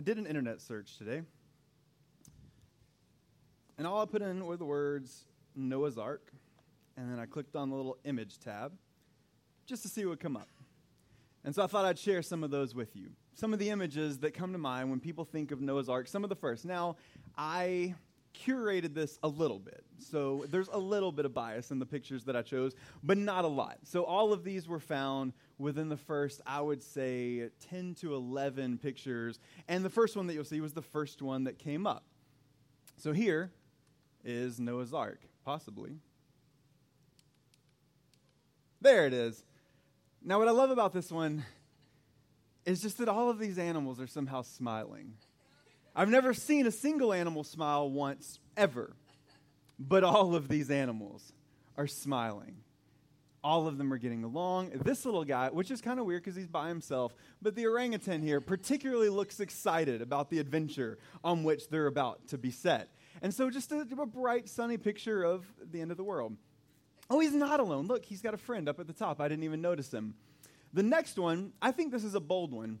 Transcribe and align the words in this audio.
I 0.00 0.02
did 0.02 0.16
an 0.16 0.24
internet 0.24 0.62
search 0.62 0.96
today. 0.96 1.20
And 3.76 3.86
all 3.86 4.00
I 4.00 4.06
put 4.06 4.22
in 4.22 4.46
were 4.46 4.56
the 4.56 4.64
words 4.64 5.26
Noah's 5.54 5.98
Ark. 5.98 6.32
And 6.96 7.12
then 7.12 7.18
I 7.18 7.26
clicked 7.26 7.54
on 7.54 7.68
the 7.68 7.76
little 7.76 7.98
image 8.04 8.38
tab 8.38 8.72
just 9.66 9.82
to 9.82 9.90
see 9.90 10.06
what 10.06 10.12
would 10.12 10.20
come 10.20 10.38
up. 10.38 10.48
And 11.44 11.54
so 11.54 11.62
I 11.62 11.66
thought 11.66 11.84
I'd 11.84 11.98
share 11.98 12.22
some 12.22 12.42
of 12.42 12.50
those 12.50 12.74
with 12.74 12.96
you. 12.96 13.10
Some 13.34 13.52
of 13.52 13.58
the 13.58 13.68
images 13.68 14.20
that 14.20 14.32
come 14.32 14.52
to 14.52 14.58
mind 14.58 14.88
when 14.88 15.00
people 15.00 15.26
think 15.26 15.50
of 15.50 15.60
Noah's 15.60 15.90
Ark, 15.90 16.08
some 16.08 16.24
of 16.24 16.30
the 16.30 16.36
first. 16.36 16.64
Now, 16.64 16.96
I 17.36 17.94
curated 18.34 18.94
this 18.94 19.18
a 19.22 19.28
little 19.28 19.58
bit. 19.58 19.84
So 19.98 20.46
there's 20.48 20.68
a 20.68 20.78
little 20.78 21.12
bit 21.12 21.26
of 21.26 21.34
bias 21.34 21.72
in 21.72 21.78
the 21.78 21.84
pictures 21.84 22.24
that 22.24 22.36
I 22.36 22.40
chose, 22.40 22.74
but 23.02 23.18
not 23.18 23.44
a 23.44 23.48
lot. 23.48 23.80
So 23.84 24.04
all 24.04 24.32
of 24.32 24.44
these 24.44 24.66
were 24.66 24.80
found 24.80 25.34
within 25.60 25.90
the 25.90 25.96
first, 25.96 26.40
I 26.46 26.60
would 26.60 26.82
say, 26.82 27.50
10 27.68 27.94
to 28.00 28.14
11 28.14 28.78
pictures. 28.78 29.38
And 29.68 29.84
the 29.84 29.90
first 29.90 30.16
one 30.16 30.26
that 30.26 30.34
you'll 30.34 30.44
see 30.44 30.60
was 30.60 30.72
the 30.72 30.82
first 30.82 31.20
one 31.20 31.44
that 31.44 31.58
came 31.58 31.86
up. 31.86 32.04
So 32.96 33.12
here 33.12 33.52
is 34.24 34.58
Noah's 34.58 34.94
Ark, 34.94 35.20
possibly. 35.44 35.92
There 38.80 39.06
it 39.06 39.12
is. 39.12 39.44
Now, 40.22 40.38
what 40.38 40.48
I 40.48 40.52
love 40.52 40.70
about 40.70 40.92
this 40.92 41.12
one 41.12 41.44
is 42.64 42.80
just 42.80 42.98
that 42.98 43.08
all 43.08 43.28
of 43.28 43.38
these 43.38 43.58
animals 43.58 44.00
are 44.00 44.06
somehow 44.06 44.42
smiling. 44.42 45.14
I've 45.94 46.08
never 46.08 46.32
seen 46.32 46.66
a 46.66 46.70
single 46.70 47.12
animal 47.12 47.44
smile 47.44 47.90
once, 47.90 48.38
ever. 48.56 48.96
But 49.78 50.04
all 50.04 50.34
of 50.34 50.48
these 50.48 50.70
animals 50.70 51.32
are 51.76 51.86
smiling. 51.86 52.56
All 53.42 53.66
of 53.66 53.78
them 53.78 53.92
are 53.92 53.98
getting 53.98 54.22
along. 54.22 54.70
This 54.84 55.04
little 55.04 55.24
guy, 55.24 55.48
which 55.48 55.70
is 55.70 55.80
kind 55.80 55.98
of 55.98 56.04
weird 56.04 56.22
because 56.22 56.36
he's 56.36 56.46
by 56.46 56.68
himself, 56.68 57.14
but 57.40 57.54
the 57.54 57.66
orangutan 57.66 58.22
here 58.22 58.40
particularly 58.40 59.08
looks 59.08 59.40
excited 59.40 60.02
about 60.02 60.28
the 60.28 60.38
adventure 60.38 60.98
on 61.24 61.42
which 61.42 61.68
they're 61.68 61.86
about 61.86 62.28
to 62.28 62.38
be 62.38 62.50
set. 62.50 62.90
And 63.22 63.32
so, 63.32 63.50
just 63.50 63.72
a, 63.72 63.80
a 63.80 64.06
bright, 64.06 64.48
sunny 64.48 64.76
picture 64.76 65.22
of 65.22 65.46
the 65.70 65.80
end 65.80 65.90
of 65.90 65.96
the 65.96 66.04
world. 66.04 66.36
Oh, 67.08 67.18
he's 67.18 67.34
not 67.34 67.60
alone. 67.60 67.86
Look, 67.86 68.04
he's 68.04 68.22
got 68.22 68.34
a 68.34 68.38
friend 68.38 68.68
up 68.68 68.78
at 68.78 68.86
the 68.86 68.92
top. 68.92 69.20
I 69.20 69.28
didn't 69.28 69.44
even 69.44 69.60
notice 69.60 69.92
him. 69.92 70.14
The 70.72 70.82
next 70.82 71.18
one, 71.18 71.52
I 71.60 71.72
think 71.72 71.92
this 71.92 72.04
is 72.04 72.14
a 72.14 72.20
bold 72.20 72.52
one 72.52 72.78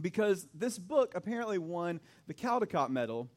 because 0.00 0.46
this 0.54 0.78
book 0.78 1.12
apparently 1.14 1.58
won 1.58 2.00
the 2.28 2.34
Caldecott 2.34 2.90
Medal, 2.90 3.28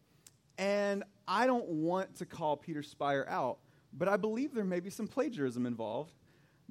and 0.57 1.03
I 1.27 1.47
don't 1.47 1.67
want 1.67 2.15
to 2.17 2.25
call 2.25 2.57
Peter 2.57 2.83
Spier 2.83 3.25
out, 3.27 3.57
but 3.93 4.07
I 4.07 4.17
believe 4.17 4.53
there 4.53 4.63
may 4.63 4.79
be 4.79 4.89
some 4.89 5.07
plagiarism 5.07 5.65
involved 5.65 6.13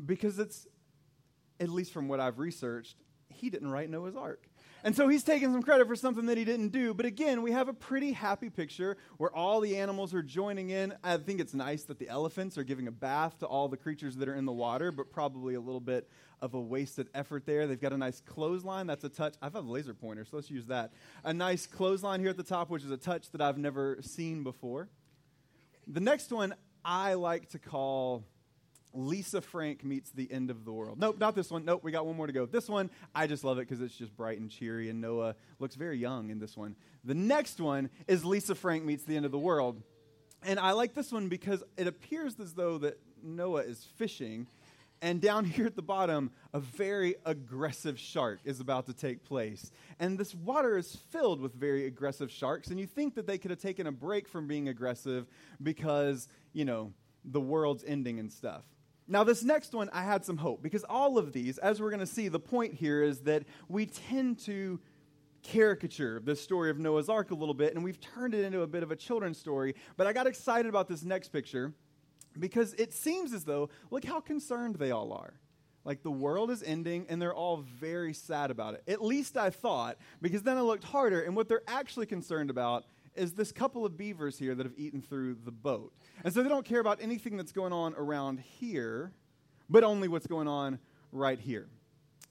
because 0.04 0.38
it's, 0.38 0.66
at 1.58 1.68
least 1.68 1.92
from 1.92 2.08
what 2.08 2.20
I've 2.20 2.38
researched, 2.38 2.96
he 3.28 3.50
didn't 3.50 3.70
write 3.70 3.90
Noah's 3.90 4.16
Ark. 4.16 4.46
And 4.82 4.96
so 4.96 5.08
he's 5.08 5.22
taking 5.22 5.52
some 5.52 5.62
credit 5.62 5.86
for 5.86 5.94
something 5.94 6.26
that 6.26 6.38
he 6.38 6.44
didn't 6.44 6.70
do. 6.70 6.94
But 6.94 7.04
again, 7.04 7.42
we 7.42 7.52
have 7.52 7.68
a 7.68 7.72
pretty 7.72 8.12
happy 8.12 8.48
picture 8.48 8.96
where 9.18 9.34
all 9.34 9.60
the 9.60 9.76
animals 9.76 10.14
are 10.14 10.22
joining 10.22 10.70
in. 10.70 10.94
I 11.04 11.18
think 11.18 11.38
it's 11.38 11.52
nice 11.52 11.82
that 11.84 11.98
the 11.98 12.08
elephants 12.08 12.56
are 12.56 12.64
giving 12.64 12.88
a 12.88 12.92
bath 12.92 13.38
to 13.40 13.46
all 13.46 13.68
the 13.68 13.76
creatures 13.76 14.16
that 14.16 14.28
are 14.28 14.34
in 14.34 14.46
the 14.46 14.52
water, 14.52 14.90
but 14.90 15.10
probably 15.10 15.54
a 15.54 15.60
little 15.60 15.80
bit 15.80 16.08
of 16.40 16.54
a 16.54 16.60
wasted 16.60 17.08
effort 17.14 17.44
there. 17.44 17.66
They've 17.66 17.80
got 17.80 17.92
a 17.92 17.98
nice 17.98 18.22
clothesline. 18.22 18.86
That's 18.86 19.04
a 19.04 19.10
touch. 19.10 19.34
I 19.42 19.46
have 19.46 19.54
a 19.54 19.60
laser 19.60 19.92
pointer, 19.92 20.24
so 20.24 20.36
let's 20.36 20.50
use 20.50 20.66
that. 20.66 20.92
A 21.24 21.34
nice 21.34 21.66
clothesline 21.66 22.20
here 22.20 22.30
at 22.30 22.38
the 22.38 22.42
top, 22.42 22.70
which 22.70 22.82
is 22.82 22.90
a 22.90 22.96
touch 22.96 23.30
that 23.32 23.42
I've 23.42 23.58
never 23.58 23.98
seen 24.00 24.44
before. 24.44 24.88
The 25.86 26.00
next 26.00 26.32
one 26.32 26.54
I 26.84 27.14
like 27.14 27.50
to 27.50 27.58
call 27.58 28.24
Lisa 28.92 29.40
Frank 29.40 29.84
meets 29.84 30.10
the 30.10 30.30
end 30.30 30.50
of 30.50 30.64
the 30.64 30.72
world. 30.72 30.98
Nope, 30.98 31.18
not 31.18 31.34
this 31.34 31.50
one. 31.50 31.64
Nope, 31.64 31.82
we 31.84 31.92
got 31.92 32.06
one 32.06 32.16
more 32.16 32.26
to 32.26 32.32
go. 32.32 32.46
This 32.46 32.68
one, 32.68 32.90
I 33.14 33.26
just 33.26 33.44
love 33.44 33.58
it 33.58 33.68
because 33.68 33.80
it's 33.80 33.94
just 33.94 34.16
bright 34.16 34.40
and 34.40 34.50
cheery, 34.50 34.90
and 34.90 35.00
Noah 35.00 35.36
looks 35.58 35.74
very 35.74 35.98
young 35.98 36.30
in 36.30 36.38
this 36.38 36.56
one. 36.56 36.74
The 37.04 37.14
next 37.14 37.60
one 37.60 37.90
is 38.08 38.24
Lisa 38.24 38.54
Frank 38.54 38.84
meets 38.84 39.04
the 39.04 39.16
end 39.16 39.24
of 39.24 39.32
the 39.32 39.38
world. 39.38 39.82
And 40.42 40.58
I 40.58 40.72
like 40.72 40.94
this 40.94 41.12
one 41.12 41.28
because 41.28 41.62
it 41.76 41.86
appears 41.86 42.40
as 42.40 42.54
though 42.54 42.78
that 42.78 42.98
Noah 43.22 43.62
is 43.62 43.84
fishing, 43.96 44.46
and 45.02 45.20
down 45.20 45.44
here 45.46 45.66
at 45.66 45.76
the 45.76 45.82
bottom, 45.82 46.30
a 46.52 46.60
very 46.60 47.14
aggressive 47.24 47.98
shark 47.98 48.40
is 48.44 48.60
about 48.60 48.86
to 48.86 48.92
take 48.92 49.24
place. 49.24 49.70
And 49.98 50.18
this 50.18 50.34
water 50.34 50.76
is 50.76 50.96
filled 51.10 51.40
with 51.40 51.54
very 51.54 51.86
aggressive 51.86 52.30
sharks, 52.30 52.68
and 52.68 52.80
you 52.80 52.86
think 52.86 53.14
that 53.14 53.26
they 53.26 53.38
could 53.38 53.50
have 53.50 53.60
taken 53.60 53.86
a 53.86 53.92
break 53.92 54.28
from 54.28 54.46
being 54.46 54.68
aggressive 54.68 55.26
because, 55.62 56.28
you 56.52 56.64
know, 56.64 56.92
the 57.24 57.40
world's 57.40 57.84
ending 57.84 58.18
and 58.18 58.32
stuff. 58.32 58.64
Now, 59.10 59.24
this 59.24 59.42
next 59.42 59.74
one, 59.74 59.90
I 59.92 60.04
had 60.04 60.24
some 60.24 60.36
hope 60.36 60.62
because 60.62 60.84
all 60.84 61.18
of 61.18 61.32
these, 61.32 61.58
as 61.58 61.82
we're 61.82 61.90
going 61.90 61.98
to 61.98 62.06
see, 62.06 62.28
the 62.28 62.38
point 62.38 62.74
here 62.74 63.02
is 63.02 63.18
that 63.22 63.42
we 63.68 63.86
tend 63.86 64.38
to 64.44 64.78
caricature 65.42 66.20
the 66.20 66.36
story 66.36 66.70
of 66.70 66.78
Noah's 66.78 67.08
Ark 67.08 67.32
a 67.32 67.34
little 67.34 67.54
bit, 67.54 67.74
and 67.74 67.82
we've 67.82 68.00
turned 68.00 68.34
it 68.34 68.44
into 68.44 68.62
a 68.62 68.68
bit 68.68 68.84
of 68.84 68.92
a 68.92 68.96
children's 68.96 69.36
story. 69.36 69.74
But 69.96 70.06
I 70.06 70.12
got 70.12 70.28
excited 70.28 70.68
about 70.68 70.86
this 70.86 71.02
next 71.02 71.30
picture 71.30 71.74
because 72.38 72.72
it 72.74 72.92
seems 72.92 73.32
as 73.32 73.42
though, 73.42 73.68
look 73.90 74.04
how 74.04 74.20
concerned 74.20 74.76
they 74.76 74.92
all 74.92 75.12
are. 75.12 75.34
Like 75.84 76.04
the 76.04 76.10
world 76.12 76.52
is 76.52 76.62
ending, 76.62 77.06
and 77.08 77.20
they're 77.20 77.34
all 77.34 77.56
very 77.56 78.14
sad 78.14 78.52
about 78.52 78.74
it. 78.74 78.84
At 78.86 79.02
least 79.02 79.36
I 79.36 79.50
thought, 79.50 79.96
because 80.22 80.44
then 80.44 80.56
I 80.56 80.60
looked 80.60 80.84
harder, 80.84 81.22
and 81.22 81.34
what 81.34 81.48
they're 81.48 81.62
actually 81.66 82.06
concerned 82.06 82.48
about 82.48 82.84
is 83.14 83.32
this 83.34 83.52
couple 83.52 83.84
of 83.84 83.96
beavers 83.96 84.38
here 84.38 84.54
that 84.54 84.64
have 84.64 84.74
eaten 84.76 85.02
through 85.02 85.36
the 85.44 85.50
boat. 85.50 85.92
And 86.24 86.32
so 86.32 86.42
they 86.42 86.48
don't 86.48 86.64
care 86.64 86.80
about 86.80 86.98
anything 87.00 87.36
that's 87.36 87.52
going 87.52 87.72
on 87.72 87.94
around 87.94 88.40
here, 88.40 89.12
but 89.68 89.84
only 89.84 90.08
what's 90.08 90.26
going 90.26 90.48
on 90.48 90.78
right 91.12 91.38
here. 91.38 91.68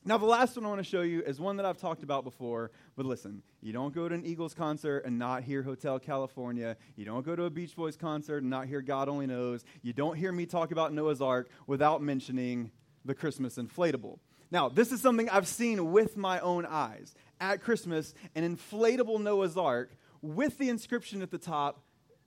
Now, 0.06 0.18
the 0.18 0.26
last 0.26 0.56
one 0.56 0.66
I 0.66 0.70
want 0.70 0.80
to 0.80 0.90
show 0.90 1.02
you 1.02 1.22
is 1.24 1.42
one 1.42 1.58
that 1.58 1.66
I've 1.66 1.78
talked 1.78 2.04
about 2.04 2.24
before, 2.24 2.72
but 2.96 3.06
listen, 3.06 3.44
you 3.62 3.74
don't 3.74 3.94
go 3.94 4.08
to 4.08 4.16
an 4.16 4.26
Eagles 4.26 4.54
concert 4.54 5.00
and 5.06 5.20
not 5.20 5.44
hear 5.44 5.62
Hotel 5.62 6.00
California. 6.00 6.78
You 6.96 7.04
don't 7.04 7.26
go 7.26 7.36
to 7.36 7.44
a 7.44 7.50
Beach 7.50 7.76
Boys 7.76 7.98
concert 7.98 8.42
and 8.42 8.50
not 8.50 8.68
hear 8.68 8.82
God 8.82 9.10
Only 9.10 9.28
Knows. 9.28 9.66
You 9.82 9.92
don't 9.92 10.16
hear 10.16 10.32
me 10.32 10.46
talk 10.46 10.72
about 10.72 10.94
Noah's 10.94 11.22
Ark 11.22 11.50
without 11.68 12.02
mentioning 12.02 12.72
the 13.04 13.14
Christmas 13.14 13.58
inflatable. 13.58 14.20
Now, 14.52 14.70
this 14.70 14.94
is 14.94 15.02
something 15.02 15.30
I've 15.30 15.48
seen 15.48 15.92
with 15.92 16.16
my 16.16 16.40
own 16.40 16.66
eyes. 16.66 17.14
At 17.42 17.62
Christmas, 17.62 18.14
an 18.36 18.56
inflatable 18.56 19.22
Noah's 19.22 19.58
Ark 19.58 19.92
with 20.22 20.58
the 20.58 20.70
inscription 20.70 21.22
at 21.22 21.32
the 21.32 21.38
top, 21.38 21.82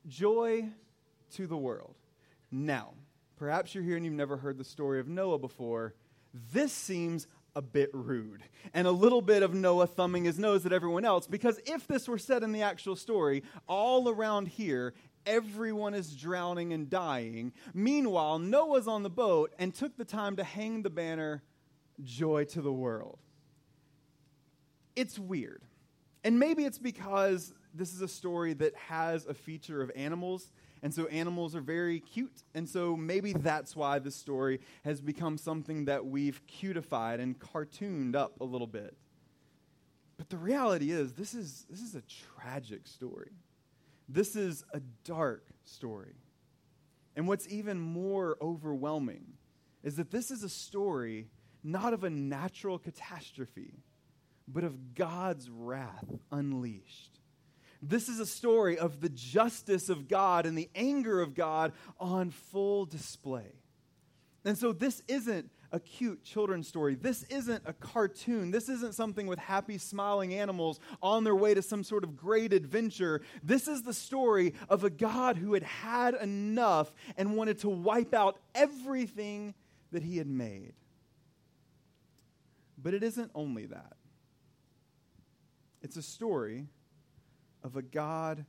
Joy 0.06 0.68
to 1.34 1.46
the 1.46 1.56
World. 1.56 1.94
Now, 2.50 2.94
perhaps 3.36 3.74
you're 3.74 3.84
here 3.84 3.96
and 3.96 4.04
you've 4.04 4.14
never 4.14 4.36
heard 4.36 4.58
the 4.58 4.64
story 4.64 5.00
of 5.00 5.08
Noah 5.08 5.38
before. 5.38 5.94
This 6.52 6.72
seems 6.72 7.26
a 7.54 7.62
bit 7.62 7.90
rude 7.92 8.42
and 8.72 8.86
a 8.86 8.90
little 8.90 9.20
bit 9.20 9.42
of 9.42 9.54
Noah 9.54 9.86
thumbing 9.86 10.24
his 10.24 10.38
nose 10.38 10.64
at 10.64 10.72
everyone 10.72 11.04
else 11.04 11.26
because 11.26 11.60
if 11.66 11.86
this 11.86 12.08
were 12.08 12.18
said 12.18 12.42
in 12.42 12.52
the 12.52 12.62
actual 12.62 12.96
story, 12.96 13.42
all 13.68 14.08
around 14.08 14.48
here, 14.48 14.94
everyone 15.26 15.94
is 15.94 16.14
drowning 16.16 16.72
and 16.72 16.88
dying. 16.88 17.52
Meanwhile, 17.74 18.38
Noah's 18.38 18.88
on 18.88 19.02
the 19.02 19.10
boat 19.10 19.52
and 19.58 19.74
took 19.74 19.96
the 19.96 20.04
time 20.04 20.36
to 20.36 20.44
hang 20.44 20.82
the 20.82 20.90
banner, 20.90 21.42
Joy 22.02 22.44
to 22.46 22.62
the 22.62 22.72
World. 22.72 23.18
It's 24.96 25.18
weird. 25.18 25.62
And 26.24 26.38
maybe 26.38 26.64
it's 26.64 26.78
because 26.78 27.52
this 27.74 27.92
is 27.92 28.00
a 28.00 28.08
story 28.08 28.54
that 28.54 28.74
has 28.76 29.26
a 29.26 29.34
feature 29.34 29.82
of 29.82 29.90
animals. 29.96 30.52
And 30.82 30.92
so 30.92 31.06
animals 31.06 31.54
are 31.54 31.60
very 31.60 32.00
cute. 32.00 32.42
And 32.54 32.68
so 32.68 32.96
maybe 32.96 33.32
that's 33.32 33.76
why 33.76 34.00
this 34.00 34.16
story 34.16 34.60
has 34.84 35.00
become 35.00 35.38
something 35.38 35.84
that 35.84 36.04
we've 36.04 36.44
cutified 36.46 37.20
and 37.20 37.38
cartooned 37.38 38.16
up 38.16 38.40
a 38.40 38.44
little 38.44 38.66
bit. 38.66 38.96
But 40.16 40.28
the 40.28 40.36
reality 40.36 40.90
is, 40.90 41.12
this 41.12 41.34
is, 41.34 41.66
this 41.70 41.80
is 41.80 41.94
a 41.94 42.02
tragic 42.36 42.86
story. 42.86 43.30
This 44.08 44.36
is 44.36 44.64
a 44.74 44.80
dark 45.04 45.46
story. 45.64 46.14
And 47.14 47.28
what's 47.28 47.48
even 47.48 47.78
more 47.78 48.36
overwhelming 48.40 49.24
is 49.82 49.96
that 49.96 50.10
this 50.10 50.30
is 50.30 50.42
a 50.42 50.48
story 50.48 51.28
not 51.64 51.94
of 51.94 52.02
a 52.02 52.10
natural 52.10 52.78
catastrophe, 52.78 53.74
but 54.48 54.64
of 54.64 54.94
God's 54.94 55.48
wrath 55.48 56.06
unleashed. 56.30 57.20
This 57.82 58.08
is 58.08 58.20
a 58.20 58.26
story 58.26 58.78
of 58.78 59.00
the 59.00 59.08
justice 59.08 59.88
of 59.88 60.06
God 60.06 60.46
and 60.46 60.56
the 60.56 60.70
anger 60.74 61.20
of 61.20 61.34
God 61.34 61.72
on 61.98 62.30
full 62.30 62.86
display. 62.86 63.52
And 64.44 64.56
so 64.56 64.72
this 64.72 65.02
isn't 65.08 65.50
a 65.72 65.80
cute 65.80 66.22
children's 66.22 66.68
story. 66.68 66.94
This 66.94 67.24
isn't 67.24 67.62
a 67.66 67.72
cartoon. 67.72 68.50
This 68.50 68.68
isn't 68.68 68.94
something 68.94 69.26
with 69.26 69.38
happy, 69.38 69.78
smiling 69.78 70.34
animals 70.34 70.78
on 71.02 71.24
their 71.24 71.34
way 71.34 71.54
to 71.54 71.62
some 71.62 71.82
sort 71.82 72.04
of 72.04 72.16
great 72.16 72.52
adventure. 72.52 73.22
This 73.42 73.66
is 73.66 73.82
the 73.82 73.94
story 73.94 74.54
of 74.68 74.84
a 74.84 74.90
God 74.90 75.36
who 75.36 75.54
had 75.54 75.62
had 75.62 76.14
enough 76.14 76.92
and 77.16 77.36
wanted 77.36 77.58
to 77.60 77.68
wipe 77.68 78.14
out 78.14 78.38
everything 78.54 79.54
that 79.92 80.02
he 80.02 80.18
had 80.18 80.28
made. 80.28 80.74
But 82.80 82.94
it 82.94 83.02
isn't 83.02 83.30
only 83.34 83.66
that, 83.66 83.96
it's 85.82 85.96
a 85.96 86.02
story 86.02 86.66
of 87.62 87.76
a 87.76 87.82
God 87.82 88.44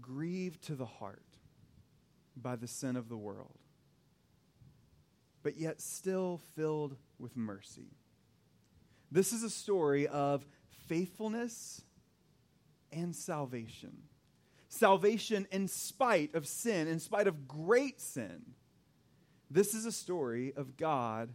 grieved 0.00 0.62
to 0.64 0.74
the 0.74 0.86
heart 0.86 1.22
by 2.36 2.56
the 2.56 2.68
sin 2.68 2.96
of 2.96 3.08
the 3.08 3.16
world, 3.16 3.58
but 5.42 5.56
yet 5.56 5.80
still 5.80 6.40
filled 6.54 6.96
with 7.18 7.36
mercy. 7.36 7.90
This 9.10 9.32
is 9.32 9.42
a 9.42 9.50
story 9.50 10.06
of 10.08 10.44
faithfulness 10.86 11.82
and 12.92 13.14
salvation. 13.14 13.96
Salvation 14.68 15.46
in 15.50 15.68
spite 15.68 16.34
of 16.34 16.46
sin, 16.46 16.88
in 16.88 16.98
spite 16.98 17.26
of 17.26 17.48
great 17.48 18.00
sin. 18.00 18.42
This 19.50 19.74
is 19.74 19.86
a 19.86 19.92
story 19.92 20.52
of 20.56 20.76
God 20.76 21.30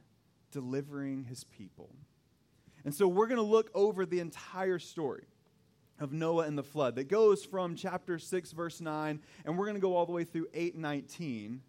delivering 0.52 1.24
his 1.24 1.44
people. 1.46 1.90
And 2.84 2.94
so 2.94 3.08
we're 3.08 3.28
going 3.28 3.38
to 3.38 3.42
look 3.42 3.72
over 3.74 4.06
the 4.06 4.20
entire 4.20 4.80
story 4.80 5.24
of 6.02 6.12
Noah 6.12 6.46
and 6.46 6.58
the 6.58 6.64
flood 6.64 6.96
that 6.96 7.08
goes 7.08 7.46
from 7.46 7.76
chapter 7.76 8.18
6, 8.18 8.52
verse 8.52 8.82
9, 8.82 9.22
and 9.46 9.58
we're 9.58 9.66
going 9.66 9.76
to 9.76 9.82
go 9.82 9.96
all 9.96 10.08
the 10.08 10.12
way 10.12 10.24
through 10.24 10.48
8, 10.54 10.76
19. 10.76 11.62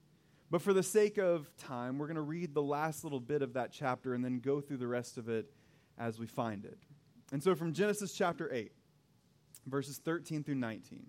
But 0.50 0.62
for 0.62 0.72
the 0.72 0.82
sake 0.82 1.18
of 1.18 1.54
time, 1.58 1.98
we're 1.98 2.06
going 2.06 2.16
to 2.16 2.22
read 2.22 2.54
the 2.54 2.62
last 2.62 3.04
little 3.04 3.20
bit 3.20 3.42
of 3.42 3.52
that 3.52 3.72
chapter 3.72 4.14
and 4.14 4.24
then 4.24 4.40
go 4.40 4.60
through 4.60 4.78
the 4.78 4.86
rest 4.86 5.18
of 5.18 5.28
it 5.28 5.52
as 5.98 6.18
we 6.18 6.26
find 6.26 6.64
it. 6.64 6.78
And 7.30 7.42
so 7.42 7.54
from 7.54 7.74
Genesis 7.74 8.12
chapter 8.14 8.52
8, 8.52 8.72
verses 9.66 9.98
13 9.98 10.42
through 10.42 10.56
19. 10.56 11.06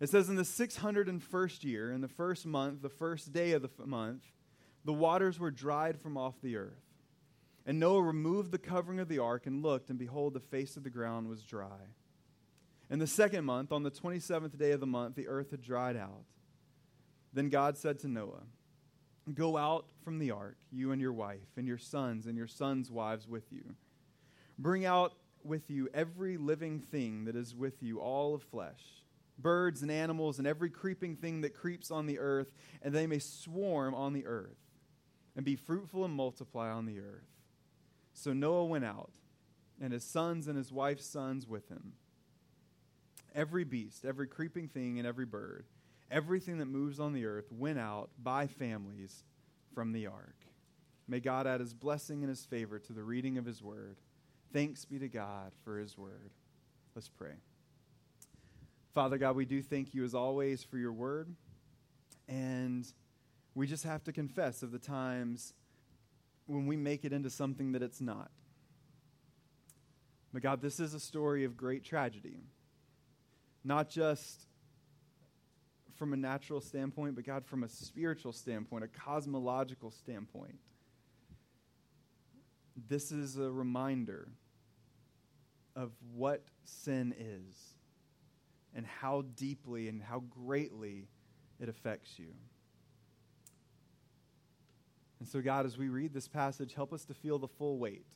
It 0.00 0.08
says, 0.08 0.28
In 0.28 0.36
the 0.36 0.42
601st 0.42 1.64
year, 1.64 1.92
in 1.92 2.00
the 2.00 2.08
first 2.08 2.46
month, 2.46 2.80
the 2.80 2.88
first 2.88 3.32
day 3.32 3.52
of 3.52 3.62
the 3.62 3.70
f- 3.80 3.86
month, 3.86 4.24
the 4.84 4.92
waters 4.92 5.38
were 5.38 5.50
dried 5.50 6.00
from 6.00 6.16
off 6.16 6.34
the 6.42 6.56
earth. 6.56 6.82
And 7.66 7.80
Noah 7.80 8.02
removed 8.02 8.52
the 8.52 8.58
covering 8.58 9.00
of 9.00 9.08
the 9.08 9.18
ark 9.18 9.46
and 9.46 9.62
looked, 9.62 9.90
and 9.90 9.98
behold, 9.98 10.34
the 10.34 10.40
face 10.40 10.76
of 10.76 10.84
the 10.84 10.90
ground 10.90 11.28
was 11.28 11.42
dry. 11.42 11.88
In 12.94 13.00
the 13.00 13.08
second 13.08 13.44
month, 13.44 13.72
on 13.72 13.82
the 13.82 13.90
27th 13.90 14.56
day 14.56 14.70
of 14.70 14.78
the 14.78 14.86
month, 14.86 15.16
the 15.16 15.26
earth 15.26 15.50
had 15.50 15.60
dried 15.60 15.96
out. 15.96 16.22
Then 17.32 17.48
God 17.48 17.76
said 17.76 17.98
to 17.98 18.08
Noah, 18.08 18.44
Go 19.34 19.56
out 19.56 19.86
from 20.04 20.20
the 20.20 20.30
ark, 20.30 20.58
you 20.70 20.92
and 20.92 21.00
your 21.00 21.12
wife, 21.12 21.56
and 21.56 21.66
your 21.66 21.76
sons 21.76 22.26
and 22.28 22.38
your 22.38 22.46
sons' 22.46 22.92
wives 22.92 23.26
with 23.26 23.50
you. 23.50 23.74
Bring 24.60 24.84
out 24.84 25.14
with 25.42 25.70
you 25.70 25.88
every 25.92 26.36
living 26.36 26.78
thing 26.78 27.24
that 27.24 27.34
is 27.34 27.52
with 27.52 27.82
you, 27.82 27.98
all 27.98 28.32
of 28.32 28.44
flesh, 28.44 29.02
birds 29.40 29.82
and 29.82 29.90
animals, 29.90 30.38
and 30.38 30.46
every 30.46 30.70
creeping 30.70 31.16
thing 31.16 31.40
that 31.40 31.52
creeps 31.52 31.90
on 31.90 32.06
the 32.06 32.20
earth, 32.20 32.52
and 32.80 32.94
they 32.94 33.08
may 33.08 33.18
swarm 33.18 33.92
on 33.92 34.12
the 34.12 34.24
earth, 34.24 34.60
and 35.34 35.44
be 35.44 35.56
fruitful 35.56 36.04
and 36.04 36.14
multiply 36.14 36.70
on 36.70 36.86
the 36.86 37.00
earth. 37.00 37.26
So 38.12 38.32
Noah 38.32 38.66
went 38.66 38.84
out, 38.84 39.14
and 39.80 39.92
his 39.92 40.04
sons 40.04 40.46
and 40.46 40.56
his 40.56 40.70
wife's 40.70 41.06
sons 41.06 41.48
with 41.48 41.68
him. 41.68 41.94
Every 43.34 43.64
beast, 43.64 44.04
every 44.04 44.28
creeping 44.28 44.68
thing, 44.68 44.98
and 44.98 45.06
every 45.06 45.26
bird, 45.26 45.66
everything 46.10 46.58
that 46.58 46.66
moves 46.66 47.00
on 47.00 47.12
the 47.12 47.26
earth 47.26 47.50
went 47.50 47.78
out 47.78 48.10
by 48.22 48.46
families 48.46 49.24
from 49.74 49.92
the 49.92 50.06
ark. 50.06 50.36
May 51.08 51.20
God 51.20 51.46
add 51.46 51.60
his 51.60 51.74
blessing 51.74 52.22
and 52.22 52.28
his 52.28 52.44
favor 52.44 52.78
to 52.78 52.92
the 52.92 53.02
reading 53.02 53.36
of 53.36 53.44
his 53.44 53.62
word. 53.62 53.96
Thanks 54.52 54.84
be 54.84 54.98
to 55.00 55.08
God 55.08 55.52
for 55.64 55.78
his 55.78 55.98
word. 55.98 56.30
Let's 56.94 57.08
pray. 57.08 57.34
Father 58.94 59.18
God, 59.18 59.34
we 59.34 59.44
do 59.44 59.60
thank 59.60 59.92
you 59.92 60.04
as 60.04 60.14
always 60.14 60.62
for 60.62 60.78
your 60.78 60.92
word. 60.92 61.28
And 62.28 62.86
we 63.54 63.66
just 63.66 63.84
have 63.84 64.04
to 64.04 64.12
confess 64.12 64.62
of 64.62 64.70
the 64.70 64.78
times 64.78 65.52
when 66.46 66.66
we 66.66 66.76
make 66.76 67.04
it 67.04 67.12
into 67.12 67.30
something 67.30 67.72
that 67.72 67.82
it's 67.82 68.00
not. 68.00 68.30
But 70.32 70.42
God, 70.42 70.62
this 70.62 70.80
is 70.80 70.94
a 70.94 71.00
story 71.00 71.44
of 71.44 71.56
great 71.56 71.84
tragedy. 71.84 72.38
Not 73.64 73.88
just 73.88 74.46
from 75.96 76.12
a 76.12 76.16
natural 76.16 76.60
standpoint, 76.60 77.14
but 77.14 77.24
God, 77.24 77.46
from 77.46 77.64
a 77.64 77.68
spiritual 77.68 78.32
standpoint, 78.32 78.84
a 78.84 78.88
cosmological 78.88 79.90
standpoint. 79.90 80.58
This 82.88 83.10
is 83.12 83.38
a 83.38 83.50
reminder 83.50 84.28
of 85.76 85.92
what 86.14 86.44
sin 86.64 87.14
is 87.18 87.74
and 88.74 88.86
how 88.86 89.22
deeply 89.36 89.88
and 89.88 90.02
how 90.02 90.20
greatly 90.20 91.08
it 91.60 91.68
affects 91.68 92.18
you. 92.18 92.34
And 95.20 95.28
so, 95.28 95.40
God, 95.40 95.64
as 95.64 95.78
we 95.78 95.88
read 95.88 96.12
this 96.12 96.28
passage, 96.28 96.74
help 96.74 96.92
us 96.92 97.04
to 97.06 97.14
feel 97.14 97.38
the 97.38 97.48
full 97.48 97.78
weight. 97.78 98.06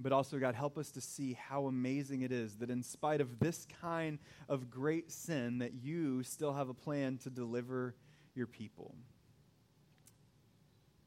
But 0.00 0.12
also, 0.12 0.38
God, 0.38 0.54
help 0.54 0.78
us 0.78 0.92
to 0.92 1.00
see 1.00 1.32
how 1.32 1.66
amazing 1.66 2.22
it 2.22 2.30
is 2.30 2.56
that 2.56 2.70
in 2.70 2.82
spite 2.82 3.20
of 3.20 3.40
this 3.40 3.66
kind 3.80 4.18
of 4.48 4.70
great 4.70 5.10
sin, 5.10 5.58
that 5.58 5.74
you 5.74 6.22
still 6.22 6.52
have 6.52 6.68
a 6.68 6.74
plan 6.74 7.18
to 7.18 7.30
deliver 7.30 7.94
your 8.34 8.46
people. 8.46 8.94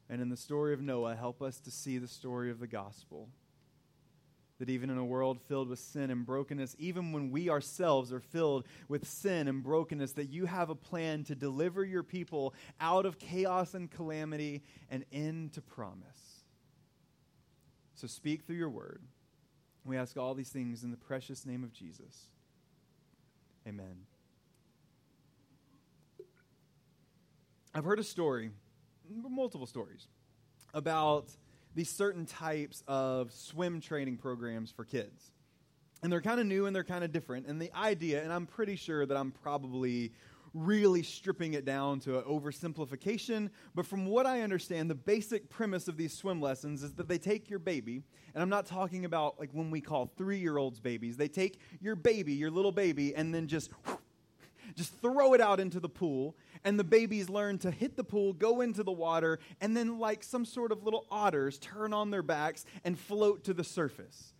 And 0.10 0.22
in 0.22 0.28
the 0.28 0.36
story 0.36 0.74
of 0.74 0.82
Noah, 0.82 1.16
help 1.16 1.42
us 1.42 1.60
to 1.62 1.72
see 1.72 1.98
the 1.98 2.08
story 2.08 2.52
of 2.52 2.60
the 2.60 2.68
gospel 2.68 3.30
that 4.62 4.70
even 4.70 4.92
in 4.92 4.98
a 5.00 5.04
world 5.04 5.42
filled 5.48 5.70
with 5.70 5.80
sin 5.80 6.12
and 6.12 6.24
brokenness, 6.24 6.76
even 6.78 7.12
when 7.12 7.32
we 7.32 7.50
ourselves 7.50 8.14
are 8.14 8.20
filled 8.20 8.64
with 8.88 9.08
sin 9.08 9.48
and 9.48 9.64
brokenness, 9.64 10.12
that 10.12 10.30
you 10.30 10.46
have 10.46 10.70
a 10.70 10.76
plan 10.76 11.24
to 11.24 11.34
deliver 11.34 11.84
your 11.84 12.04
people 12.04 12.54
out 12.80 13.08
of 13.08 13.18
chaos 13.18 13.74
and 13.74 13.90
calamity 13.90 14.62
and 14.92 15.04
into 15.12 15.62
promise. 15.62 16.31
So 18.02 18.08
speak 18.08 18.48
through 18.48 18.56
your 18.56 18.72
word. 18.72 19.04
We 19.86 19.96
ask 19.96 20.18
all 20.18 20.34
these 20.34 20.50
things 20.50 20.84
in 20.84 20.90
the 20.90 20.98
precious 20.98 21.46
name 21.46 21.64
of 21.64 21.72
Jesus. 21.72 22.26
Amen. 23.68 24.08
I've 27.76 27.84
heard 27.84 28.00
a 28.00 28.04
story, 28.04 28.50
multiple 29.08 29.68
stories, 29.68 30.08
about 30.74 31.28
these 31.76 31.92
certain 31.92 32.26
types 32.26 32.84
of 32.88 33.32
swim 33.32 33.80
training 33.80 34.18
programs 34.18 34.72
for 34.72 34.84
kids. 34.84 35.30
And 36.02 36.12
they're 36.12 36.22
kind 36.22 36.40
of 36.40 36.48
new 36.48 36.66
and 36.66 36.76
they're 36.76 36.84
kind 36.84 37.04
of 37.04 37.12
different. 37.12 37.46
And 37.46 37.62
the 37.62 37.72
idea, 37.76 38.24
and 38.24 38.34
I'm 38.34 38.48
pretty 38.48 38.78
sure 38.78 39.06
that 39.06 39.16
I'm 39.16 39.30
probably 39.30 40.12
really 40.54 41.04
stripping 41.04 41.54
it 41.54 41.66
down 41.66 42.00
to 42.02 42.18
an 42.18 42.24
oversimplification, 42.26 43.50
but 43.74 43.86
from 43.86 44.06
what 44.06 44.26
I 44.26 44.42
understand, 44.42 44.90
the 44.90 44.96
basic 44.96 45.50
premise 45.50 45.88
of 45.88 45.98
these 45.98 46.14
swim 46.14 46.42
lessons 46.42 46.84
is 46.84 46.94
that 46.94 47.08
they 47.08 47.18
take 47.18 47.50
your 47.50 47.60
baby, 47.60 48.04
and 48.34 48.42
I'm 48.42 48.50
not 48.50 48.66
talking 48.66 49.06
about 49.06 49.40
like 49.40 49.50
when 49.54 49.72
we 49.72 49.82
call 49.82 50.12
three 50.18 50.40
year 50.40 50.58
olds 50.58 50.80
babies, 50.80 51.18
they 51.18 51.28
take 51.28 51.60
your 51.80 51.96
baby, 51.96 52.34
your 52.34 52.52
little 52.52 52.72
baby, 52.72 53.16
and 53.16 53.34
then 53.34 53.48
just 53.48 53.72
just 54.76 55.00
throw 55.02 55.34
it 55.34 55.42
out 55.42 55.60
into 55.60 55.80
the 55.80 55.90
pool, 55.90 56.36
and 56.64 56.78
the 56.80 56.84
babies 56.84 57.30
learn 57.30 57.58
to 57.60 57.72
hit 57.72 57.96
the 57.96 58.04
pool, 58.04 58.34
go 58.34 58.62
into 58.62 58.84
the 58.84 58.92
water, 58.92 59.40
and 59.60 59.76
then, 59.76 60.00
like 60.00 60.24
some 60.24 60.46
sort 60.46 60.72
of 60.72 60.84
little 60.84 61.06
otters, 61.10 61.58
turn 61.60 61.94
on 61.94 62.12
their 62.12 62.24
backs 62.24 62.66
and 62.84 63.00
float 63.00 63.44
to 63.46 63.54
the 63.54 63.64
surface. 63.64 64.34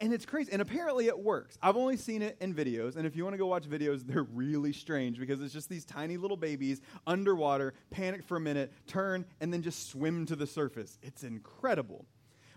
And 0.00 0.12
it's 0.12 0.24
crazy. 0.24 0.52
And 0.52 0.62
apparently 0.62 1.06
it 1.06 1.18
works. 1.18 1.58
I've 1.60 1.76
only 1.76 1.96
seen 1.96 2.22
it 2.22 2.36
in 2.40 2.54
videos. 2.54 2.96
And 2.96 3.06
if 3.06 3.16
you 3.16 3.24
want 3.24 3.34
to 3.34 3.38
go 3.38 3.46
watch 3.46 3.68
videos, 3.68 4.06
they're 4.06 4.22
really 4.22 4.72
strange 4.72 5.18
because 5.18 5.40
it's 5.40 5.52
just 5.52 5.68
these 5.68 5.84
tiny 5.84 6.16
little 6.16 6.36
babies 6.36 6.80
underwater, 7.06 7.74
panic 7.90 8.22
for 8.22 8.36
a 8.36 8.40
minute, 8.40 8.72
turn, 8.86 9.24
and 9.40 9.52
then 9.52 9.62
just 9.62 9.90
swim 9.90 10.24
to 10.26 10.36
the 10.36 10.46
surface. 10.46 10.98
It's 11.02 11.24
incredible. 11.24 12.06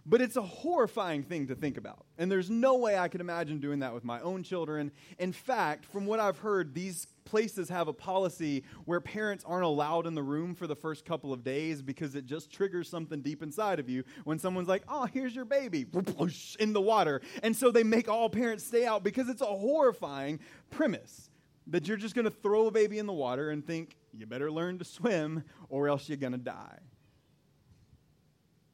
But 0.05 0.22
it's 0.22 0.36
a 0.36 0.41
horrifying 0.41 1.24
thing 1.24 1.48
to 1.48 1.55
think 1.55 1.77
about. 1.77 2.05
And 2.17 2.31
there's 2.31 2.50
no 2.50 2.75
way 2.75 2.98
I 2.98 3.08
could 3.08 3.22
imagine 3.22 3.60
doing 3.60 3.79
that 3.79 3.93
with 3.93 4.03
my 4.03 4.20
own 4.22 4.41
children. 4.41 4.91
In 5.20 5.31
fact, 5.31 5.86
from 5.86 6.05
what 6.05 6.20
I've 6.20 6.39
heard, 6.39 6.74
these 6.74 7.08
places 7.24 7.70
have 7.70 7.88
a 7.88 7.93
policy 7.93 8.63
where 8.86 9.00
parents 9.00 9.43
aren't 9.48 9.63
allowed 9.63 10.08
in 10.08 10.15
the 10.15 10.24
room 10.24 10.55
for 10.55 10.65
the 10.65 10.75
first 10.75 11.05
couple 11.05 11.31
of 11.31 11.43
days 11.43 11.81
because 11.81 12.15
it 12.15 12.25
just 12.25 12.51
triggers 12.51 12.89
something 12.89 13.22
deep 13.22 13.43
inside 13.43 13.79
of 13.79 13.89
you 13.89 14.03
when 14.24 14.39
someone's 14.39 14.67
like, 14.67 14.84
oh, 14.88 15.05
here's 15.05 15.36
your 15.36 15.46
baby 15.46 15.86
in 16.60 16.74
the 16.74 16.81
water. 16.81 17.22
And 17.43 17.55
so 17.55 17.70
they 17.70 17.84
make 17.84 18.10
all 18.10 18.29
parents 18.29 18.65
stay 18.65 18.86
out 18.86 19.03
because 19.03 19.29
it's 19.29 19.41
a 19.41 19.46
horrifying 19.46 20.39
premise 20.72 21.29
that 21.67 21.88
you're 21.88 21.98
just 21.98 22.15
going 22.15 22.25
to 22.25 22.31
throw 22.31 22.67
a 22.67 22.72
baby 22.72 22.98
in 22.98 23.05
the 23.05 23.13
water 23.13 23.51
and 23.51 23.65
think, 23.65 23.96
you 24.13 24.25
better 24.25 24.51
learn 24.51 24.77
to 24.79 24.84
swim 24.84 25.43
or 25.70 25.88
else 25.88 26.10
you're 26.10 26.17
going 26.17 26.34
to 26.34 26.38
die. 26.38 26.79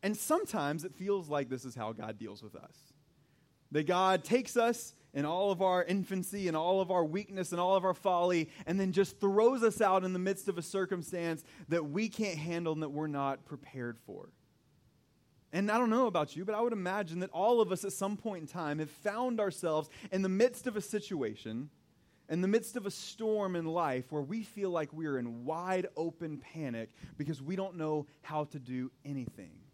And 0.07 0.15
sometimes 0.15 0.85
it 0.85 0.95
feels 0.95 1.27
like 1.27 1.49
this 1.49 1.65
is 1.65 1.75
how 1.75 1.91
God 1.91 2.17
deals 2.17 2.41
with 2.41 2.55
us. 2.55 2.93
That 3.71 3.87
God 3.87 4.23
takes 4.23 4.55
us 4.55 4.93
in 5.13 5.25
all 5.25 5.51
of 5.51 5.61
our 5.61 5.83
infancy 5.83 6.47
and 6.47 6.55
all 6.55 6.79
of 6.79 6.91
our 6.91 7.03
weakness 7.03 7.51
and 7.51 7.59
all 7.59 7.75
of 7.75 7.83
our 7.83 7.93
folly 7.93 8.49
and 8.65 8.79
then 8.79 8.93
just 8.93 9.19
throws 9.19 9.63
us 9.63 9.81
out 9.81 10.05
in 10.05 10.13
the 10.13 10.19
midst 10.19 10.47
of 10.47 10.57
a 10.57 10.61
circumstance 10.61 11.43
that 11.67 11.89
we 11.89 12.07
can't 12.07 12.37
handle 12.37 12.71
and 12.71 12.83
that 12.83 12.91
we're 12.91 13.07
not 13.07 13.43
prepared 13.43 13.97
for. 14.05 14.29
And 15.51 15.69
I 15.69 15.77
don't 15.77 15.89
know 15.89 16.07
about 16.07 16.37
you, 16.37 16.45
but 16.45 16.55
I 16.55 16.61
would 16.61 16.71
imagine 16.71 17.19
that 17.19 17.31
all 17.31 17.59
of 17.59 17.73
us 17.73 17.83
at 17.83 17.91
some 17.91 18.15
point 18.15 18.43
in 18.43 18.47
time 18.47 18.79
have 18.79 18.89
found 18.89 19.41
ourselves 19.41 19.89
in 20.13 20.21
the 20.21 20.29
midst 20.29 20.67
of 20.67 20.77
a 20.77 20.81
situation, 20.81 21.69
in 22.29 22.39
the 22.39 22.47
midst 22.47 22.77
of 22.77 22.85
a 22.85 22.91
storm 22.91 23.57
in 23.57 23.65
life 23.65 24.09
where 24.09 24.21
we 24.21 24.43
feel 24.43 24.69
like 24.69 24.93
we 24.93 25.05
are 25.05 25.19
in 25.19 25.43
wide 25.43 25.87
open 25.97 26.37
panic 26.37 26.91
because 27.17 27.41
we 27.41 27.57
don't 27.57 27.75
know 27.75 28.07
how 28.21 28.45
to 28.45 28.57
do 28.57 28.89
anything. 29.03 29.66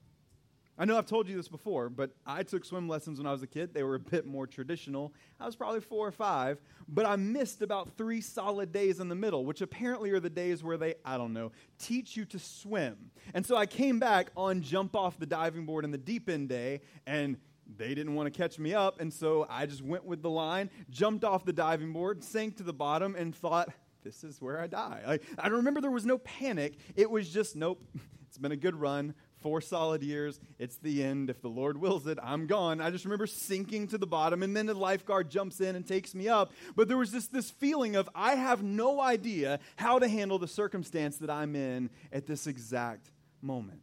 I 0.78 0.86
know 0.86 0.98
I've 0.98 1.06
told 1.06 1.28
you 1.28 1.36
this 1.36 1.48
before, 1.48 1.90
but 1.90 2.12
I 2.26 2.42
took 2.42 2.66
swim 2.66 2.90
lessons 2.90 3.20
when 3.20 3.28
I 3.28 3.32
was 3.32 3.44
a 3.44 3.48
kid. 3.48 3.74
They 3.76 3.84
were 3.84 3.96
a 3.96 4.00
bit 4.00 4.26
more 4.26 4.48
traditional. 4.48 5.14
I 5.40 5.46
was 5.46 5.56
probably 5.56 5.82
four 5.82 6.08
or 6.08 6.12
five, 6.12 6.60
but 6.88 7.06
I 7.06 7.16
missed 7.16 7.62
about 7.62 7.96
three 7.96 8.22
solid 8.22 8.72
days 8.72 9.00
in 9.00 9.08
the 9.08 9.16
middle, 9.16 9.46
which 9.46 9.62
apparently 9.62 10.10
are 10.12 10.20
the 10.20 10.32
days 10.32 10.64
where 10.64 10.78
they, 10.78 10.96
I 11.06 11.18
don't 11.18 11.34
know, 11.34 11.52
teach 11.78 12.18
you 12.18 12.26
to 12.26 12.40
swim. 12.40 13.12
And 13.36 13.46
so 13.46 13.56
I 13.56 13.68
came 13.68 14.00
back 14.00 14.32
on 14.36 14.62
jump 14.62 14.96
off 14.96 15.20
the 15.20 15.28
diving 15.28 15.66
board 15.66 15.86
in 15.86 15.92
the 15.92 15.98
deep 15.98 16.28
end 16.28 16.50
day, 16.50 16.82
and 17.06 17.38
they 17.78 17.94
didn't 17.94 18.16
want 18.16 18.34
to 18.34 18.38
catch 18.38 18.58
me 18.58 18.74
up, 18.74 19.00
and 19.00 19.14
so 19.14 19.46
I 19.50 19.68
just 19.68 19.84
went 19.84 20.06
with 20.06 20.22
the 20.22 20.30
line, 20.30 20.70
jumped 20.90 21.24
off 21.24 21.46
the 21.46 21.54
diving 21.54 21.94
board, 21.94 22.24
sank 22.24 22.58
to 22.58 22.64
the 22.64 22.74
bottom, 22.74 23.16
and 23.16 23.36
thought, 23.36 23.70
this 24.04 24.24
is 24.24 24.42
where 24.42 24.60
I 24.60 24.68
die. 24.68 25.20
I 25.38 25.48
remember 25.48 25.82
there 25.82 25.92
was 25.92 26.06
no 26.06 26.18
panic. 26.18 26.76
It 26.96 27.10
was 27.10 27.30
just, 27.30 27.56
nope, 27.56 27.82
it's 28.28 28.38
been 28.38 28.52
a 28.52 28.58
good 28.58 28.76
run. 28.76 29.14
Four 29.44 29.60
solid 29.60 30.02
years. 30.02 30.40
It's 30.58 30.78
the 30.78 31.04
end. 31.04 31.30
If 31.30 31.42
the 31.42 31.50
Lord 31.50 31.76
wills 31.76 32.08
it, 32.08 32.18
I'm 32.24 32.48
gone. 32.48 32.80
I 32.80 32.90
just 32.92 33.04
remember 33.04 33.28
sinking 33.28 33.90
to 33.90 33.98
the 33.98 34.08
bottom, 34.08 34.42
and 34.42 34.56
then 34.56 34.68
the 34.68 34.74
lifeguard 34.74 35.30
jumps 35.30 35.60
in 35.60 35.76
and 35.76 35.86
takes 35.86 36.16
me 36.16 36.30
up. 36.30 36.54
But 36.78 36.88
there 36.88 36.96
was 36.96 37.12
just 37.12 37.34
this 37.34 37.52
feeling 37.52 37.98
of 37.98 38.10
I 38.16 38.36
have 38.36 38.64
no 38.64 39.02
idea 39.02 39.60
how 39.76 40.00
to 40.00 40.08
handle 40.08 40.40
the 40.40 40.48
circumstance 40.48 41.18
that 41.18 41.30
I'm 41.30 41.58
in 41.58 41.90
at 42.14 42.26
this 42.26 42.48
exact 42.48 43.12
moment. 43.42 43.82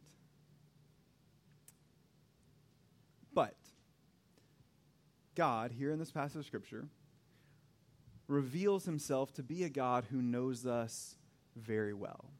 But 3.34 3.54
God, 5.34 5.72
here 5.72 5.92
in 5.92 5.98
this 5.98 6.10
passage 6.10 6.38
of 6.38 6.46
Scripture, 6.46 6.88
reveals 8.28 8.86
himself 8.86 9.34
to 9.34 9.42
be 9.42 9.64
a 9.64 9.68
God 9.68 10.06
who 10.10 10.22
knows 10.22 10.64
us 10.64 11.16
very 11.54 11.92
well 11.92 12.30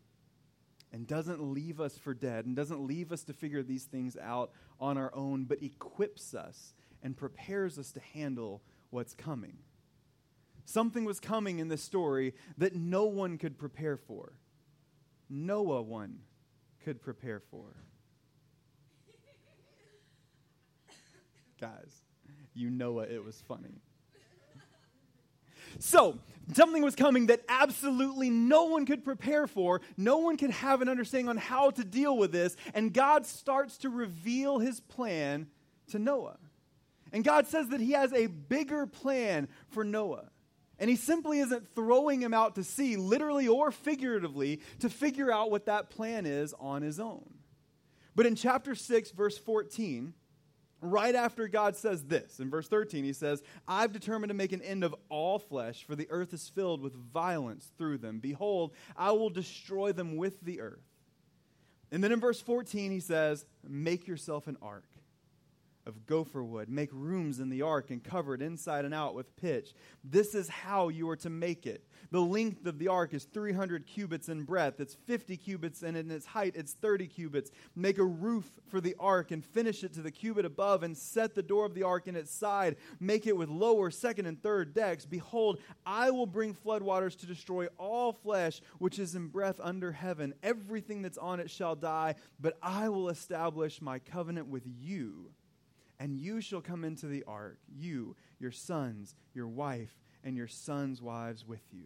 and 0.93 1.07
doesn't 1.07 1.41
leave 1.41 1.81
us 1.81 1.97
for 1.99 2.15
dead 2.15 2.47
and 2.47 2.57
doesn't 2.57 2.87
leave 2.87 3.13
us 3.13 3.23
to 3.25 3.33
figure 3.33 3.63
these 3.63 3.85
things 3.85 4.17
out 4.17 4.51
on 4.81 4.99
our 4.99 5.15
own, 5.15 5.45
but 5.45 5.63
equips 5.63 6.35
us 6.35 6.75
and 7.03 7.17
prepares 7.17 7.79
us 7.79 7.93
to 7.93 8.01
handle 8.15 8.63
what's 8.91 9.15
coming. 9.15 9.59
Something 10.65 11.05
was 11.05 11.21
coming 11.21 11.59
in 11.59 11.69
this 11.69 11.83
story 11.83 12.35
that 12.59 12.75
no 12.75 13.05
one 13.05 13.39
could 13.39 13.59
prepare 13.59 13.97
for. 13.97 14.33
Noah 15.29 15.83
one 15.83 16.21
could 16.85 17.01
prepare 17.01 17.41
for. 17.51 17.77
Guys, 21.61 22.03
you 22.55 22.71
know 22.71 23.01
it 23.01 23.25
was 23.25 23.43
funny. 23.47 23.81
So, 25.81 26.19
something 26.55 26.83
was 26.83 26.95
coming 26.95 27.27
that 27.27 27.43
absolutely 27.49 28.31
no 28.31 28.65
one 28.65 28.87
could 28.87 29.05
prepare 29.05 29.47
for. 29.47 29.81
No 29.97 30.19
one 30.19 30.37
could 30.37 30.51
have 30.51 30.83
an 30.83 30.89
understanding 30.89 31.29
on 31.29 31.37
how 31.37 31.71
to 31.71 31.85
deal 31.85 32.17
with 32.17 32.33
this. 32.33 32.57
And 32.75 32.93
God 32.93 33.27
starts 33.27 33.79
to 33.79 33.89
reveal 33.89 34.59
his 34.59 34.81
plan 34.81 35.49
to 35.89 35.99
Noah. 35.99 36.39
And 37.13 37.25
God 37.25 37.47
says 37.47 37.69
that 37.69 37.81
he 37.81 37.93
has 37.93 38.13
a 38.13 38.27
bigger 38.27 38.87
plan 38.87 39.49
for 39.69 39.85
Noah. 39.85 40.31
And 40.79 40.89
he 40.89 40.97
simply 40.97 41.41
isn't 41.41 41.75
throwing 41.75 42.23
him 42.23 42.33
out 42.33 42.55
to 42.55 42.65
sea, 42.65 42.97
literally 42.97 43.49
or 43.49 43.71
figuratively, 43.71 44.61
to 44.79 44.89
figure 44.89 45.31
out 45.31 45.51
what 45.51 45.67
that 45.67 45.91
plan 45.91 46.25
is 46.25 46.55
on 46.59 46.83
his 46.83 47.01
own. 47.01 47.35
But 48.15 48.27
in 48.27 48.35
chapter 48.35 48.75
6, 48.75 49.11
verse 49.11 49.39
14, 49.39 50.15
right 50.81 51.15
after 51.15 51.49
God 51.49 51.77
says 51.77 52.05
this, 52.05 52.41
in 52.41 52.51
verse 52.51 52.69
13, 52.69 53.05
he 53.05 53.13
says, 53.13 53.43
I've 53.67 53.93
determined 53.93 54.31
to 54.31 54.35
make 54.35 54.53
an 54.53 54.63
end 54.63 54.85
of 54.85 54.95
all 55.09 55.39
flesh, 55.39 55.85
for 55.85 55.95
the 55.95 56.09
earth 56.11 56.33
is 56.33 56.49
filled 56.49 56.81
with 56.81 56.95
violence 56.95 57.71
through 57.79 57.99
them. 57.99 58.19
Behold, 58.19 58.73
I 58.97 59.13
will 59.13 59.31
destroy 59.31 59.93
them 59.93 60.17
with 60.17 60.41
the 60.43 60.61
earth. 60.61 60.85
And 61.93 62.05
then 62.05 62.13
in 62.13 62.21
verse 62.21 62.41
14, 62.41 62.91
he 62.91 63.01
says, 63.01 63.45
Make 63.67 64.07
yourself 64.07 64.47
an 64.47 64.57
ark 64.63 64.85
of 65.87 66.07
gopher 66.07 66.43
wood. 66.43 66.69
Make 66.69 66.91
rooms 66.93 67.41
in 67.41 67.49
the 67.49 67.63
ark 67.63 67.91
and 67.91 68.03
cover 68.03 68.35
it 68.35 68.43
inside 68.43 68.85
and 68.85 68.95
out 68.95 69.15
with 69.15 69.37
pitch. 69.37 69.75
This 70.05 70.35
is 70.35 70.49
how 70.49 70.89
you 70.89 71.09
are 71.09 71.17
to 71.17 71.31
make 71.31 71.67
it. 71.67 71.85
The 72.11 72.21
length 72.21 72.67
of 72.67 72.79
the 72.79 72.89
ark 72.89 73.15
is 73.15 73.25
300 73.25 73.87
cubits 73.87 74.29
in 74.29 74.43
breadth. 74.43 74.81
It's 74.81 74.95
50 74.95 75.37
cubits, 75.37 75.83
and 75.83 75.97
in 75.97 76.11
its 76.11 76.27
height, 76.27 76.55
it's 76.57 76.73
30 76.73 77.07
cubits. 77.07 77.51
Make 77.77 77.99
a 77.99 78.05
roof 78.05 78.51
for 78.69 78.81
the 78.81 78.97
ark 78.99 79.31
and 79.31 79.45
finish 79.45 79.85
it 79.85 79.93
to 79.95 80.03
the 80.03 80.11
cubit 80.11 80.45
above, 80.45 80.83
and 80.83 80.97
set 80.97 81.35
the 81.35 81.43
door 81.43 81.65
of 81.65 81.75
the 81.75 81.83
ark 81.83 82.09
in 82.09 82.17
its 82.17 82.33
side. 82.33 82.77
Make 82.99 83.27
it 83.27 83.37
with 83.37 83.49
lower, 83.49 83.91
second, 83.91 84.27
and 84.27 84.43
third 84.43 84.75
decks. 84.75 85.07
Behold, 85.07 85.61
I 85.87 86.11
will 86.11 86.27
bring 86.27 86.55
floodwaters 86.55 87.19
to 87.21 87.27
destroy 87.27 87.67
all 87.79 88.13
flesh 88.13 88.61
which 88.79 88.99
is 88.99 89.15
in 89.15 89.29
breath 89.29 89.61
under 89.63 89.93
heaven. 89.93 90.35
Everything 90.43 91.03
that's 91.03 91.19
on 91.19 91.41
it 91.41 91.51
shall 91.51 91.77
die, 91.77 92.15
but 92.41 92.59
I 92.63 92.89
will 92.89 93.09
establish 93.09 93.81
my 93.81 93.99
covenant 93.99 94.49
with 94.49 94.65
you 94.67 95.31
and 96.01 96.17
you 96.17 96.41
shall 96.41 96.63
come 96.63 96.83
into 96.83 97.07
the 97.07 97.23
ark, 97.29 97.59
you, 97.69 98.17
your 98.41 98.51
sons, 98.51 99.15
your 99.35 99.47
wife, 99.47 99.95
and 100.25 100.35
your 100.35 100.49
sons' 100.49 101.03
wives 101.03 101.47
with 101.47 101.63
you. 101.71 101.85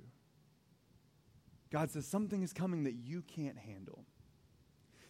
God 1.72 1.90
says 1.90 2.06
something 2.06 2.42
is 2.44 2.52
coming 2.52 2.84
that 2.84 2.94
you 2.94 3.22
can't 3.22 3.58
handle. 3.58 4.04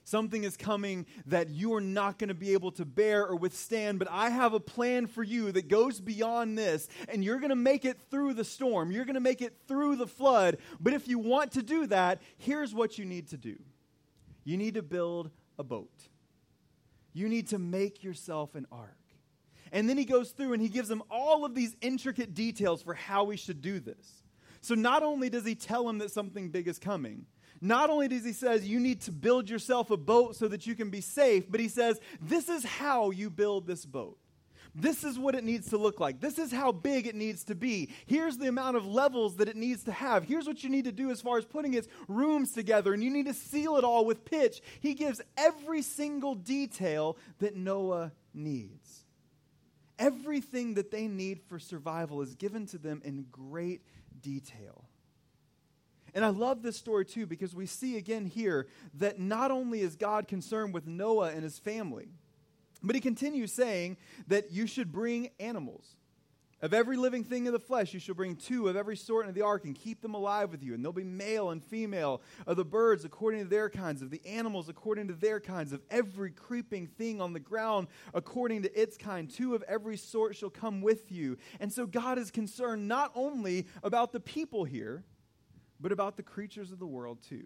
Something 0.04 0.44
is 0.44 0.56
coming 0.56 1.06
that 1.26 1.50
you 1.50 1.75
are 1.75 1.80
not 1.80 2.18
going 2.18 2.28
to 2.28 2.34
be 2.34 2.54
able 2.54 2.73
to 2.73 2.87
bear 2.87 3.26
or 3.26 3.37
withstand, 3.37 3.99
but 3.99 4.08
I 4.11 4.30
have 4.30 4.54
a 4.54 4.61
plan 4.61 5.06
for 5.06 5.23
you 5.23 5.52
that 5.52 5.68
goes 5.68 6.00
beyond 6.00 6.56
this, 6.56 6.88
and 7.08 7.23
you're 7.23 7.38
going 7.38 7.50
to 7.50 7.56
make 7.56 7.84
it 7.84 7.99
through 8.11 8.34
the 8.34 8.44
storm. 8.44 8.90
You're 8.90 9.04
going 9.04 9.14
to 9.14 9.20
make 9.20 9.42
it 9.42 9.56
through 9.68 9.96
the 9.96 10.06
flood. 10.06 10.58
But 10.80 10.94
if 10.94 11.08
you 11.08 11.18
want 11.18 11.52
to 11.52 11.62
do 11.62 11.87
that, 11.88 12.23
here's 12.38 12.75
what 12.75 12.99
you 12.99 13.04
need 13.04 13.28
to 13.28 13.37
do 13.37 13.56
you 14.44 14.56
need 14.56 14.75
to 14.75 14.82
build 14.82 15.30
a 15.58 15.64
boat. 15.64 16.08
You 17.14 17.28
need 17.28 17.49
to 17.49 17.59
make 17.59 18.04
yourself 18.04 18.54
an 18.54 18.66
ark. 18.71 18.99
And 19.73 19.88
then 19.88 19.97
he 19.97 20.04
goes 20.04 20.33
through 20.33 20.52
and 20.52 20.61
he 20.61 20.68
gives 20.68 20.88
them 20.88 21.02
all 21.11 21.44
of 21.44 21.54
these 21.54 21.75
intricate 21.80 22.35
details 22.35 22.83
for 22.83 22.94
how 22.94 23.25
we 23.25 23.37
should 23.37 23.62
do 23.62 23.80
this. 23.80 24.23
So 24.61 24.75
not 24.75 25.02
only 25.02 25.30
does 25.30 25.44
he 25.44 25.54
tell 25.54 25.88
him 25.88 25.99
that 25.99 26.11
something 26.11 26.50
big 26.50 26.68
is 26.68 26.78
coming, 26.78 27.26
not 27.61 27.90
only 27.90 28.09
does 28.09 28.25
he 28.25 28.33
says 28.33 28.68
you 28.68 28.78
need 28.78 29.00
to 29.02 29.12
build 29.12 29.49
yourself 29.49 29.90
a 29.90 29.97
boat 29.97 30.37
so 30.37 30.49
that 30.49 30.66
you 30.66 30.75
can 30.75 30.90
be 30.90 31.00
safe, 31.00 31.50
but 31.50 31.61
he 31.61 31.68
says 31.68 31.99
this 32.21 32.49
is 32.49 32.64
how 32.64 33.11
you 33.11 33.30
build 33.30 33.66
this 33.66 33.85
boat. 33.85 34.18
This 34.75 35.04
is 35.04 35.19
what 35.19 35.37
it 35.37 35.45
needs 35.45 35.71
to 35.71 35.78
look 35.78 36.00
like. 36.00 36.21
This 36.21 36.38
is 36.38 36.50
how 36.50 36.73
big 36.73 37.07
it 37.07 37.14
needs 37.14 37.45
to 37.45 37.54
be. 37.54 37.90
Here's 38.07 38.38
the 38.38 38.49
amount 38.49 38.76
of 38.76 38.85
levels 38.85 39.37
that 39.37 39.49
it 39.49 39.54
needs 39.57 39.85
to 39.85 39.93
have. 39.93 40.25
Here's 40.25 40.47
what 40.47 40.64
you 40.64 40.71
need 40.71 40.87
to 40.87 40.93
do 40.93 41.11
as 41.11 41.21
far 41.21 41.38
as 41.38 41.45
putting 41.45 41.75
its 41.75 41.87
rooms 42.09 42.50
together, 42.50 42.93
and 42.93 43.02
you 43.02 43.11
need 43.11 43.26
to 43.26 43.35
seal 43.35 43.76
it 43.76 43.85
all 43.85 44.04
with 44.04 44.25
pitch. 44.25 44.61
He 44.81 44.95
gives 44.95 45.21
every 45.37 45.81
single 45.83 46.35
detail 46.35 47.16
that 47.38 47.54
Noah 47.54 48.12
needs. 48.33 49.04
Everything 49.97 50.75
that 50.75 50.90
they 50.90 51.07
need 51.07 51.40
for 51.49 51.61
survival 51.61 52.21
is 52.21 52.35
given 52.35 52.66
to 52.66 52.78
them 52.78 53.00
in 53.04 53.26
great 53.31 53.83
detail. 54.21 54.88
And 56.14 56.25
I 56.25 56.28
love 56.28 56.62
this 56.62 56.76
story 56.76 57.04
too 57.04 57.26
because 57.26 57.54
we 57.54 57.66
see 57.66 57.97
again 57.97 58.26
here 58.26 58.66
that 58.95 59.21
not 59.21 59.52
only 59.52 59.81
is 59.81 59.95
God 59.95 60.26
concerned 60.26 60.75
with 60.75 60.87
Noah 60.87 61.31
and 61.31 61.45
his 61.45 61.59
family, 61.61 62.09
but 62.85 62.95
he 62.95 63.00
continues 63.00 63.53
saying 63.53 63.97
that 64.29 64.53
you 64.53 64.67
should 64.67 64.93
bring 64.93 65.31
animals. 65.41 65.97
Of 66.62 66.73
every 66.73 66.97
living 66.97 67.25
thing 67.25 67.47
of 67.47 67.53
the 67.53 67.59
flesh, 67.59 67.93
you 67.93 68.00
shall 68.00 68.14
bring 68.14 68.37
two 68.37 68.69
of 68.69 68.76
every 68.76 68.97
sort 68.97 69.26
into 69.26 69.38
the 69.38 69.45
ark 69.45 69.67
and 69.67 69.75
keep 69.75 70.00
them 70.00 70.14
alive 70.14 70.50
with 70.50 70.62
you. 70.62 70.73
And 70.73 70.83
they'll 70.83 70.93
be 70.93 71.05
male 71.05 71.50
and 71.50 71.62
female 71.62 72.23
of 72.47 72.57
the 72.57 72.64
birds 72.64 73.05
according 73.05 73.43
to 73.43 73.47
their 73.47 73.69
kinds, 73.69 74.00
of 74.00 74.09
the 74.09 74.25
animals 74.25 74.71
according 74.71 75.09
to 75.09 75.12
their 75.12 75.41
kinds, 75.41 75.75
of 75.75 75.83
every 75.91 76.31
creeping 76.31 76.87
thing 76.87 77.21
on 77.21 77.35
the 77.35 77.41
ground 77.41 77.88
according 78.14 78.62
to 78.62 78.81
its 78.81 78.97
kind. 78.97 79.29
Two 79.29 79.55
of 79.55 79.62
every 79.69 79.99
sort 79.99 80.37
shall 80.37 80.49
come 80.49 80.81
with 80.81 81.12
you. 81.12 81.37
And 81.61 81.71
so 81.71 81.87
God 81.87 82.19
is 82.19 82.31
concerned 82.31 82.88
not 82.88 83.12
only 83.14 83.67
about 83.83 84.12
the 84.12 84.21
people 84.21 84.64
here, 84.64 85.05
but 85.81 85.93
about 85.93 86.17
the 86.17 86.23
creatures 86.23 86.73
of 86.73 86.79
the 86.79 86.87
world 86.87 87.19
too. 87.29 87.45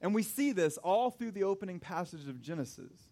And 0.00 0.14
we 0.14 0.22
see 0.22 0.52
this 0.52 0.78
all 0.78 1.10
through 1.10 1.32
the 1.32 1.44
opening 1.44 1.78
passage 1.78 2.26
of 2.26 2.40
Genesis. 2.40 3.10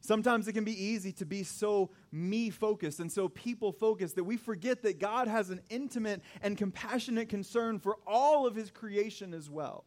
Sometimes 0.00 0.46
it 0.46 0.52
can 0.52 0.64
be 0.64 0.84
easy 0.84 1.12
to 1.12 1.26
be 1.26 1.42
so 1.42 1.90
me 2.12 2.50
focused 2.50 3.00
and 3.00 3.10
so 3.10 3.28
people 3.28 3.72
focused 3.72 4.16
that 4.16 4.24
we 4.24 4.36
forget 4.36 4.82
that 4.82 4.98
God 4.98 5.28
has 5.28 5.50
an 5.50 5.60
intimate 5.68 6.22
and 6.40 6.56
compassionate 6.56 7.28
concern 7.28 7.78
for 7.78 7.96
all 8.06 8.46
of 8.46 8.54
his 8.54 8.70
creation 8.70 9.34
as 9.34 9.50
well. 9.50 9.84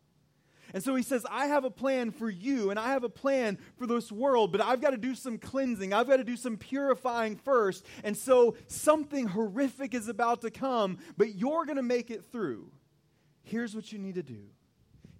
And 0.73 0.83
so 0.83 0.95
he 0.95 1.03
says, 1.03 1.25
I 1.29 1.47
have 1.47 1.65
a 1.65 1.69
plan 1.69 2.11
for 2.11 2.29
you 2.29 2.69
and 2.69 2.79
I 2.79 2.89
have 2.89 3.03
a 3.03 3.09
plan 3.09 3.57
for 3.77 3.85
this 3.85 4.11
world, 4.11 4.51
but 4.51 4.61
I've 4.61 4.81
got 4.81 4.91
to 4.91 4.97
do 4.97 5.15
some 5.15 5.37
cleansing. 5.37 5.93
I've 5.93 6.07
got 6.07 6.17
to 6.17 6.23
do 6.23 6.37
some 6.37 6.57
purifying 6.57 7.35
first. 7.35 7.85
And 8.03 8.15
so 8.15 8.55
something 8.67 9.27
horrific 9.27 9.93
is 9.93 10.07
about 10.07 10.41
to 10.41 10.51
come, 10.51 10.99
but 11.17 11.35
you're 11.35 11.65
going 11.65 11.77
to 11.77 11.83
make 11.83 12.09
it 12.09 12.23
through. 12.25 12.71
Here's 13.43 13.75
what 13.75 13.91
you 13.91 13.99
need 13.99 14.15
to 14.15 14.23
do 14.23 14.43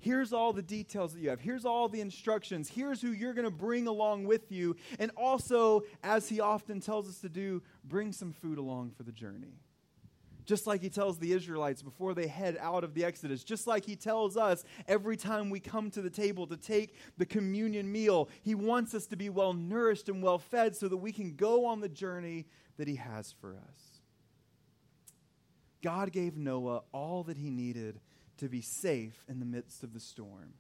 Here's 0.02 0.34
all 0.34 0.52
the 0.52 0.64
details 0.64 1.14
that 1.14 1.22
you 1.22 1.30
have. 1.30 1.40
Here's 1.40 1.64
all 1.64 1.88
the 1.88 2.02
instructions. 2.02 2.68
Here's 2.68 3.02
who 3.02 3.12
you're 3.12 3.36
going 3.36 3.46
to 3.46 3.52
bring 3.52 3.88
along 3.88 4.26
with 4.26 4.52
you. 4.52 4.76
And 4.98 5.12
also, 5.16 5.84
as 6.04 6.28
he 6.28 6.40
often 6.40 6.80
tells 6.80 7.08
us 7.08 7.20
to 7.20 7.30
do, 7.30 7.62
bring 7.84 8.12
some 8.12 8.34
food 8.34 8.58
along 8.58 8.92
for 8.98 9.04
the 9.04 9.12
journey. 9.12 9.60
Just 10.44 10.66
like 10.66 10.82
he 10.82 10.90
tells 10.90 11.20
the 11.20 11.34
Israelites 11.34 11.84
before 11.84 12.16
they 12.16 12.26
head 12.26 12.58
out 12.60 12.84
of 12.84 12.96
the 12.96 13.06
Exodus, 13.06 13.44
just 13.44 13.68
like 13.68 13.86
he 13.86 13.96
tells 13.96 14.38
us 14.38 14.64
every 14.88 15.16
time 15.16 15.52
we 15.52 15.60
come 15.60 15.92
to 15.92 16.02
the 16.02 16.10
table 16.10 16.48
to 16.48 16.58
take 16.58 16.96
the 17.20 17.26
communion 17.26 17.92
meal, 17.92 18.28
he 18.42 18.56
wants 18.56 18.96
us 18.96 19.06
to 19.08 19.16
be 19.16 19.30
well 19.30 19.54
nourished 19.54 20.10
and 20.10 20.24
well 20.24 20.40
fed 20.40 20.76
so 20.76 20.88
that 20.88 20.98
we 20.98 21.12
can 21.12 21.36
go 21.36 21.66
on 21.66 21.80
the 21.80 21.88
journey 21.88 22.48
that 22.78 22.88
he 22.88 22.96
has 22.96 23.36
for 23.40 23.56
us. 23.56 24.02
God 25.84 26.12
gave 26.12 26.38
Noah 26.38 26.82
all 26.92 27.24
that 27.24 27.38
he 27.38 27.52
needed 27.52 28.00
to 28.42 28.50
be 28.50 28.62
safe 28.62 29.24
in 29.30 29.40
the 29.40 29.46
midst 29.46 29.84
of 29.84 29.94
the 29.94 30.00
storm. 30.00 30.56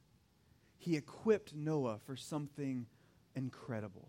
He 0.77 0.95
equipped 0.95 1.55
Noah 1.55 1.97
for 2.05 2.15
something 2.15 2.85
incredible. 3.35 4.07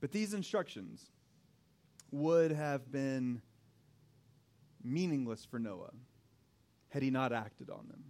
But 0.00 0.10
these 0.10 0.34
instructions 0.34 1.06
would 2.10 2.50
have 2.50 2.90
been 2.90 3.42
meaningless 4.82 5.44
for 5.44 5.60
Noah 5.60 5.92
had 6.88 7.04
he 7.04 7.10
not 7.10 7.32
acted 7.32 7.70
on 7.70 7.86
them. 7.88 8.02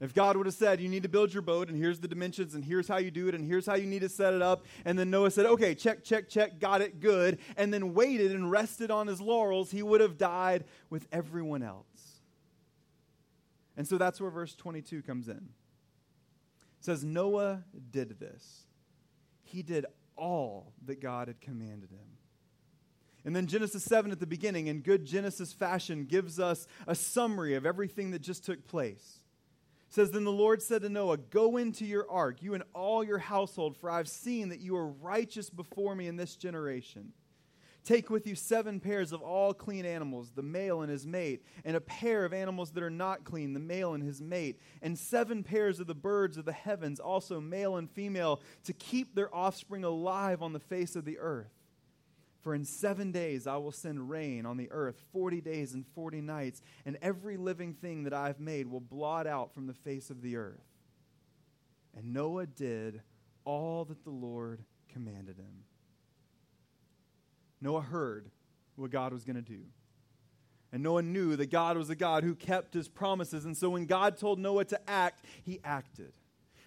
If 0.00 0.12
God 0.12 0.36
would 0.36 0.46
have 0.46 0.54
said, 0.54 0.80
You 0.80 0.88
need 0.88 1.04
to 1.04 1.08
build 1.08 1.32
your 1.32 1.42
boat, 1.42 1.68
and 1.68 1.78
here's 1.78 2.00
the 2.00 2.08
dimensions, 2.08 2.56
and 2.56 2.64
here's 2.64 2.88
how 2.88 2.96
you 2.96 3.12
do 3.12 3.28
it, 3.28 3.34
and 3.36 3.44
here's 3.44 3.64
how 3.64 3.76
you 3.76 3.86
need 3.86 4.02
to 4.02 4.08
set 4.08 4.34
it 4.34 4.42
up, 4.42 4.66
and 4.84 4.98
then 4.98 5.08
Noah 5.08 5.30
said, 5.30 5.46
Okay, 5.46 5.76
check, 5.76 6.02
check, 6.02 6.28
check, 6.28 6.58
got 6.58 6.82
it, 6.82 6.98
good, 6.98 7.38
and 7.56 7.72
then 7.72 7.94
waited 7.94 8.32
and 8.32 8.50
rested 8.50 8.90
on 8.90 9.06
his 9.06 9.20
laurels, 9.20 9.70
he 9.70 9.84
would 9.84 10.00
have 10.00 10.18
died 10.18 10.64
with 10.90 11.06
everyone 11.12 11.62
else. 11.62 12.15
And 13.76 13.86
so 13.86 13.98
that's 13.98 14.20
where 14.20 14.30
verse 14.30 14.54
22 14.54 15.02
comes 15.02 15.28
in. 15.28 15.34
It 16.78 16.84
says, 16.84 17.04
Noah 17.04 17.64
did 17.90 18.18
this. 18.18 18.64
He 19.42 19.62
did 19.62 19.86
all 20.16 20.72
that 20.86 21.00
God 21.00 21.28
had 21.28 21.40
commanded 21.40 21.90
him. 21.90 22.16
And 23.24 23.34
then 23.34 23.48
Genesis 23.48 23.82
7 23.84 24.12
at 24.12 24.20
the 24.20 24.26
beginning, 24.26 24.68
in 24.68 24.80
good 24.80 25.04
Genesis 25.04 25.52
fashion, 25.52 26.04
gives 26.04 26.38
us 26.38 26.68
a 26.86 26.94
summary 26.94 27.54
of 27.54 27.66
everything 27.66 28.12
that 28.12 28.22
just 28.22 28.44
took 28.44 28.68
place. 28.68 29.18
It 29.88 29.94
says, 29.94 30.12
Then 30.12 30.24
the 30.24 30.30
Lord 30.30 30.62
said 30.62 30.82
to 30.82 30.88
Noah, 30.88 31.16
Go 31.16 31.56
into 31.56 31.84
your 31.84 32.08
ark, 32.08 32.40
you 32.40 32.54
and 32.54 32.62
all 32.72 33.02
your 33.02 33.18
household, 33.18 33.76
for 33.76 33.90
I've 33.90 34.08
seen 34.08 34.50
that 34.50 34.60
you 34.60 34.76
are 34.76 34.86
righteous 34.86 35.50
before 35.50 35.96
me 35.96 36.06
in 36.06 36.16
this 36.16 36.36
generation. 36.36 37.12
Take 37.86 38.10
with 38.10 38.26
you 38.26 38.34
seven 38.34 38.80
pairs 38.80 39.12
of 39.12 39.22
all 39.22 39.54
clean 39.54 39.86
animals, 39.86 40.32
the 40.34 40.42
male 40.42 40.82
and 40.82 40.90
his 40.90 41.06
mate, 41.06 41.44
and 41.64 41.76
a 41.76 41.80
pair 41.80 42.24
of 42.24 42.32
animals 42.32 42.72
that 42.72 42.82
are 42.82 42.90
not 42.90 43.22
clean, 43.22 43.52
the 43.52 43.60
male 43.60 43.94
and 43.94 44.02
his 44.02 44.20
mate, 44.20 44.58
and 44.82 44.98
seven 44.98 45.44
pairs 45.44 45.78
of 45.78 45.86
the 45.86 45.94
birds 45.94 46.36
of 46.36 46.46
the 46.46 46.52
heavens, 46.52 46.98
also 46.98 47.40
male 47.40 47.76
and 47.76 47.88
female, 47.88 48.40
to 48.64 48.72
keep 48.72 49.14
their 49.14 49.32
offspring 49.32 49.84
alive 49.84 50.42
on 50.42 50.52
the 50.52 50.58
face 50.58 50.96
of 50.96 51.04
the 51.04 51.16
earth. 51.18 51.52
For 52.40 52.56
in 52.56 52.64
seven 52.64 53.12
days 53.12 53.46
I 53.46 53.56
will 53.58 53.70
send 53.70 54.10
rain 54.10 54.46
on 54.46 54.56
the 54.56 54.70
earth, 54.72 55.00
forty 55.12 55.40
days 55.40 55.72
and 55.72 55.86
forty 55.94 56.20
nights, 56.20 56.62
and 56.84 56.98
every 57.00 57.36
living 57.36 57.72
thing 57.72 58.02
that 58.02 58.12
I 58.12 58.26
have 58.26 58.40
made 58.40 58.66
will 58.66 58.80
blot 58.80 59.28
out 59.28 59.54
from 59.54 59.68
the 59.68 59.74
face 59.74 60.10
of 60.10 60.22
the 60.22 60.34
earth. 60.34 60.66
And 61.96 62.12
Noah 62.12 62.46
did 62.46 63.00
all 63.44 63.84
that 63.84 64.02
the 64.02 64.10
Lord 64.10 64.64
commanded 64.92 65.36
him. 65.36 65.62
Noah 67.66 67.80
heard 67.80 68.30
what 68.76 68.92
God 68.92 69.12
was 69.12 69.24
going 69.24 69.34
to 69.34 69.42
do. 69.42 69.62
And 70.70 70.84
Noah 70.84 71.02
knew 71.02 71.34
that 71.34 71.50
God 71.50 71.76
was 71.76 71.90
a 71.90 71.96
God 71.96 72.22
who 72.22 72.36
kept 72.36 72.74
his 72.74 72.86
promises. 72.86 73.44
And 73.44 73.56
so 73.56 73.70
when 73.70 73.86
God 73.86 74.18
told 74.18 74.38
Noah 74.38 74.66
to 74.66 74.88
act, 74.88 75.24
he 75.42 75.58
acted. 75.64 76.12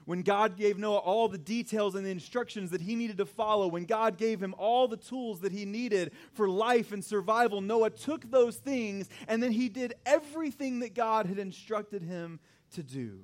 When 0.03 0.24
God 0.24 0.58
gave 0.58 0.77
Noah 0.77 0.98
all 0.98 1.29
the 1.29 1.38
details 1.38 1.96
and 1.96 2.06
the 2.06 2.10
instructions 2.10 2.72
that 2.72 2.82
he 2.82 2.98
needed 2.98 3.18
to 3.20 3.25
follow, 3.25 3.70
when 3.70 3.86
God 3.86 4.18
gave 4.18 4.44
him 4.44 4.53
all 4.58 4.89
the 4.89 4.98
tools 4.98 5.39
that 5.39 5.53
he 5.53 5.63
needed 5.63 6.12
for 6.34 6.50
life 6.50 6.91
and 6.91 7.06
survival, 7.06 7.62
Noah 7.62 7.91
took 7.91 8.29
those 8.29 8.58
things 8.58 9.08
and 9.29 9.41
then 9.41 9.53
he 9.53 9.70
did 9.70 9.94
everything 10.06 10.82
that 10.82 10.96
God 10.96 11.27
had 11.27 11.39
instructed 11.39 12.03
him 12.03 12.41
to 12.74 12.84
do. 12.84 13.20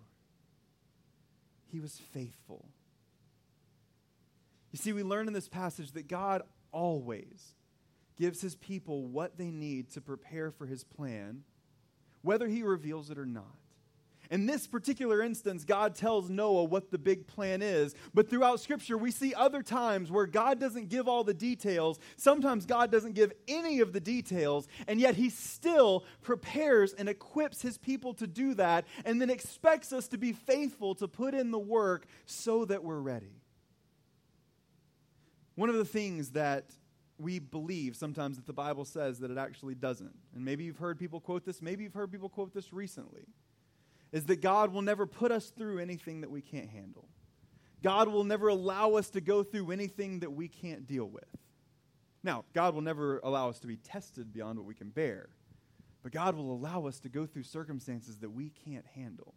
He 1.73 1.81
was 1.81 1.99
faithful. 2.13 2.69
You 4.71 4.77
see, 4.77 4.93
we 4.93 5.03
learn 5.03 5.27
in 5.27 5.33
this 5.33 5.49
passage 5.49 5.91
that 5.91 6.07
God 6.07 6.41
always 6.71 7.54
gives 8.17 8.41
his 8.41 8.55
people 8.55 9.05
what 9.07 9.37
they 9.37 9.49
need 9.49 9.89
to 9.91 10.01
prepare 10.01 10.51
for 10.51 10.65
his 10.65 10.83
plan, 10.83 11.43
whether 12.21 12.47
he 12.47 12.63
reveals 12.63 13.09
it 13.09 13.17
or 13.17 13.25
not. 13.25 13.55
In 14.31 14.45
this 14.45 14.65
particular 14.65 15.21
instance, 15.21 15.63
God 15.63 15.95
tells 15.95 16.29
Noah 16.29 16.63
what 16.63 16.91
the 16.91 16.97
big 16.97 17.27
plan 17.27 17.61
is. 17.61 17.93
But 18.13 18.29
throughout 18.29 18.59
Scripture, 18.59 18.97
we 18.97 19.11
see 19.11 19.33
other 19.33 19.61
times 19.61 20.11
where 20.11 20.25
God 20.25 20.59
doesn't 20.59 20.89
give 20.89 21.07
all 21.07 21.23
the 21.23 21.33
details. 21.33 21.99
Sometimes 22.17 22.65
God 22.65 22.91
doesn't 22.91 23.13
give 23.13 23.33
any 23.47 23.79
of 23.79 23.93
the 23.93 23.99
details, 23.99 24.67
and 24.87 24.99
yet 24.99 25.15
He 25.15 25.29
still 25.29 26.05
prepares 26.21 26.93
and 26.93 27.07
equips 27.07 27.61
His 27.61 27.77
people 27.77 28.13
to 28.15 28.27
do 28.27 28.55
that, 28.55 28.85
and 29.03 29.21
then 29.21 29.29
expects 29.29 29.93
us 29.93 30.07
to 30.09 30.17
be 30.17 30.33
faithful 30.33 30.95
to 30.95 31.07
put 31.07 31.33
in 31.33 31.51
the 31.51 31.59
work 31.59 32.05
so 32.25 32.65
that 32.65 32.83
we're 32.83 32.99
ready. 32.99 33.41
One 35.55 35.69
of 35.69 35.75
the 35.75 35.85
things 35.85 36.31
that 36.31 36.71
we 37.17 37.39
believe 37.39 37.95
sometimes 37.95 38.35
that 38.35 38.45
the 38.45 38.53
Bible 38.53 38.85
says 38.85 39.19
that 39.19 39.31
it 39.31 39.37
actually 39.37 39.75
doesn't, 39.75 40.13
and 40.35 40.43
maybe 40.43 40.63
you've 40.63 40.77
heard 40.77 40.99
people 40.99 41.19
quote 41.19 41.45
this, 41.45 41.61
maybe 41.61 41.83
you've 41.83 41.93
heard 41.93 42.11
people 42.11 42.29
quote 42.29 42.53
this 42.53 42.73
recently, 42.73 43.25
is 44.11 44.25
that 44.25 44.41
God 44.41 44.73
will 44.73 44.81
never 44.81 45.05
put 45.05 45.31
us 45.31 45.49
through 45.49 45.79
anything 45.79 46.21
that 46.21 46.31
we 46.31 46.41
can't 46.41 46.69
handle. 46.69 47.07
God 47.81 48.07
will 48.07 48.23
never 48.23 48.49
allow 48.49 48.93
us 48.93 49.09
to 49.11 49.21
go 49.21 49.43
through 49.43 49.71
anything 49.71 50.19
that 50.21 50.31
we 50.31 50.47
can't 50.47 50.87
deal 50.87 51.05
with. 51.05 51.23
Now, 52.23 52.43
God 52.53 52.73
will 52.73 52.81
never 52.81 53.19
allow 53.23 53.49
us 53.49 53.59
to 53.59 53.67
be 53.67 53.77
tested 53.77 54.33
beyond 54.33 54.57
what 54.57 54.65
we 54.65 54.73
can 54.73 54.89
bear, 54.89 55.29
but 56.01 56.11
God 56.11 56.35
will 56.35 56.51
allow 56.51 56.87
us 56.87 56.99
to 57.01 57.09
go 57.09 57.25
through 57.25 57.43
circumstances 57.43 58.17
that 58.17 58.31
we 58.31 58.49
can't 58.49 58.85
handle. 58.95 59.35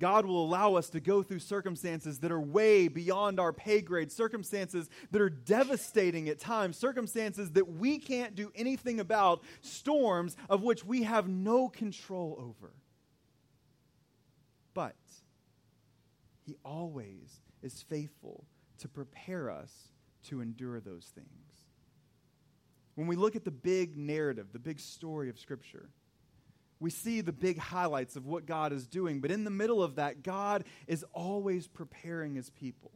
God 0.00 0.24
will 0.24 0.42
allow 0.44 0.74
us 0.74 0.88
to 0.90 1.00
go 1.00 1.22
through 1.22 1.38
circumstances 1.40 2.18
that 2.20 2.32
are 2.32 2.40
way 2.40 2.88
beyond 2.88 3.38
our 3.38 3.52
pay 3.52 3.82
grade, 3.82 4.10
circumstances 4.10 4.88
that 5.10 5.20
are 5.20 5.30
devastating 5.30 6.28
at 6.28 6.40
times, 6.40 6.76
circumstances 6.76 7.52
that 7.52 7.68
we 7.76 7.98
can't 7.98 8.34
do 8.34 8.50
anything 8.54 8.98
about, 8.98 9.44
storms 9.60 10.36
of 10.48 10.62
which 10.62 10.84
we 10.84 11.02
have 11.02 11.28
no 11.28 11.68
control 11.68 12.36
over. 12.38 12.72
But 14.72 14.96
He 16.46 16.56
always 16.64 17.40
is 17.62 17.82
faithful 17.82 18.46
to 18.78 18.88
prepare 18.88 19.50
us 19.50 19.70
to 20.24 20.40
endure 20.40 20.80
those 20.80 21.12
things. 21.14 21.28
When 22.94 23.06
we 23.06 23.16
look 23.16 23.36
at 23.36 23.44
the 23.44 23.50
big 23.50 23.96
narrative, 23.96 24.48
the 24.52 24.58
big 24.58 24.80
story 24.80 25.28
of 25.28 25.38
Scripture, 25.38 25.90
we 26.80 26.90
see 26.90 27.20
the 27.20 27.32
big 27.32 27.58
highlights 27.58 28.16
of 28.16 28.26
what 28.26 28.46
God 28.46 28.72
is 28.72 28.86
doing, 28.86 29.20
but 29.20 29.30
in 29.30 29.44
the 29.44 29.50
middle 29.50 29.82
of 29.82 29.96
that, 29.96 30.22
God 30.22 30.64
is 30.86 31.04
always 31.12 31.68
preparing 31.68 32.34
his 32.34 32.50
people. 32.50 32.90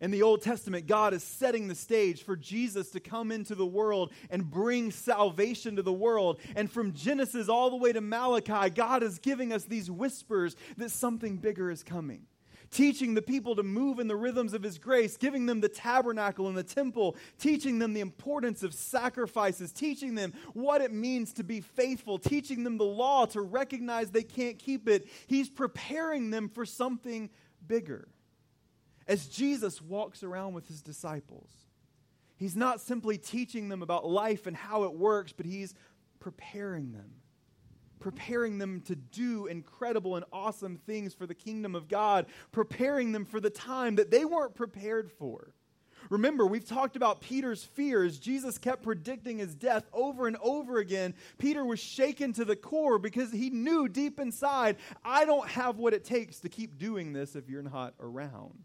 In 0.00 0.10
the 0.10 0.22
Old 0.22 0.40
Testament, 0.40 0.86
God 0.86 1.12
is 1.12 1.22
setting 1.22 1.68
the 1.68 1.74
stage 1.74 2.22
for 2.22 2.34
Jesus 2.34 2.90
to 2.90 3.00
come 3.00 3.30
into 3.30 3.54
the 3.54 3.66
world 3.66 4.12
and 4.30 4.50
bring 4.50 4.90
salvation 4.90 5.76
to 5.76 5.82
the 5.82 5.92
world. 5.92 6.40
And 6.56 6.70
from 6.72 6.94
Genesis 6.94 7.50
all 7.50 7.68
the 7.68 7.76
way 7.76 7.92
to 7.92 8.00
Malachi, 8.00 8.70
God 8.70 9.02
is 9.02 9.18
giving 9.18 9.52
us 9.52 9.64
these 9.64 9.90
whispers 9.90 10.56
that 10.78 10.90
something 10.90 11.36
bigger 11.36 11.70
is 11.70 11.82
coming 11.82 12.26
teaching 12.70 13.14
the 13.14 13.22
people 13.22 13.56
to 13.56 13.62
move 13.62 13.98
in 13.98 14.06
the 14.06 14.16
rhythms 14.16 14.54
of 14.54 14.62
His 14.62 14.78
grace, 14.78 15.16
giving 15.16 15.46
them 15.46 15.60
the 15.60 15.68
tabernacle 15.68 16.48
and 16.48 16.56
the 16.56 16.62
temple, 16.62 17.16
teaching 17.38 17.78
them 17.78 17.92
the 17.92 18.00
importance 18.00 18.62
of 18.62 18.72
sacrifices, 18.72 19.72
teaching 19.72 20.14
them 20.14 20.32
what 20.54 20.80
it 20.80 20.92
means 20.92 21.32
to 21.34 21.44
be 21.44 21.60
faithful, 21.60 22.18
teaching 22.18 22.64
them 22.64 22.78
the 22.78 22.84
law 22.84 23.26
to 23.26 23.40
recognize 23.40 24.10
they 24.10 24.22
can't 24.22 24.58
keep 24.58 24.88
it. 24.88 25.08
He's 25.26 25.50
preparing 25.50 26.30
them 26.30 26.48
for 26.48 26.64
something 26.64 27.30
bigger. 27.66 28.08
As 29.08 29.26
Jesus 29.26 29.82
walks 29.82 30.22
around 30.22 30.54
with 30.54 30.68
His 30.68 30.82
disciples, 30.82 31.50
He's 32.36 32.56
not 32.56 32.80
simply 32.80 33.18
teaching 33.18 33.68
them 33.68 33.82
about 33.82 34.08
life 34.08 34.46
and 34.46 34.56
how 34.56 34.84
it 34.84 34.94
works, 34.94 35.32
but 35.32 35.44
He's 35.44 35.74
preparing 36.20 36.92
them 36.92 37.19
preparing 38.00 38.58
them 38.58 38.80
to 38.82 38.96
do 38.96 39.46
incredible 39.46 40.16
and 40.16 40.24
awesome 40.32 40.76
things 40.76 41.14
for 41.14 41.26
the 41.26 41.34
kingdom 41.34 41.74
of 41.74 41.88
God, 41.88 42.26
preparing 42.50 43.12
them 43.12 43.24
for 43.24 43.40
the 43.40 43.50
time 43.50 43.96
that 43.96 44.10
they 44.10 44.24
weren't 44.24 44.54
prepared 44.54 45.10
for. 45.12 45.54
Remember, 46.08 46.46
we've 46.46 46.66
talked 46.66 46.96
about 46.96 47.20
Peter's 47.20 47.62
fears. 47.62 48.18
Jesus 48.18 48.58
kept 48.58 48.82
predicting 48.82 49.38
his 49.38 49.54
death 49.54 49.84
over 49.92 50.26
and 50.26 50.36
over 50.42 50.78
again. 50.78 51.14
Peter 51.38 51.64
was 51.64 51.78
shaken 51.78 52.32
to 52.32 52.44
the 52.44 52.56
core 52.56 52.98
because 52.98 53.30
he 53.30 53.50
knew 53.50 53.86
deep 53.86 54.18
inside, 54.18 54.76
I 55.04 55.24
don't 55.24 55.48
have 55.48 55.78
what 55.78 55.94
it 55.94 56.04
takes 56.04 56.40
to 56.40 56.48
keep 56.48 56.78
doing 56.78 57.12
this 57.12 57.36
if 57.36 57.48
you're 57.48 57.62
not 57.62 57.94
around. 58.00 58.64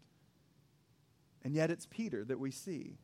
And 1.44 1.54
yet 1.54 1.70
it's 1.70 1.86
Peter 1.86 2.24
that 2.24 2.40
we 2.40 2.50
see 2.50 2.96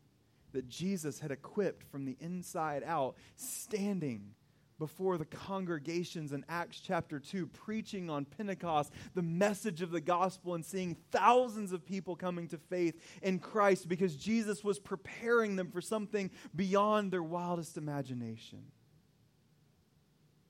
that 0.53 0.69
Jesus 0.69 1.21
had 1.21 1.31
equipped 1.31 1.85
from 1.91 2.05
the 2.05 2.17
inside 2.21 2.83
out, 2.85 3.17
standing 3.37 4.35
before 4.79 5.19
the 5.19 5.25
congregations 5.25 6.33
in 6.33 6.45
Acts 6.49 6.81
chapter 6.81 7.19
2, 7.19 7.47
preaching 7.47 8.11
on 8.11 8.25
Pentecost 8.25 8.93
the 9.15 9.23
message 9.23 9.83
of 9.83 9.91
the 9.91 10.01
gospel 10.01 10.55
and 10.55 10.65
seeing 10.65 10.97
thousands 11.11 11.73
of 11.73 11.85
people 11.85 12.17
coming 12.17 12.49
to 12.49 12.59
faith 12.59 13.01
in 13.23 13.39
Christ 13.39 13.89
because 13.89 14.17
Jesus 14.17 14.65
was 14.65 14.79
preparing 14.79 15.57
them 15.57 15.71
for 15.71 15.81
something 15.81 16.31
beyond 16.55 17.11
their 17.11 17.23
wildest 17.23 17.77
imagination. 17.77 18.65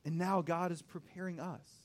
And 0.05 0.19
now 0.19 0.43
God 0.43 0.73
is 0.73 0.83
preparing 0.83 1.39
us. 1.39 1.82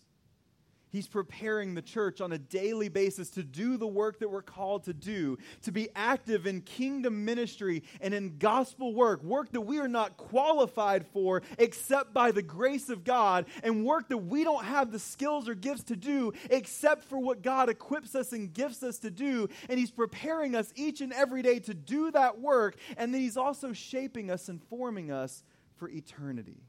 He's 0.89 1.07
preparing 1.07 1.73
the 1.73 1.81
church 1.81 2.21
on 2.21 2.31
a 2.31 2.37
daily 2.37 2.87
basis 2.87 3.29
to 3.31 3.43
do 3.43 3.75
the 3.75 3.87
work 3.87 4.19
that 4.19 4.31
we're 4.31 4.41
called 4.41 4.85
to 4.85 4.93
do, 4.93 5.37
to 5.63 5.71
be 5.71 5.89
active 5.95 6.47
in 6.47 6.61
kingdom 6.61 7.25
ministry 7.25 7.83
and 7.99 8.13
in 8.13 8.37
gospel 8.37 8.93
work, 8.93 9.21
work 9.21 9.51
that 9.51 9.61
we 9.61 9.79
are 9.79 9.89
not 9.89 10.15
qualified 10.15 11.05
for 11.07 11.41
except 11.59 12.13
by 12.13 12.31
the 12.31 12.41
grace 12.41 12.89
of 12.89 13.03
God, 13.03 13.47
and 13.63 13.85
work 13.85 14.07
that 14.09 14.17
we 14.17 14.45
don't 14.45 14.63
have 14.63 14.91
the 14.91 14.99
skills 14.99 15.49
or 15.49 15.55
gifts 15.55 15.83
to 15.85 15.97
do 15.97 16.31
except 16.49 17.03
for 17.03 17.19
what 17.19 17.41
God 17.41 17.67
equips 17.69 18.15
us 18.15 18.31
and 18.31 18.53
gifts 18.53 18.81
us 18.81 18.97
to 18.99 19.11
do. 19.11 19.49
And 19.67 19.77
He's 19.77 19.91
preparing 19.91 20.55
us 20.55 20.71
each 20.75 21.01
and 21.01 21.11
every 21.11 21.41
day 21.41 21.59
to 21.59 21.73
do 21.73 22.11
that 22.11 22.39
work, 22.39 22.77
and 22.95 23.13
then 23.13 23.19
He's 23.19 23.37
also 23.37 23.73
shaping 23.73 24.31
us 24.31 24.47
and 24.47 24.63
forming 24.63 25.11
us 25.11 25.43
for 25.75 25.89
eternity. 25.89 26.61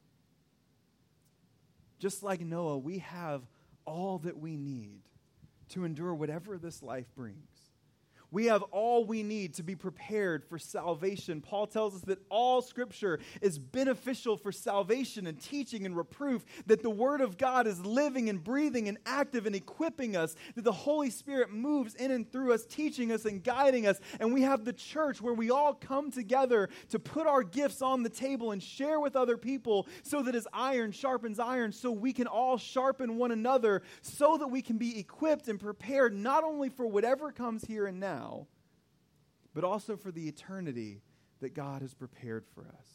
Just 2.01 2.23
like 2.23 2.41
Noah, 2.41 2.79
we 2.79 2.99
have 2.99 3.43
all 3.89 4.19
that 4.19 4.39
we 4.39 4.57
need 4.57 5.01
to 5.71 5.85
endure 5.85 6.15
whatever 6.15 6.59
this 6.59 6.83
life 6.83 7.07
brings. 7.17 7.58
We 8.31 8.47
have 8.47 8.63
all 8.65 9.07
we 9.07 9.23
need 9.23 9.55
to 9.55 9.63
be 9.63 9.75
prepared 9.75 10.45
for 10.45 10.59
salvation. 10.59 11.41
Paul 11.41 11.67
tells 11.67 11.95
us 11.95 12.03
that 12.03 12.19
all 12.29 12.61
scripture 12.61 13.21
is 13.41 13.59
beneficial 13.59 14.37
for 14.37 14.53
salvation 14.53 15.27
and 15.27 15.41
teaching 15.41 15.87
and 15.87 15.97
reproof, 15.97 16.45
that 16.67 16.83
the 16.83 16.91
word 16.91 17.23
of 17.23 17.39
God 17.39 17.67
is 17.67 17.81
living 17.81 18.29
and 18.29 18.45
breathing 18.45 18.87
and 18.89 18.99
active 19.07 19.47
and 19.47 19.55
equipping 19.55 20.15
us, 20.15 20.37
that 20.57 20.65
the 20.65 20.73
Holy 20.73 21.09
Spirit 21.09 21.51
moves 21.51 21.95
in 21.95 22.11
and 22.11 22.31
through 22.31 22.53
us, 22.53 22.67
teaching 22.67 23.13
us 23.13 23.25
and 23.25 23.43
guiding 23.43 23.87
us. 23.87 23.99
And 24.21 24.35
we 24.35 24.43
have 24.43 24.67
the 24.67 24.75
church 24.75 25.23
where 25.23 25.35
we 25.35 25.51
all 25.51 25.73
come 25.73 26.11
together 26.11 26.69
to 26.91 26.99
put 26.99 27.27
our 27.27 27.43
gifts 27.43 27.81
on 27.81 28.03
the 28.03 28.11
table 28.11 28.53
and 28.53 28.63
share 28.63 29.01
with 29.01 29.17
other 29.17 29.39
people 29.39 29.87
so 30.03 30.23
that 30.23 30.35
as 30.35 30.47
iron 30.53 30.93
sharpens 30.93 31.39
iron, 31.39 31.73
so 31.73 31.91
we 31.91 32.13
can 32.13 32.27
all 32.27 32.59
sharpen 32.59 33.17
one 33.17 33.31
another, 33.31 33.83
so 34.03 34.37
that 34.37 34.49
we 34.49 34.61
can 34.61 34.77
be 34.77 34.99
equipped 34.99 35.49
and 35.49 35.59
prepared 35.59 36.15
not 36.15 36.45
only 36.45 36.69
for 36.69 36.87
whatever 36.87 37.33
comes 37.33 37.65
here 37.65 37.87
and 37.87 37.99
now 37.99 38.18
now, 38.19 38.47
but 39.55 39.65
also 39.65 39.97
for 39.97 40.11
the 40.11 40.29
eternity 40.29 41.03
that 41.41 41.55
God 41.55 41.83
has 41.83 41.95
prepared 41.95 42.45
for 42.55 42.63
us. 42.63 42.89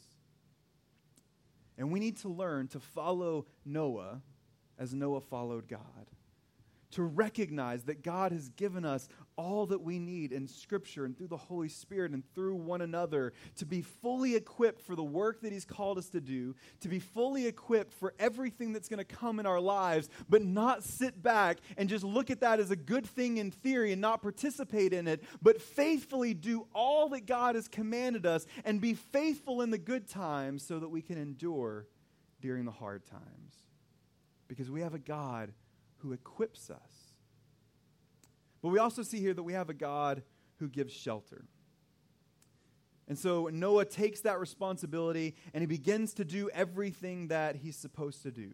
And 1.77 1.91
we 1.91 1.99
need 1.99 2.17
to 2.17 2.29
learn 2.29 2.67
to 2.69 2.79
follow 2.79 3.45
Noah 3.65 4.21
as 4.77 4.93
Noah 4.93 5.21
followed 5.21 5.67
God 5.67 5.79
to 6.93 7.03
recognize 7.03 7.83
that 7.83 8.03
God 8.03 8.31
has 8.31 8.49
given 8.49 8.85
us 8.85 9.07
all 9.35 9.65
that 9.67 9.81
we 9.81 9.97
need 9.99 10.31
in 10.31 10.47
Scripture 10.47 11.05
and 11.05 11.17
through 11.17 11.27
the 11.27 11.37
Holy 11.37 11.69
Spirit 11.69 12.11
and 12.11 12.23
through 12.35 12.55
one 12.55 12.81
another 12.81 13.33
to 13.55 13.65
be 13.65 13.81
fully 13.81 14.35
equipped 14.35 14.81
for 14.81 14.95
the 14.95 15.03
work 15.03 15.41
that 15.41 15.51
He's 15.51 15.65
called 15.65 15.97
us 15.97 16.09
to 16.09 16.21
do, 16.21 16.55
to 16.81 16.87
be 16.87 16.99
fully 16.99 17.47
equipped 17.47 17.93
for 17.93 18.13
everything 18.19 18.73
that's 18.73 18.87
going 18.87 18.99
to 18.99 19.03
come 19.03 19.39
in 19.39 19.45
our 19.45 19.59
lives, 19.59 20.09
but 20.29 20.43
not 20.43 20.83
sit 20.83 21.21
back 21.21 21.57
and 21.77 21.89
just 21.89 22.03
look 22.03 22.29
at 22.29 22.41
that 22.41 22.59
as 22.59 22.69
a 22.69 22.75
good 22.75 23.05
thing 23.05 23.37
in 23.37 23.49
theory 23.49 23.91
and 23.91 24.01
not 24.01 24.21
participate 24.21 24.93
in 24.93 25.07
it, 25.07 25.23
but 25.41 25.61
faithfully 25.61 26.33
do 26.33 26.67
all 26.73 27.09
that 27.09 27.25
God 27.25 27.55
has 27.55 27.67
commanded 27.67 28.25
us 28.25 28.45
and 28.65 28.79
be 28.79 28.93
faithful 28.93 29.61
in 29.61 29.71
the 29.71 29.77
good 29.77 30.07
times 30.07 30.63
so 30.65 30.79
that 30.79 30.89
we 30.89 31.01
can 31.01 31.17
endure 31.17 31.87
during 32.39 32.65
the 32.65 32.71
hard 32.71 33.05
times. 33.05 33.55
Because 34.47 34.69
we 34.69 34.81
have 34.81 34.93
a 34.93 34.99
God 34.99 35.53
who 36.03 36.13
equips 36.13 36.69
us. 36.69 37.13
But 38.61 38.69
we 38.69 38.79
also 38.79 39.01
see 39.01 39.19
here 39.19 39.33
that 39.33 39.43
we 39.43 39.53
have 39.53 39.69
a 39.69 39.73
God 39.73 40.21
who 40.59 40.69
gives 40.69 40.93
shelter. 40.93 41.45
And 43.07 43.17
so 43.17 43.49
Noah 43.51 43.85
takes 43.85 44.21
that 44.21 44.39
responsibility 44.39 45.35
and 45.53 45.61
he 45.61 45.65
begins 45.65 46.13
to 46.15 46.25
do 46.25 46.49
everything 46.51 47.29
that 47.29 47.57
he's 47.57 47.75
supposed 47.75 48.21
to 48.23 48.31
do. 48.31 48.51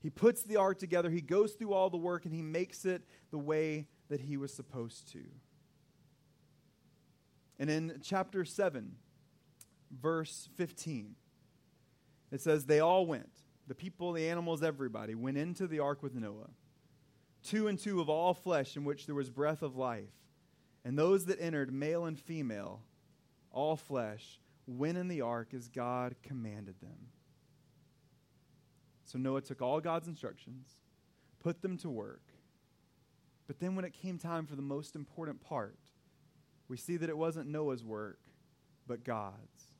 He 0.00 0.10
puts 0.10 0.42
the 0.42 0.56
ark 0.56 0.78
together, 0.78 1.10
he 1.10 1.20
goes 1.20 1.52
through 1.52 1.72
all 1.72 1.88
the 1.88 1.96
work, 1.96 2.24
and 2.24 2.34
he 2.34 2.42
makes 2.42 2.84
it 2.84 3.02
the 3.30 3.38
way 3.38 3.86
that 4.08 4.20
he 4.20 4.36
was 4.36 4.52
supposed 4.52 5.12
to. 5.12 5.22
And 7.60 7.70
in 7.70 8.00
chapter 8.02 8.44
7, 8.44 8.96
verse 9.92 10.48
15, 10.56 11.14
it 12.32 12.40
says, 12.40 12.66
They 12.66 12.80
all 12.80 13.06
went 13.06 13.41
the 13.66 13.74
people, 13.74 14.12
the 14.12 14.28
animals, 14.28 14.62
everybody, 14.62 15.14
went 15.14 15.38
into 15.38 15.66
the 15.66 15.78
ark 15.78 16.02
with 16.02 16.14
Noah, 16.14 16.50
two 17.42 17.68
and 17.68 17.78
two 17.78 18.00
of 18.00 18.08
all 18.08 18.34
flesh 18.34 18.76
in 18.76 18.84
which 18.84 19.06
there 19.06 19.14
was 19.14 19.30
breath 19.30 19.62
of 19.62 19.76
life. 19.76 20.12
And 20.84 20.98
those 20.98 21.26
that 21.26 21.40
entered, 21.40 21.72
male 21.72 22.06
and 22.06 22.18
female, 22.18 22.82
all 23.52 23.76
flesh, 23.76 24.40
went 24.66 24.98
in 24.98 25.08
the 25.08 25.20
ark 25.20 25.54
as 25.54 25.68
God 25.68 26.16
commanded 26.22 26.80
them. 26.80 27.08
So 29.04 29.18
Noah 29.18 29.42
took 29.42 29.62
all 29.62 29.80
God's 29.80 30.08
instructions, 30.08 30.68
put 31.40 31.62
them 31.62 31.76
to 31.78 31.90
work. 31.90 32.22
But 33.46 33.60
then 33.60 33.76
when 33.76 33.84
it 33.84 33.92
came 33.92 34.18
time 34.18 34.46
for 34.46 34.56
the 34.56 34.62
most 34.62 34.96
important 34.96 35.40
part, 35.40 35.78
we 36.68 36.76
see 36.76 36.96
that 36.96 37.10
it 37.10 37.18
wasn't 37.18 37.48
Noah's 37.48 37.84
work, 37.84 38.20
but 38.86 39.04
God's. 39.04 39.71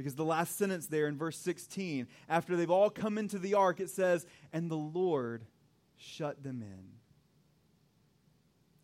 Because 0.00 0.14
the 0.14 0.24
last 0.24 0.56
sentence 0.56 0.86
there 0.86 1.08
in 1.08 1.18
verse 1.18 1.36
16, 1.36 2.08
after 2.26 2.56
they've 2.56 2.70
all 2.70 2.88
come 2.88 3.18
into 3.18 3.38
the 3.38 3.52
ark, 3.52 3.80
it 3.80 3.90
says, 3.90 4.24
And 4.50 4.70
the 4.70 4.74
Lord 4.74 5.44
shut 5.98 6.42
them 6.42 6.62
in. 6.62 6.86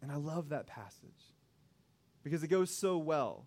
And 0.03 0.13
I 0.13 0.17
love 0.17 0.51
that 0.51 0.67
passage 0.67 1.33
because 2.23 2.43
it 2.43 2.49
goes 2.49 2.69
so 2.69 2.99
well 2.99 3.47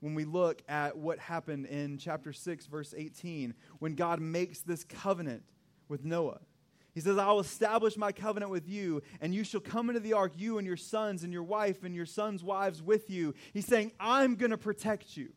when 0.00 0.14
we 0.14 0.24
look 0.24 0.62
at 0.66 0.96
what 0.96 1.18
happened 1.18 1.66
in 1.66 1.98
chapter 1.98 2.32
6, 2.32 2.64
verse 2.64 2.94
18, 2.96 3.52
when 3.80 3.96
God 3.96 4.18
makes 4.18 4.60
this 4.60 4.82
covenant 4.82 5.42
with 5.88 6.06
Noah. 6.06 6.40
He 6.94 7.00
says, 7.00 7.18
I 7.18 7.30
will 7.30 7.40
establish 7.40 7.98
my 7.98 8.12
covenant 8.12 8.50
with 8.50 8.66
you, 8.66 9.02
and 9.20 9.34
you 9.34 9.44
shall 9.44 9.60
come 9.60 9.90
into 9.90 10.00
the 10.00 10.14
ark, 10.14 10.32
you 10.38 10.56
and 10.56 10.66
your 10.66 10.78
sons 10.78 11.22
and 11.22 11.34
your 11.34 11.42
wife 11.42 11.84
and 11.84 11.94
your 11.94 12.06
sons' 12.06 12.42
wives 12.42 12.80
with 12.80 13.10
you. 13.10 13.34
He's 13.52 13.66
saying, 13.66 13.92
I'm 14.00 14.36
going 14.36 14.52
to 14.52 14.56
protect 14.56 15.18
you. 15.18 15.34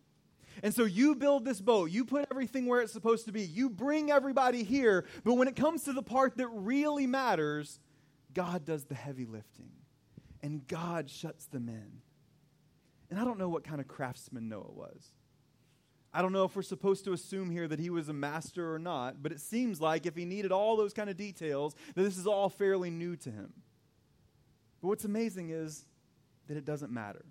And 0.61 0.73
so 0.73 0.83
you 0.83 1.15
build 1.15 1.45
this 1.45 1.61
boat, 1.61 1.89
you 1.89 2.05
put 2.05 2.27
everything 2.29 2.65
where 2.67 2.81
it's 2.81 2.93
supposed 2.93 3.25
to 3.25 3.31
be, 3.31 3.41
you 3.41 3.69
bring 3.69 4.11
everybody 4.11 4.63
here, 4.63 5.05
but 5.23 5.33
when 5.33 5.47
it 5.47 5.55
comes 5.55 5.83
to 5.83 5.93
the 5.93 6.03
part 6.03 6.37
that 6.37 6.47
really 6.47 7.07
matters, 7.07 7.79
God 8.33 8.65
does 8.65 8.85
the 8.85 8.95
heavy 8.95 9.25
lifting. 9.25 9.71
And 10.41 10.67
God 10.67 11.09
shuts 11.09 11.45
them 11.45 11.69
in. 11.69 12.01
And 13.09 13.19
I 13.19 13.23
don't 13.23 13.39
know 13.39 13.49
what 13.49 13.63
kind 13.63 13.79
of 13.79 13.87
craftsman 13.87 14.49
Noah 14.49 14.71
was. 14.71 15.13
I 16.13 16.21
don't 16.21 16.33
know 16.33 16.43
if 16.43 16.55
we're 16.55 16.61
supposed 16.61 17.05
to 17.05 17.13
assume 17.13 17.49
here 17.49 17.67
that 17.67 17.79
he 17.79 17.89
was 17.89 18.07
a 18.07 18.13
master 18.13 18.73
or 18.73 18.77
not, 18.77 19.23
but 19.23 19.31
it 19.31 19.39
seems 19.39 19.81
like 19.81 20.05
if 20.05 20.15
he 20.15 20.25
needed 20.25 20.51
all 20.51 20.77
those 20.77 20.93
kind 20.93 21.09
of 21.09 21.17
details, 21.17 21.75
that 21.95 22.03
this 22.03 22.17
is 22.17 22.27
all 22.27 22.49
fairly 22.49 22.91
new 22.91 23.15
to 23.15 23.31
him. 23.31 23.53
But 24.81 24.89
what's 24.89 25.05
amazing 25.05 25.49
is 25.49 25.85
that 26.47 26.57
it 26.57 26.65
doesn't 26.65 26.91
matter 26.91 27.25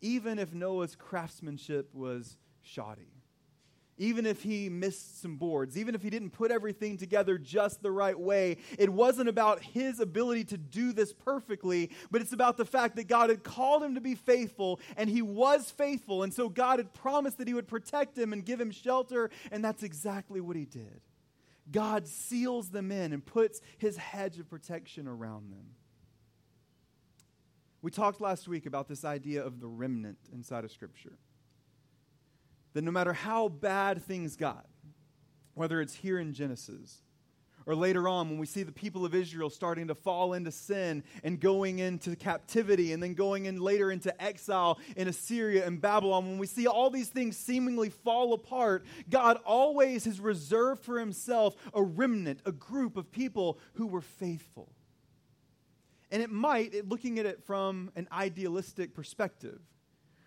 even 0.00 0.38
if 0.38 0.52
Noah's 0.52 0.94
craftsmanship 0.94 1.94
was 1.94 2.38
shoddy, 2.62 3.12
even 3.98 4.26
if 4.26 4.42
he 4.42 4.68
missed 4.68 5.22
some 5.22 5.36
boards, 5.36 5.78
even 5.78 5.94
if 5.94 6.02
he 6.02 6.10
didn't 6.10 6.30
put 6.30 6.50
everything 6.50 6.98
together 6.98 7.38
just 7.38 7.82
the 7.82 7.90
right 7.90 8.18
way, 8.18 8.58
it 8.78 8.90
wasn't 8.90 9.28
about 9.28 9.62
his 9.62 10.00
ability 10.00 10.44
to 10.44 10.58
do 10.58 10.92
this 10.92 11.12
perfectly, 11.12 11.90
but 12.10 12.20
it's 12.20 12.32
about 12.32 12.56
the 12.58 12.64
fact 12.64 12.96
that 12.96 13.08
God 13.08 13.30
had 13.30 13.42
called 13.42 13.82
him 13.82 13.94
to 13.94 14.00
be 14.00 14.14
faithful, 14.14 14.80
and 14.96 15.08
he 15.08 15.22
was 15.22 15.70
faithful. 15.70 16.22
And 16.22 16.32
so 16.32 16.48
God 16.48 16.78
had 16.78 16.92
promised 16.92 17.38
that 17.38 17.48
he 17.48 17.54
would 17.54 17.68
protect 17.68 18.18
him 18.18 18.32
and 18.32 18.44
give 18.44 18.60
him 18.60 18.70
shelter, 18.70 19.30
and 19.50 19.64
that's 19.64 19.82
exactly 19.82 20.40
what 20.40 20.56
he 20.56 20.66
did. 20.66 21.00
God 21.72 22.06
seals 22.06 22.68
them 22.68 22.92
in 22.92 23.12
and 23.12 23.24
puts 23.24 23.60
his 23.78 23.96
hedge 23.96 24.38
of 24.38 24.48
protection 24.48 25.08
around 25.08 25.50
them. 25.50 25.70
We 27.82 27.90
talked 27.90 28.20
last 28.20 28.48
week 28.48 28.66
about 28.66 28.88
this 28.88 29.04
idea 29.04 29.44
of 29.44 29.60
the 29.60 29.68
remnant 29.68 30.18
inside 30.32 30.64
of 30.64 30.72
Scripture. 30.72 31.18
That 32.72 32.82
no 32.82 32.90
matter 32.90 33.12
how 33.12 33.48
bad 33.48 34.02
things 34.02 34.36
got, 34.36 34.66
whether 35.54 35.80
it's 35.80 35.94
here 35.94 36.18
in 36.18 36.32
Genesis 36.32 37.02
or 37.66 37.74
later 37.74 38.08
on 38.08 38.30
when 38.30 38.38
we 38.38 38.46
see 38.46 38.62
the 38.62 38.72
people 38.72 39.04
of 39.04 39.14
Israel 39.14 39.50
starting 39.50 39.88
to 39.88 39.94
fall 39.94 40.32
into 40.34 40.52
sin 40.52 41.02
and 41.24 41.40
going 41.40 41.80
into 41.80 42.14
captivity 42.14 42.92
and 42.92 43.02
then 43.02 43.14
going 43.14 43.46
in 43.46 43.60
later 43.60 43.90
into 43.90 44.22
exile 44.22 44.78
in 44.96 45.08
Assyria 45.08 45.66
and 45.66 45.80
Babylon, 45.80 46.26
when 46.26 46.38
we 46.38 46.46
see 46.46 46.66
all 46.66 46.90
these 46.90 47.08
things 47.08 47.36
seemingly 47.36 47.90
fall 47.90 48.32
apart, 48.32 48.84
God 49.10 49.38
always 49.44 50.04
has 50.04 50.20
reserved 50.20 50.84
for 50.84 51.00
himself 51.00 51.56
a 51.74 51.82
remnant, 51.82 52.40
a 52.46 52.52
group 52.52 52.96
of 52.96 53.10
people 53.10 53.58
who 53.74 53.86
were 53.86 54.00
faithful. 54.00 54.75
And 56.10 56.22
it 56.22 56.30
might, 56.30 56.88
looking 56.88 57.18
at 57.18 57.26
it 57.26 57.42
from 57.44 57.90
an 57.96 58.08
idealistic 58.12 58.94
perspective, 58.94 59.60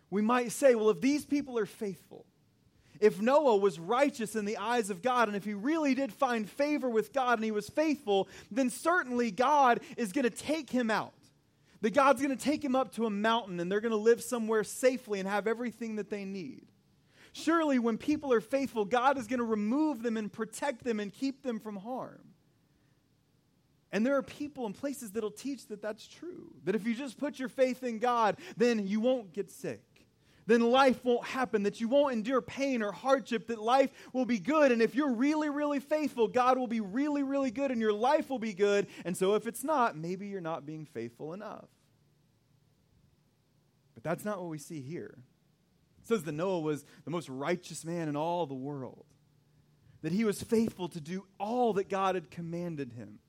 we 0.10 0.22
might 0.22 0.52
say, 0.52 0.76
well, 0.76 0.90
if 0.90 1.02
these 1.02 1.26
people 1.26 1.58
are 1.58 1.66
faithful, 1.66 2.26
if 3.00 3.22
Noah 3.22 3.58
was 3.58 3.80
righteous 3.80 4.36
in 4.36 4.46
the 4.46 4.58
eyes 4.58 4.90
of 4.90 5.02
God, 5.02 5.30
and 5.30 5.38
if 5.38 5.46
he 5.46 5.54
really 5.54 5.94
did 5.94 6.12
find 6.12 6.50
favor 6.50 6.90
with 6.90 7.14
God 7.14 7.38
and 7.38 7.46
he 7.46 7.52
was 7.52 7.70
faithful, 7.70 8.28
then 8.52 8.70
certainly 8.70 9.32
God 9.32 9.80
is 9.96 10.12
going 10.12 10.24
to 10.24 10.30
take 10.30 10.70
him 10.70 10.92
out. 10.92 11.14
That 11.82 11.94
God's 11.94 12.22
going 12.22 12.36
to 12.36 12.44
take 12.44 12.64
him 12.64 12.76
up 12.76 12.94
to 12.96 13.06
a 13.06 13.10
mountain 13.10 13.60
and 13.62 13.72
they're 13.72 13.80
going 13.80 13.92
to 13.92 13.98
live 13.98 14.22
somewhere 14.22 14.66
safely 14.66 15.20
and 15.20 15.30
have 15.30 15.48
everything 15.48 15.96
that 15.96 16.10
they 16.10 16.26
need. 16.26 16.66
Surely, 17.32 17.80
when 17.80 17.98
people 17.98 18.34
are 18.34 18.42
faithful, 18.42 18.84
God 18.84 19.18
is 19.18 19.28
going 19.28 19.40
to 19.40 19.46
remove 19.46 20.04
them 20.04 20.18
and 20.18 20.34
protect 20.34 20.84
them 20.84 21.00
and 21.00 21.14
keep 21.14 21.42
them 21.42 21.60
from 21.60 21.78
harm. 21.78 22.20
And 23.92 24.06
there 24.06 24.16
are 24.16 24.24
people 24.24 24.66
and 24.66 24.76
places 24.76 25.12
that'll 25.12 25.32
teach 25.32 25.68
that 25.68 25.82
that's 25.82 26.08
true. 26.08 26.52
That 26.66 26.76
if 26.76 26.86
you 26.86 26.94
just 26.94 27.18
put 27.18 27.40
your 27.40 27.50
faith 27.50 27.84
in 27.84 28.00
God, 28.00 28.38
then 28.56 28.88
you 28.88 29.00
won't 29.00 29.34
get 29.34 29.50
sick. 29.50 29.82
Then 30.46 30.62
life 30.62 31.06
won't 31.06 31.26
happen, 31.26 31.62
that 31.64 31.80
you 31.80 31.88
won't 31.88 32.14
endure 32.14 32.42
pain 32.42 32.82
or 32.82 32.92
hardship, 32.92 33.46
that 33.48 33.62
life 33.62 33.92
will 34.14 34.26
be 34.26 34.40
good. 34.40 34.72
And 34.72 34.82
if 34.82 34.96
you're 34.96 35.14
really, 35.14 35.48
really 35.48 35.80
faithful, 35.80 36.28
God 36.28 36.58
will 36.58 36.68
be 36.68 36.82
really, 36.82 37.22
really 37.22 37.52
good 37.52 37.70
and 37.70 37.80
your 37.80 37.94
life 37.94 38.32
will 38.32 38.40
be 38.40 38.54
good. 38.54 38.88
And 39.06 39.16
so 39.16 39.36
if 39.36 39.46
it's 39.46 39.64
not, 39.64 39.96
maybe 39.96 40.26
you're 40.26 40.42
not 40.42 40.66
being 40.66 40.88
faithful 40.88 41.34
enough. 41.34 41.68
But 43.94 44.04
that's 44.04 44.26
not 44.26 44.40
what 44.40 44.50
we 44.50 44.58
see 44.58 44.82
here. 44.82 45.20
It 46.02 46.08
says 46.08 46.24
that 46.24 46.32
Noah 46.32 46.62
was 46.62 46.84
the 47.06 47.12
most 47.12 47.30
righteous 47.30 47.86
man 47.86 48.10
in 48.10 48.16
all 48.16 48.48
the 48.48 48.56
world, 48.56 49.06
that 50.02 50.14
he 50.14 50.24
was 50.24 50.42
faithful 50.42 50.90
to 50.90 51.00
do 51.00 51.26
all 51.40 51.74
that 51.74 51.90
God 51.90 52.16
had 52.16 52.32
commanded 52.32 52.94
him. 52.94 53.20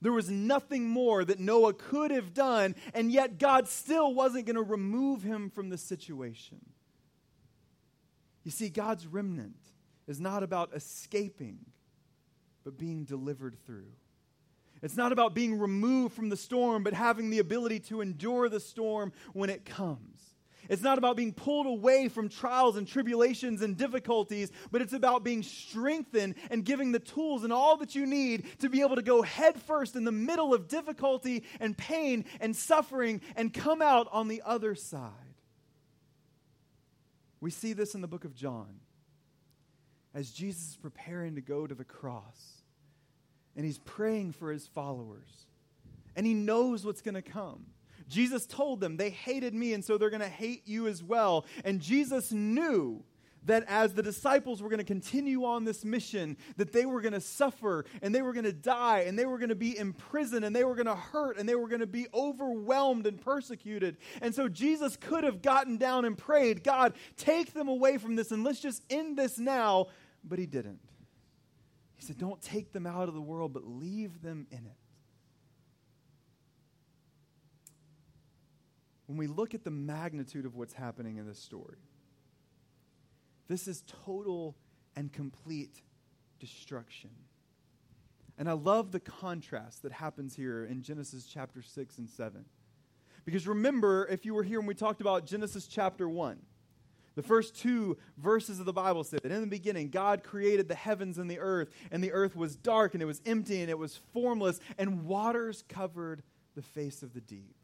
There 0.00 0.12
was 0.12 0.30
nothing 0.30 0.88
more 0.88 1.24
that 1.24 1.40
Noah 1.40 1.72
could 1.72 2.10
have 2.10 2.34
done, 2.34 2.74
and 2.92 3.10
yet 3.10 3.38
God 3.38 3.66
still 3.66 4.14
wasn't 4.14 4.46
going 4.46 4.56
to 4.56 4.62
remove 4.62 5.22
him 5.22 5.50
from 5.50 5.70
the 5.70 5.78
situation. 5.78 6.60
You 8.44 8.50
see, 8.50 8.68
God's 8.68 9.06
remnant 9.06 9.56
is 10.06 10.20
not 10.20 10.42
about 10.42 10.74
escaping, 10.74 11.58
but 12.62 12.78
being 12.78 13.04
delivered 13.04 13.56
through. 13.64 13.92
It's 14.82 14.96
not 14.96 15.12
about 15.12 15.34
being 15.34 15.58
removed 15.58 16.14
from 16.14 16.28
the 16.28 16.36
storm, 16.36 16.82
but 16.82 16.92
having 16.92 17.30
the 17.30 17.38
ability 17.38 17.80
to 17.80 18.02
endure 18.02 18.48
the 18.48 18.60
storm 18.60 19.12
when 19.32 19.50
it 19.50 19.64
comes. 19.64 20.35
It's 20.68 20.82
not 20.82 20.98
about 20.98 21.16
being 21.16 21.32
pulled 21.32 21.66
away 21.66 22.08
from 22.08 22.28
trials 22.28 22.76
and 22.76 22.86
tribulations 22.86 23.62
and 23.62 23.76
difficulties, 23.76 24.50
but 24.70 24.82
it's 24.82 24.92
about 24.92 25.24
being 25.24 25.42
strengthened 25.42 26.34
and 26.50 26.64
giving 26.64 26.92
the 26.92 26.98
tools 26.98 27.44
and 27.44 27.52
all 27.52 27.76
that 27.78 27.94
you 27.94 28.06
need 28.06 28.46
to 28.60 28.68
be 28.68 28.80
able 28.80 28.96
to 28.96 29.02
go 29.02 29.22
headfirst 29.22 29.96
in 29.96 30.04
the 30.04 30.12
middle 30.12 30.54
of 30.54 30.68
difficulty 30.68 31.44
and 31.60 31.76
pain 31.76 32.24
and 32.40 32.54
suffering 32.54 33.20
and 33.36 33.52
come 33.52 33.82
out 33.82 34.08
on 34.12 34.28
the 34.28 34.42
other 34.44 34.74
side. 34.74 35.12
We 37.40 37.50
see 37.50 37.72
this 37.72 37.94
in 37.94 38.00
the 38.00 38.08
book 38.08 38.24
of 38.24 38.34
John 38.34 38.80
as 40.14 40.30
Jesus 40.30 40.70
is 40.70 40.76
preparing 40.76 41.34
to 41.34 41.40
go 41.40 41.66
to 41.66 41.74
the 41.74 41.84
cross 41.84 42.62
and 43.54 43.64
he's 43.64 43.78
praying 43.78 44.32
for 44.32 44.50
his 44.50 44.66
followers 44.66 45.46
and 46.16 46.26
he 46.26 46.34
knows 46.34 46.84
what's 46.84 47.02
going 47.02 47.14
to 47.14 47.22
come. 47.22 47.66
Jesus 48.08 48.46
told 48.46 48.80
them 48.80 48.96
they 48.96 49.10
hated 49.10 49.54
me, 49.54 49.72
and 49.72 49.84
so 49.84 49.98
they're 49.98 50.10
going 50.10 50.20
to 50.20 50.28
hate 50.28 50.62
you 50.66 50.86
as 50.86 51.02
well. 51.02 51.46
And 51.64 51.80
Jesus 51.80 52.32
knew 52.32 53.04
that 53.46 53.64
as 53.68 53.94
the 53.94 54.02
disciples 54.02 54.60
were 54.60 54.68
going 54.68 54.78
to 54.78 54.84
continue 54.84 55.44
on 55.44 55.64
this 55.64 55.84
mission, 55.84 56.36
that 56.56 56.72
they 56.72 56.84
were 56.84 57.00
going 57.00 57.12
to 57.14 57.20
suffer 57.20 57.84
and 58.02 58.14
they 58.14 58.22
were 58.22 58.32
going 58.32 58.44
to 58.44 58.52
die 58.52 59.00
and 59.06 59.18
they 59.18 59.24
were 59.24 59.38
going 59.38 59.48
to 59.48 59.54
be 59.54 59.78
imprisoned 59.78 60.44
and 60.44 60.54
they 60.54 60.64
were 60.64 60.74
going 60.74 60.86
to 60.86 60.96
hurt 60.96 61.38
and 61.38 61.48
they 61.48 61.54
were 61.54 61.68
going 61.68 61.80
to 61.80 61.86
be 61.86 62.08
overwhelmed 62.12 63.06
and 63.06 63.20
persecuted. 63.20 63.96
And 64.20 64.34
so 64.34 64.48
Jesus 64.48 64.96
could 64.96 65.24
have 65.24 65.42
gotten 65.42 65.76
down 65.76 66.04
and 66.04 66.18
prayed, 66.18 66.64
God, 66.64 66.94
take 67.16 67.54
them 67.54 67.68
away 67.68 67.98
from 67.98 68.16
this 68.16 68.32
and 68.32 68.44
let's 68.44 68.60
just 68.60 68.82
end 68.90 69.16
this 69.16 69.38
now. 69.38 69.86
But 70.24 70.40
he 70.40 70.46
didn't. 70.46 70.80
He 71.94 72.04
said, 72.04 72.18
Don't 72.18 72.42
take 72.42 72.72
them 72.72 72.86
out 72.86 73.08
of 73.08 73.14
the 73.14 73.20
world, 73.20 73.52
but 73.52 73.66
leave 73.66 74.22
them 74.22 74.46
in 74.50 74.58
it. 74.58 74.76
When 79.06 79.16
we 79.18 79.26
look 79.26 79.54
at 79.54 79.64
the 79.64 79.70
magnitude 79.70 80.44
of 80.44 80.54
what's 80.54 80.74
happening 80.74 81.16
in 81.16 81.26
this 81.26 81.38
story, 81.38 81.78
this 83.48 83.68
is 83.68 83.84
total 84.04 84.56
and 84.96 85.12
complete 85.12 85.82
destruction. 86.40 87.10
And 88.38 88.48
I 88.48 88.52
love 88.52 88.92
the 88.92 89.00
contrast 89.00 89.82
that 89.82 89.92
happens 89.92 90.36
here 90.36 90.64
in 90.64 90.82
Genesis 90.82 91.26
chapter 91.26 91.62
6 91.62 91.98
and 91.98 92.08
7. 92.08 92.44
Because 93.24 93.46
remember, 93.46 94.06
if 94.08 94.24
you 94.26 94.34
were 94.34 94.42
here 94.42 94.60
when 94.60 94.66
we 94.66 94.74
talked 94.74 95.00
about 95.00 95.26
Genesis 95.26 95.66
chapter 95.66 96.08
1, 96.08 96.38
the 97.14 97.22
first 97.22 97.56
two 97.56 97.96
verses 98.18 98.60
of 98.60 98.66
the 98.66 98.74
Bible 98.74 99.02
said 99.02 99.20
that 99.22 99.32
in 99.32 99.40
the 99.40 99.46
beginning, 99.46 99.88
God 99.88 100.22
created 100.22 100.68
the 100.68 100.74
heavens 100.74 101.16
and 101.16 101.30
the 101.30 101.38
earth, 101.38 101.70
and 101.90 102.04
the 102.04 102.12
earth 102.12 102.36
was 102.36 102.56
dark 102.56 102.92
and 102.92 103.02
it 103.02 103.06
was 103.06 103.22
empty 103.24 103.62
and 103.62 103.70
it 103.70 103.78
was 103.78 103.98
formless, 104.12 104.60
and 104.76 105.06
waters 105.06 105.64
covered 105.66 106.22
the 106.54 106.62
face 106.62 107.02
of 107.02 107.14
the 107.14 107.22
deep. 107.22 107.54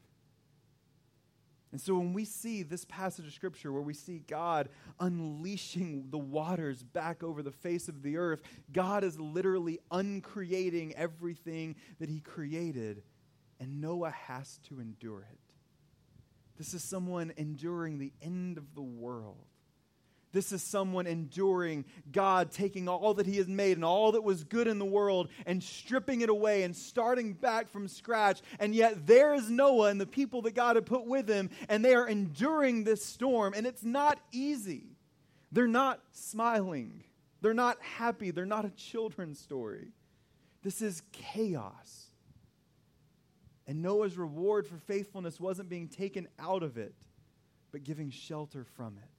And 1.73 1.81
so 1.81 1.95
when 1.95 2.13
we 2.13 2.23
see 2.23 2.61
this 2.61 2.85
passage 2.85 3.25
of 3.25 3.33
Scripture 3.33 3.71
where 3.71 3.81
we 3.81 3.95
see 3.95 4.19
God 4.27 4.69
unleashing 4.99 6.05
the 6.11 6.19
waters 6.19 6.83
back 6.83 7.23
over 7.23 7.41
the 7.41 7.49
face 7.49 7.87
of 7.89 8.03
the 8.03 8.15
earth, 8.15 8.43
God 8.71 9.03
is 9.03 9.19
literally 9.19 9.79
uncreating 9.89 10.93
everything 10.95 11.75
that 11.99 12.09
He 12.09 12.19
created, 12.19 13.01
and 13.59 13.81
Noah 13.81 14.11
has 14.11 14.59
to 14.69 14.79
endure 14.79 15.21
it. 15.21 15.39
This 16.59 16.75
is 16.75 16.83
someone 16.83 17.33
enduring 17.37 17.97
the 17.97 18.13
end 18.21 18.59
of 18.59 18.75
the 18.75 18.83
world. 18.83 19.47
This 20.33 20.51
is 20.51 20.63
someone 20.63 21.05
enduring 21.05 21.85
God 22.11 22.51
taking 22.51 22.89
all 22.89 23.13
that 23.13 23.27
He 23.27 23.37
has 23.37 23.47
made 23.47 23.77
and 23.77 23.85
all 23.85 24.11
that 24.13 24.23
was 24.23 24.43
good 24.43 24.67
in 24.67 24.79
the 24.79 24.85
world 24.85 25.29
and 25.45 25.63
stripping 25.63 26.21
it 26.21 26.29
away 26.29 26.63
and 26.63 26.75
starting 26.75 27.33
back 27.33 27.69
from 27.69 27.87
scratch. 27.87 28.41
And 28.59 28.73
yet 28.73 29.05
there 29.05 29.35
is 29.35 29.51
Noah 29.51 29.89
and 29.89 30.01
the 30.01 30.07
people 30.07 30.41
that 30.41 30.55
God 30.55 30.75
had 30.75 30.87
put 30.87 31.05
with 31.05 31.29
him, 31.29 31.51
and 31.69 31.85
they 31.85 31.93
are 31.93 32.07
enduring 32.07 32.83
this 32.83 33.05
storm. 33.05 33.53
And 33.55 33.67
it's 33.67 33.83
not 33.83 34.19
easy. 34.31 34.97
They're 35.51 35.67
not 35.67 36.01
smiling, 36.11 37.03
they're 37.41 37.53
not 37.53 37.79
happy, 37.79 38.31
they're 38.31 38.45
not 38.45 38.65
a 38.65 38.71
children's 38.71 39.39
story. 39.39 39.91
This 40.63 40.81
is 40.81 41.03
chaos. 41.11 42.07
And 43.67 43.83
Noah's 43.83 44.17
reward 44.17 44.65
for 44.65 44.77
faithfulness 44.77 45.39
wasn't 45.39 45.69
being 45.69 45.87
taken 45.87 46.27
out 46.39 46.63
of 46.63 46.77
it, 46.77 46.95
but 47.71 47.83
giving 47.83 48.09
shelter 48.09 48.65
from 48.75 48.97
it. 48.97 49.12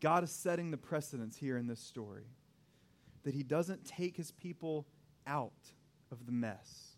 God 0.00 0.24
is 0.24 0.30
setting 0.30 0.70
the 0.70 0.76
precedence 0.76 1.36
here 1.36 1.56
in 1.56 1.66
this 1.66 1.80
story 1.80 2.26
that 3.24 3.34
He 3.34 3.42
doesn't 3.42 3.84
take 3.84 4.16
His 4.16 4.30
people 4.30 4.86
out 5.26 5.72
of 6.10 6.26
the 6.26 6.32
mess. 6.32 6.96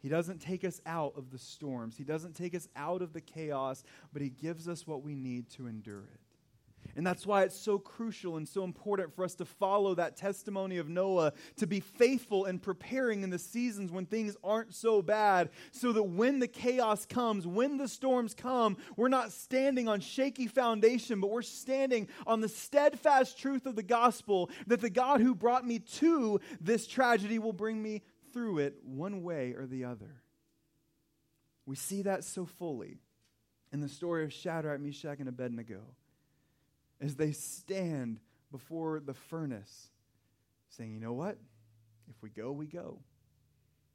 He 0.00 0.08
doesn't 0.08 0.38
take 0.38 0.64
us 0.64 0.80
out 0.86 1.14
of 1.16 1.30
the 1.30 1.38
storms. 1.38 1.96
He 1.96 2.04
doesn't 2.04 2.36
take 2.36 2.54
us 2.54 2.68
out 2.76 3.02
of 3.02 3.12
the 3.12 3.20
chaos, 3.20 3.82
but 4.12 4.22
He 4.22 4.28
gives 4.28 4.68
us 4.68 4.86
what 4.86 5.02
we 5.02 5.14
need 5.14 5.50
to 5.50 5.66
endure 5.66 6.04
it. 6.12 6.20
And 6.98 7.06
that's 7.06 7.24
why 7.24 7.44
it's 7.44 7.56
so 7.56 7.78
crucial 7.78 8.38
and 8.38 8.48
so 8.48 8.64
important 8.64 9.14
for 9.14 9.24
us 9.24 9.36
to 9.36 9.44
follow 9.44 9.94
that 9.94 10.16
testimony 10.16 10.78
of 10.78 10.88
Noah, 10.88 11.32
to 11.58 11.66
be 11.66 11.78
faithful 11.78 12.46
in 12.46 12.58
preparing 12.58 13.22
in 13.22 13.30
the 13.30 13.38
seasons 13.38 13.92
when 13.92 14.04
things 14.04 14.36
aren't 14.42 14.74
so 14.74 15.00
bad, 15.00 15.50
so 15.70 15.92
that 15.92 16.02
when 16.02 16.40
the 16.40 16.48
chaos 16.48 17.06
comes, 17.06 17.46
when 17.46 17.76
the 17.76 17.86
storms 17.86 18.34
come, 18.34 18.76
we're 18.96 19.06
not 19.06 19.30
standing 19.30 19.86
on 19.86 20.00
shaky 20.00 20.48
foundation, 20.48 21.20
but 21.20 21.30
we're 21.30 21.42
standing 21.42 22.08
on 22.26 22.40
the 22.40 22.48
steadfast 22.48 23.38
truth 23.38 23.64
of 23.64 23.76
the 23.76 23.82
gospel 23.84 24.50
that 24.66 24.80
the 24.80 24.90
God 24.90 25.20
who 25.20 25.36
brought 25.36 25.64
me 25.64 25.78
to 25.78 26.40
this 26.60 26.84
tragedy 26.88 27.38
will 27.38 27.52
bring 27.52 27.80
me 27.80 28.02
through 28.32 28.58
it 28.58 28.74
one 28.82 29.22
way 29.22 29.54
or 29.56 29.66
the 29.66 29.84
other. 29.84 30.22
We 31.64 31.76
see 31.76 32.02
that 32.02 32.24
so 32.24 32.44
fully 32.44 32.98
in 33.72 33.80
the 33.80 33.88
story 33.88 34.24
of 34.24 34.32
Shadrach, 34.32 34.80
Meshach, 34.80 35.20
and 35.20 35.28
Abednego 35.28 35.82
as 37.00 37.16
they 37.16 37.32
stand 37.32 38.20
before 38.50 39.00
the 39.00 39.14
furnace, 39.14 39.88
saying, 40.68 40.92
You 40.92 41.00
know 41.00 41.12
what? 41.12 41.38
If 42.08 42.22
we 42.22 42.30
go, 42.30 42.52
we 42.52 42.66
go. 42.66 42.98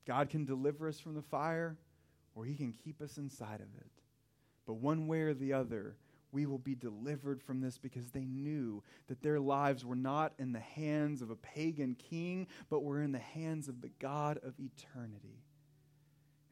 God 0.06 0.30
can 0.30 0.46
deliver 0.46 0.88
us 0.88 1.00
from 1.00 1.16
the 1.16 1.22
fire, 1.22 1.78
or 2.36 2.46
He 2.46 2.56
can 2.56 2.74
keep 2.74 3.02
us 3.02 3.18
inside 3.18 3.62
of 3.62 3.74
it. 3.78 3.92
But 4.66 4.76
one 4.76 5.08
way 5.08 5.22
or 5.22 5.34
the 5.34 5.54
other, 5.54 5.96
we 6.32 6.46
will 6.46 6.58
be 6.58 6.76
delivered 6.76 7.42
from 7.42 7.62
this 7.62 7.78
because 7.78 8.12
they 8.12 8.26
knew 8.26 8.84
that 9.08 9.22
their 9.22 9.40
lives 9.40 9.86
were 9.86 9.96
not 9.96 10.34
in 10.40 10.52
the 10.52 10.60
hands 10.60 11.22
of 11.22 11.30
a 11.30 11.36
pagan 11.36 11.96
king, 11.96 12.48
but 12.70 12.84
were 12.84 13.02
in 13.02 13.12
the 13.12 13.20
hands 13.20 13.68
of 13.68 13.82
the 13.82 13.92
God 14.00 14.40
of 14.44 14.54
eternity. 14.60 15.44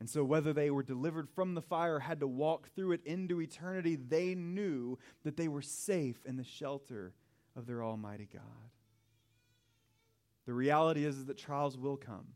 And 0.02 0.10
so, 0.10 0.24
whether 0.24 0.52
they 0.52 0.72
were 0.72 0.82
delivered 0.82 1.30
from 1.30 1.54
the 1.54 1.62
fire 1.62 1.98
or 1.98 2.00
had 2.00 2.22
to 2.22 2.28
walk 2.28 2.70
through 2.74 2.94
it 2.94 3.06
into 3.06 3.40
eternity, 3.40 3.96
they 3.96 4.34
knew 4.34 4.98
that 5.24 5.38
they 5.38 5.48
were 5.48 5.62
safe 5.62 6.26
in 6.26 6.38
the 6.38 6.44
shelter 6.44 7.14
of 7.56 7.68
their 7.68 7.84
Almighty 7.84 8.28
God. 8.34 8.42
The 10.48 10.56
reality 10.56 11.06
is, 11.06 11.20
is 11.20 11.26
that 11.28 11.38
trials 11.38 11.78
will 11.78 11.98
come. 11.98 12.30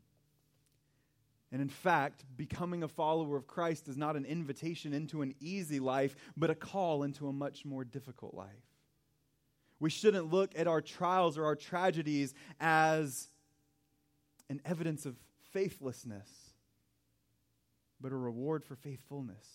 And 1.51 1.59
in 1.59 1.67
fact, 1.67 2.23
becoming 2.37 2.83
a 2.83 2.87
follower 2.87 3.35
of 3.35 3.47
Christ 3.47 3.87
is 3.87 3.97
not 3.97 4.15
an 4.15 4.25
invitation 4.25 4.93
into 4.93 5.23
an 5.23 5.33
easy 5.39 5.79
life, 5.79 6.15
but 6.37 6.51
a 6.51 6.55
call 6.55 7.01
into 7.01 7.27
a 7.27 7.33
much 7.33 7.65
more 7.65 7.83
difficult 7.83 8.35
life. 8.35 8.51
We 9.79 9.89
shouldn't 9.89 10.31
look 10.31 10.51
at 10.55 10.67
our 10.67 10.81
trials 10.81 11.35
or 11.35 11.45
our 11.45 11.55
tragedies 11.55 12.35
as 12.59 13.29
an 14.51 14.61
evidence 14.65 15.07
of 15.07 15.15
faithlessness 15.51 16.44
but 18.05 18.13
a 18.13 18.15
reward 18.15 18.63
for 18.63 18.75
faithfulness. 18.75 19.47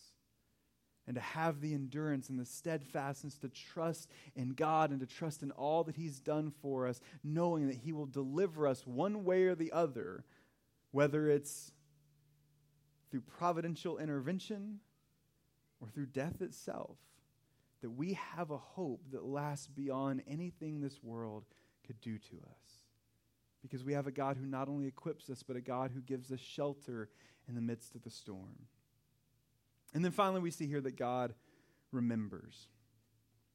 And 1.07 1.15
to 1.15 1.21
have 1.21 1.61
the 1.61 1.73
endurance 1.73 2.29
and 2.29 2.37
the 2.37 2.45
steadfastness 2.45 3.37
to 3.39 3.49
trust 3.49 4.11
in 4.35 4.55
God 4.55 4.91
and 4.91 4.99
to 4.99 5.07
trust 5.07 5.45
in 5.45 5.53
all 5.53 5.85
that 5.85 5.95
He's 5.95 6.19
done 6.19 6.53
for 6.61 6.89
us, 6.89 7.01
knowing 7.23 7.69
that 7.69 7.77
He 7.77 7.93
will 7.93 8.07
deliver 8.07 8.67
us 8.67 8.85
one 8.85 9.23
way 9.23 9.45
or 9.45 9.55
the 9.55 9.71
other, 9.71 10.25
whether 10.91 11.31
it's 11.31 11.71
through 13.13 13.21
providential 13.21 13.99
intervention 13.99 14.81
or 15.81 15.87
through 15.89 16.07
death 16.07 16.43
itself, 16.43 16.97
that 17.83 17.91
we 17.91 18.15
have 18.15 18.51
a 18.51 18.59
hope 18.59 19.03
that 19.13 19.25
lasts 19.25 19.69
beyond 19.69 20.25
anything 20.27 20.81
this 20.81 20.99
world 21.05 21.45
could 21.87 22.01
do 22.01 22.19
to 22.19 22.35
us. 22.39 22.80
Because 23.63 23.85
we 23.85 23.93
have 23.93 24.07
a 24.07 24.13
God 24.13 24.37
who 24.37 24.47
not 24.47 24.69
only 24.69 24.87
equips 24.87 25.29
us, 25.29 25.43
but 25.43 25.57
a 25.57 25.61
God 25.61 25.91
who 25.95 26.01
gives 26.01 26.33
us 26.33 26.41
shelter 26.41 27.09
in 27.49 27.55
the 27.55 27.61
midst 27.61 27.95
of 27.95 28.03
the 28.03 28.11
storm. 28.11 28.67
And 29.93 30.05
then 30.05 30.13
finally, 30.13 30.41
we 30.41 30.51
see 30.51 30.67
here 30.67 30.81
that 30.81 30.97
God 30.97 31.35
remembers. 31.93 32.69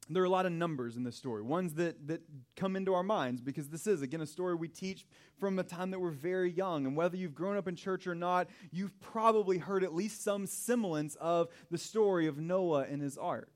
There 0.08 0.22
are 0.22 0.26
a 0.26 0.30
lot 0.30 0.46
of 0.46 0.52
numbers 0.52 0.96
in 0.96 1.02
this 1.02 1.16
story, 1.16 1.42
ones 1.42 1.74
that, 1.74 2.06
that 2.06 2.22
come 2.54 2.76
into 2.76 2.94
our 2.94 3.02
minds 3.02 3.40
because 3.40 3.68
this 3.68 3.88
is, 3.88 4.02
again, 4.02 4.20
a 4.20 4.26
story 4.26 4.54
we 4.54 4.68
teach 4.68 5.04
from 5.38 5.58
a 5.58 5.64
time 5.64 5.90
that 5.90 5.98
we're 5.98 6.10
very 6.10 6.52
young. 6.52 6.86
And 6.86 6.94
whether 6.94 7.16
you've 7.16 7.34
grown 7.34 7.56
up 7.56 7.66
in 7.66 7.74
church 7.74 8.06
or 8.06 8.14
not, 8.14 8.48
you've 8.70 8.98
probably 9.00 9.58
heard 9.58 9.82
at 9.82 9.92
least 9.92 10.22
some 10.22 10.46
semblance 10.46 11.16
of 11.16 11.48
the 11.72 11.78
story 11.78 12.28
of 12.28 12.38
Noah 12.38 12.86
and 12.88 13.02
his 13.02 13.18
ark. 13.18 13.50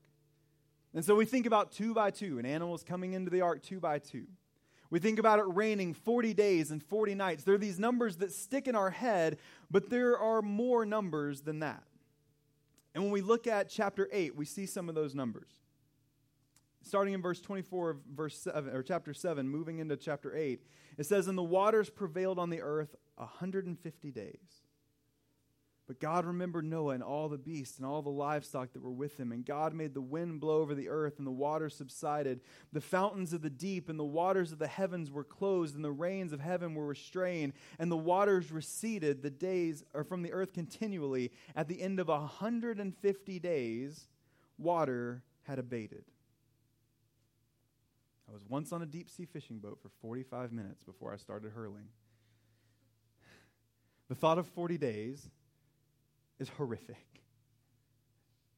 And 0.93 1.05
so 1.05 1.15
we 1.15 1.23
think 1.23 1.45
about 1.45 1.71
two 1.71 1.93
by 1.93 2.11
two, 2.11 2.37
and 2.37 2.45
animals 2.45 2.83
coming 2.83 3.13
into 3.13 3.31
the 3.31 3.39
ark 3.39 3.63
two 3.63 3.79
by 3.79 3.99
two. 3.99 4.25
We 4.91 4.99
think 4.99 5.19
about 5.19 5.39
it 5.39 5.45
raining 5.47 5.93
40 5.93 6.33
days 6.33 6.69
and 6.69 6.83
40 6.83 7.15
nights. 7.15 7.43
There 7.43 7.55
are 7.55 7.57
these 7.57 7.79
numbers 7.79 8.17
that 8.17 8.33
stick 8.33 8.67
in 8.67 8.75
our 8.75 8.89
head, 8.89 9.37
but 9.71 9.89
there 9.89 10.19
are 10.19 10.41
more 10.41 10.85
numbers 10.85 11.41
than 11.41 11.59
that. 11.61 11.83
And 12.93 13.03
when 13.03 13.11
we 13.11 13.21
look 13.21 13.47
at 13.47 13.69
chapter 13.69 14.09
8, 14.11 14.35
we 14.35 14.43
see 14.45 14.65
some 14.65 14.89
of 14.89 14.95
those 14.95 15.15
numbers. 15.15 15.49
Starting 16.83 17.13
in 17.13 17.21
verse 17.21 17.39
24 17.39 17.89
of 17.91 17.97
verse 18.13 18.37
7 18.37 18.75
or 18.75 18.83
chapter 18.83 19.13
7, 19.13 19.47
moving 19.47 19.79
into 19.79 19.95
chapter 19.95 20.35
8, 20.35 20.61
it 20.97 21.05
says, 21.05 21.27
And 21.27 21.37
the 21.37 21.43
waters 21.43 21.89
prevailed 21.89 22.37
on 22.37 22.49
the 22.49 22.61
earth 22.61 22.93
150 23.15 24.11
days. 24.11 24.60
But 25.91 25.99
God 25.99 26.25
remembered 26.25 26.63
Noah 26.63 26.93
and 26.93 27.03
all 27.03 27.27
the 27.27 27.37
beasts 27.37 27.75
and 27.75 27.85
all 27.85 28.01
the 28.01 28.09
livestock 28.09 28.71
that 28.71 28.81
were 28.81 28.93
with 28.93 29.19
him. 29.19 29.33
And 29.33 29.45
God 29.45 29.73
made 29.73 29.93
the 29.93 29.99
wind 29.99 30.39
blow 30.39 30.61
over 30.61 30.73
the 30.73 30.87
earth, 30.87 31.15
and 31.17 31.27
the 31.27 31.31
waters 31.31 31.75
subsided. 31.75 32.39
The 32.71 32.79
fountains 32.79 33.33
of 33.33 33.41
the 33.41 33.49
deep 33.49 33.89
and 33.89 33.99
the 33.99 34.05
waters 34.05 34.53
of 34.53 34.59
the 34.59 34.69
heavens 34.69 35.11
were 35.11 35.25
closed, 35.25 35.75
and 35.75 35.83
the 35.83 35.91
rains 35.91 36.31
of 36.31 36.39
heaven 36.39 36.75
were 36.75 36.87
restrained, 36.87 37.51
and 37.77 37.91
the 37.91 37.97
waters 37.97 38.53
receded 38.53 39.21
the 39.21 39.29
days 39.29 39.83
or 39.93 40.05
from 40.05 40.21
the 40.21 40.31
earth 40.31 40.53
continually. 40.53 41.29
At 41.57 41.67
the 41.67 41.81
end 41.81 41.99
of 41.99 42.07
a 42.07 42.19
150 42.19 43.39
days, 43.39 44.07
water 44.57 45.23
had 45.43 45.59
abated. 45.59 46.05
I 48.29 48.31
was 48.31 48.43
once 48.47 48.71
on 48.71 48.81
a 48.81 48.85
deep 48.85 49.09
sea 49.09 49.25
fishing 49.25 49.59
boat 49.59 49.79
for 49.81 49.89
45 50.01 50.53
minutes 50.53 50.85
before 50.85 51.13
I 51.13 51.17
started 51.17 51.51
hurling. 51.51 51.89
The 54.07 54.15
thought 54.15 54.37
of 54.37 54.47
40 54.47 54.77
days 54.77 55.29
is 56.41 56.49
horrific. 56.49 57.05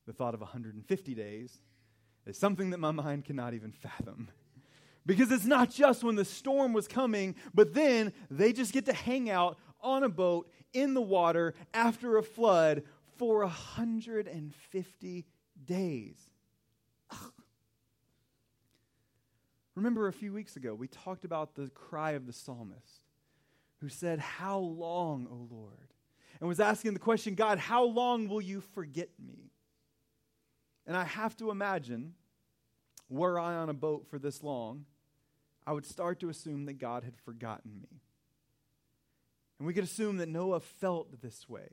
The 0.07 0.13
thought 0.13 0.33
of 0.33 0.39
150 0.39 1.13
days 1.13 1.59
is 2.25 2.37
something 2.37 2.71
that 2.71 2.79
my 2.79 2.91
mind 2.91 3.25
cannot 3.25 3.53
even 3.53 3.71
fathom. 3.71 4.29
Because 5.05 5.31
it's 5.31 5.45
not 5.45 5.69
just 5.69 6.03
when 6.03 6.15
the 6.15 6.25
storm 6.25 6.71
was 6.71 6.87
coming, 6.87 7.35
but 7.53 7.73
then 7.73 8.13
they 8.31 8.53
just 8.53 8.71
get 8.71 8.85
to 8.85 8.93
hang 8.93 9.29
out 9.29 9.57
on 9.81 10.03
a 10.03 10.09
boat 10.09 10.49
in 10.71 10.93
the 10.93 11.01
water 11.01 11.53
after 11.73 12.17
a 12.17 12.23
flood 12.23 12.83
for 13.17 13.39
150 13.39 15.25
days. 15.65 16.15
Ugh. 17.11 17.31
Remember 19.75 20.07
a 20.07 20.13
few 20.13 20.31
weeks 20.31 20.55
ago, 20.55 20.73
we 20.73 20.87
talked 20.87 21.25
about 21.25 21.55
the 21.55 21.69
cry 21.69 22.11
of 22.11 22.25
the 22.25 22.33
psalmist 22.33 23.01
who 23.81 23.89
said, 23.89 24.19
How 24.19 24.57
long, 24.57 25.27
O 25.29 25.47
Lord? 25.53 25.92
And 26.43 26.49
was 26.49 26.59
asking 26.59 26.93
the 26.93 26.99
question 26.99 27.35
God, 27.35 27.57
how 27.57 27.85
long 27.85 28.27
will 28.27 28.41
you 28.41 28.59
forget 28.59 29.07
me? 29.17 29.49
And 30.85 30.97
I 30.97 31.05
have 31.05 31.37
to 31.37 31.51
imagine, 31.51 32.15
were 33.07 33.39
I 33.39 33.55
on 33.55 33.69
a 33.69 33.73
boat 33.73 34.07
for 34.09 34.19
this 34.19 34.43
long, 34.43 34.83
I 35.65 35.71
would 35.71 35.85
start 35.85 36.19
to 36.19 36.27
assume 36.27 36.65
that 36.65 36.79
God 36.79 37.05
had 37.05 37.15
forgotten 37.15 37.79
me. 37.79 38.01
And 39.57 39.65
we 39.65 39.73
could 39.73 39.85
assume 39.85 40.17
that 40.17 40.27
Noah 40.27 40.59
felt 40.59 41.21
this 41.21 41.47
way, 41.47 41.69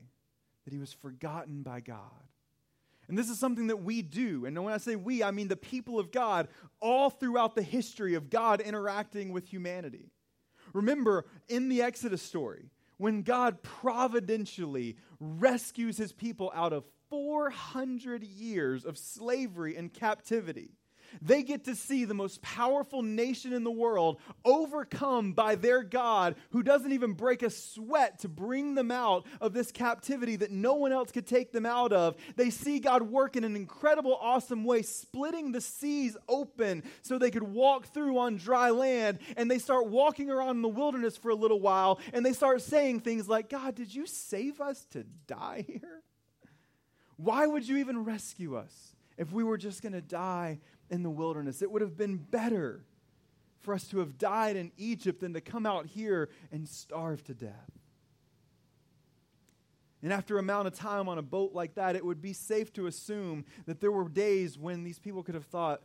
that 0.64 0.72
he 0.72 0.78
was 0.78 0.92
forgotten 0.92 1.64
by 1.64 1.80
God. 1.80 2.28
And 3.08 3.18
this 3.18 3.28
is 3.28 3.40
something 3.40 3.66
that 3.66 3.82
we 3.82 4.02
do. 4.02 4.46
And 4.46 4.56
when 4.62 4.72
I 4.72 4.78
say 4.78 4.94
we, 4.94 5.24
I 5.24 5.32
mean 5.32 5.48
the 5.48 5.56
people 5.56 5.98
of 5.98 6.12
God 6.12 6.46
all 6.78 7.10
throughout 7.10 7.56
the 7.56 7.62
history 7.62 8.14
of 8.14 8.30
God 8.30 8.60
interacting 8.60 9.32
with 9.32 9.48
humanity. 9.48 10.12
Remember, 10.72 11.26
in 11.48 11.68
the 11.68 11.82
Exodus 11.82 12.22
story, 12.22 12.70
when 13.00 13.22
God 13.22 13.62
providentially 13.62 14.96
rescues 15.18 15.96
his 15.96 16.12
people 16.12 16.52
out 16.54 16.74
of 16.74 16.84
400 17.08 18.22
years 18.22 18.84
of 18.84 18.98
slavery 18.98 19.74
and 19.74 19.90
captivity. 19.90 20.74
They 21.22 21.42
get 21.42 21.64
to 21.64 21.74
see 21.74 22.04
the 22.04 22.14
most 22.14 22.42
powerful 22.42 23.02
nation 23.02 23.52
in 23.52 23.64
the 23.64 23.70
world 23.70 24.20
overcome 24.44 25.32
by 25.32 25.54
their 25.54 25.82
God, 25.82 26.36
who 26.50 26.62
doesn't 26.62 26.92
even 26.92 27.12
break 27.12 27.42
a 27.42 27.50
sweat 27.50 28.20
to 28.20 28.28
bring 28.28 28.74
them 28.74 28.90
out 28.90 29.26
of 29.40 29.52
this 29.52 29.72
captivity 29.72 30.36
that 30.36 30.50
no 30.50 30.74
one 30.74 30.92
else 30.92 31.12
could 31.12 31.26
take 31.26 31.52
them 31.52 31.66
out 31.66 31.92
of. 31.92 32.16
They 32.36 32.50
see 32.50 32.78
God 32.78 33.02
work 33.02 33.36
in 33.36 33.44
an 33.44 33.56
incredible, 33.56 34.16
awesome 34.20 34.64
way, 34.64 34.82
splitting 34.82 35.52
the 35.52 35.60
seas 35.60 36.16
open 36.28 36.82
so 37.02 37.18
they 37.18 37.30
could 37.30 37.42
walk 37.42 37.86
through 37.86 38.18
on 38.18 38.36
dry 38.36 38.70
land. 38.70 39.18
And 39.36 39.50
they 39.50 39.58
start 39.58 39.86
walking 39.86 40.30
around 40.30 40.56
in 40.56 40.62
the 40.62 40.68
wilderness 40.68 41.16
for 41.16 41.30
a 41.30 41.34
little 41.34 41.60
while, 41.60 42.00
and 42.12 42.24
they 42.24 42.32
start 42.32 42.62
saying 42.62 43.00
things 43.00 43.28
like, 43.28 43.48
God, 43.48 43.74
did 43.74 43.94
you 43.94 44.06
save 44.06 44.60
us 44.60 44.84
to 44.92 45.04
die 45.26 45.64
here? 45.66 46.02
Why 47.16 47.46
would 47.46 47.68
you 47.68 47.76
even 47.76 48.04
rescue 48.04 48.56
us 48.56 48.96
if 49.18 49.30
we 49.32 49.44
were 49.44 49.58
just 49.58 49.82
going 49.82 49.92
to 49.92 50.00
die 50.00 50.60
in 50.90 51.02
the 51.02 51.10
wilderness. 51.10 51.62
It 51.62 51.70
would 51.70 51.82
have 51.82 51.96
been 51.96 52.16
better 52.16 52.84
for 53.60 53.74
us 53.74 53.84
to 53.88 53.98
have 53.98 54.18
died 54.18 54.56
in 54.56 54.72
Egypt 54.76 55.20
than 55.20 55.34
to 55.34 55.40
come 55.40 55.66
out 55.66 55.86
here 55.86 56.28
and 56.50 56.68
starve 56.68 57.22
to 57.24 57.34
death. 57.34 57.70
And 60.02 60.12
after 60.12 60.36
a 60.36 60.40
amount 60.40 60.66
of 60.66 60.74
time 60.74 61.08
on 61.08 61.18
a 61.18 61.22
boat 61.22 61.52
like 61.52 61.74
that, 61.74 61.94
it 61.94 62.04
would 62.04 62.22
be 62.22 62.32
safe 62.32 62.72
to 62.74 62.86
assume 62.86 63.44
that 63.66 63.80
there 63.80 63.92
were 63.92 64.08
days 64.08 64.58
when 64.58 64.82
these 64.82 64.98
people 64.98 65.22
could 65.22 65.34
have 65.34 65.44
thought, 65.44 65.82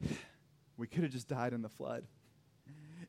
we 0.76 0.86
could 0.86 1.02
have 1.02 1.12
just 1.12 1.28
died 1.28 1.52
in 1.52 1.62
the 1.62 1.68
flood. 1.68 2.04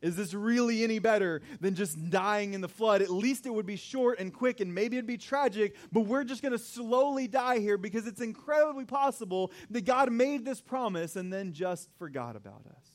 Is 0.02 0.16
this 0.16 0.34
really 0.34 0.84
any 0.84 1.00
better 1.00 1.42
than 1.60 1.76
just 1.76 2.10
dying 2.10 2.54
in 2.54 2.62
the 2.62 2.70
flood? 2.70 3.02
At 3.02 3.10
least 3.10 3.46
it 3.46 3.54
would 3.54 3.66
be 3.66 3.76
short 3.76 4.20
and 4.20 4.34
quick, 4.34 4.62
and 4.62 4.74
maybe 4.74 4.96
it'd 4.96 5.06
be 5.06 5.18
tragic, 5.18 5.76
but 5.92 6.02
we're 6.02 6.24
just 6.24 6.42
going 6.42 6.54
to 6.54 6.60
slowly 6.60 7.28
die 7.28 7.60
here 7.60 7.78
because 7.78 8.08
it's 8.08 8.22
incredibly 8.22 8.86
possible 8.86 9.52
that 9.70 9.84
God 9.84 10.12
made 10.12 10.46
this 10.46 10.62
promise 10.62 11.18
and 11.18 11.34
then 11.34 11.52
just 11.52 11.90
forgot 11.98 12.38
about 12.38 12.66
us. 12.66 12.86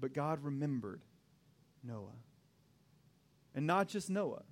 But 0.00 0.12
God 0.12 0.42
remembered 0.42 1.02
Noah. 1.84 2.18
And 3.54 3.66
not 3.66 3.86
just 3.86 4.10
Noah. 4.10 4.42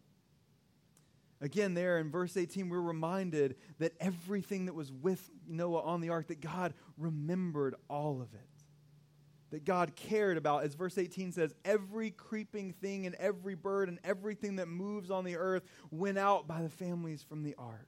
Again, 1.40 1.74
there 1.74 1.98
in 1.98 2.10
verse 2.10 2.36
18, 2.36 2.68
we're 2.68 2.80
reminded 2.80 3.56
that 3.78 3.92
everything 4.00 4.66
that 4.66 4.74
was 4.74 4.92
with 4.92 5.28
Noah 5.46 5.82
on 5.82 6.00
the 6.00 6.10
ark, 6.10 6.28
that 6.28 6.40
God 6.40 6.72
remembered 6.96 7.74
all 7.90 8.22
of 8.22 8.32
it 8.32 8.53
that 9.54 9.64
God 9.64 9.94
cared 9.94 10.36
about. 10.36 10.64
As 10.64 10.74
verse 10.74 10.98
18 10.98 11.30
says, 11.30 11.54
every 11.64 12.10
creeping 12.10 12.72
thing 12.72 13.06
and 13.06 13.14
every 13.14 13.54
bird 13.54 13.88
and 13.88 14.00
everything 14.02 14.56
that 14.56 14.66
moves 14.66 15.12
on 15.12 15.22
the 15.22 15.36
earth 15.36 15.62
went 15.92 16.18
out 16.18 16.48
by 16.48 16.60
the 16.60 16.68
families 16.68 17.22
from 17.22 17.44
the 17.44 17.54
ark. 17.56 17.86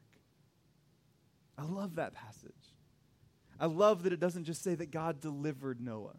I 1.58 1.64
love 1.64 1.96
that 1.96 2.14
passage. 2.14 2.52
I 3.58 3.66
love 3.66 4.04
that 4.04 4.12
it 4.12 4.20
doesn't 4.20 4.44
just 4.44 4.62
say 4.62 4.76
that 4.76 4.92
God 4.92 5.20
delivered 5.20 5.80
Noah. 5.80 6.14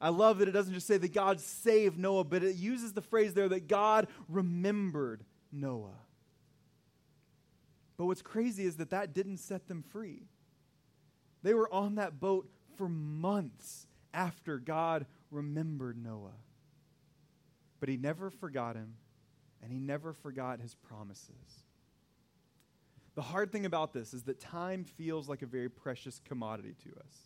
I 0.00 0.08
love 0.08 0.38
that 0.38 0.48
it 0.48 0.52
doesn't 0.52 0.72
just 0.72 0.86
say 0.86 0.96
that 0.96 1.12
God 1.12 1.38
saved 1.38 1.98
Noah, 1.98 2.24
but 2.24 2.42
it 2.42 2.56
uses 2.56 2.94
the 2.94 3.02
phrase 3.02 3.34
there 3.34 3.50
that 3.50 3.68
God 3.68 4.08
remembered 4.26 5.22
Noah. 5.52 6.00
But 7.98 8.06
what's 8.06 8.22
crazy 8.22 8.64
is 8.64 8.76
that 8.76 8.88
that 8.88 9.12
didn't 9.12 9.36
set 9.36 9.68
them 9.68 9.82
free. 9.82 10.22
They 11.42 11.52
were 11.52 11.70
on 11.70 11.96
that 11.96 12.18
boat 12.18 12.48
for 12.78 12.88
months 12.88 13.86
after 14.14 14.58
God 14.58 15.06
remembered 15.30 16.02
Noah. 16.02 16.36
But 17.80 17.88
he 17.88 17.96
never 17.96 18.30
forgot 18.30 18.76
him, 18.76 18.94
and 19.62 19.72
he 19.72 19.78
never 19.78 20.12
forgot 20.12 20.60
his 20.60 20.74
promises. 20.74 21.64
The 23.14 23.22
hard 23.22 23.52
thing 23.52 23.66
about 23.66 23.92
this 23.92 24.14
is 24.14 24.22
that 24.24 24.40
time 24.40 24.84
feels 24.84 25.28
like 25.28 25.42
a 25.42 25.46
very 25.46 25.68
precious 25.68 26.20
commodity 26.24 26.74
to 26.84 26.90
us. 27.00 27.16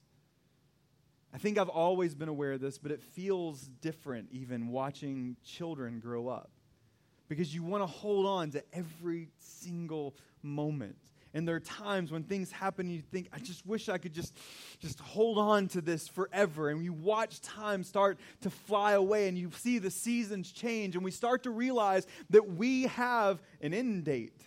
I 1.33 1.39
think 1.39 1.59
I've 1.59 1.69
always 1.69 2.15
been 2.15 2.29
aware 2.29 2.53
of 2.53 2.61
this, 2.61 2.79
but 2.79 2.91
it 2.91 3.03
feels 3.03 3.69
different 3.81 4.29
even 4.33 4.69
watching 4.69 5.37
children 5.45 6.01
grow 6.01 6.29
up 6.29 6.51
because 7.29 7.55
you 7.55 7.63
want 7.63 7.83
to 7.83 7.87
hold 7.87 8.27
on 8.27 8.51
to 8.53 8.65
every 8.73 9.29
single 9.39 10.17
moment. 10.43 10.97
And 11.37 11.47
there 11.47 11.55
are 11.55 11.61
times 11.61 12.11
when 12.11 12.23
things 12.23 12.51
happen 12.51 12.87
and 12.87 12.97
you 12.97 13.03
think, 13.03 13.29
I 13.31 13.39
just 13.39 13.67
wish 13.67 13.91
I 13.91 13.99
could 13.99 14.15
just, 14.15 14.35
just 14.79 15.01
hold 15.01 15.37
on 15.37 15.69
to 15.69 15.83
this 15.83 16.09
forever. 16.09 16.71
And 16.71 16.83
you 16.83 16.95
watch 16.95 17.43
time 17.43 17.85
start 17.85 18.19
to 18.41 18.49
fly 18.49 18.93
away 18.93 19.29
and 19.29 19.37
you 19.37 19.51
see 19.55 19.79
the 19.79 19.91
seasons 19.91 20.51
change. 20.51 20.97
And 20.97 21.05
we 21.05 21.11
start 21.11 21.43
to 21.43 21.51
realize 21.51 22.07
that 22.31 22.55
we 22.55 22.85
have 22.85 23.43
an 23.61 23.75
end 23.75 24.05
date. 24.05 24.41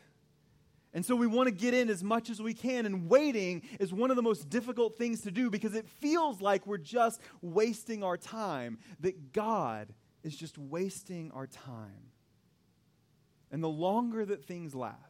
And 0.91 1.05
so 1.05 1.15
we 1.15 1.27
want 1.27 1.45
to 1.45 1.53
get 1.53 1.75
in 1.75 1.91
as 1.91 2.03
much 2.03 2.31
as 2.31 2.41
we 2.41 2.55
can. 2.55 2.87
And 2.87 3.07
waiting 3.07 3.61
is 3.79 3.93
one 3.93 4.09
of 4.09 4.15
the 4.15 4.23
most 4.23 4.49
difficult 4.49 4.97
things 4.97 5.21
to 5.21 5.31
do 5.31 5.51
because 5.51 5.75
it 5.75 5.87
feels 5.87 6.41
like 6.41 6.65
we're 6.65 6.79
just 6.79 7.21
wasting 7.43 8.03
our 8.03 8.17
time, 8.17 8.79
that 9.01 9.31
God 9.31 9.93
is 10.23 10.35
just 10.35 10.57
wasting 10.57 11.29
our 11.35 11.45
time. 11.45 12.09
And 13.51 13.63
the 13.63 13.69
longer 13.69 14.25
that 14.25 14.43
things 14.43 14.73
last, 14.73 15.08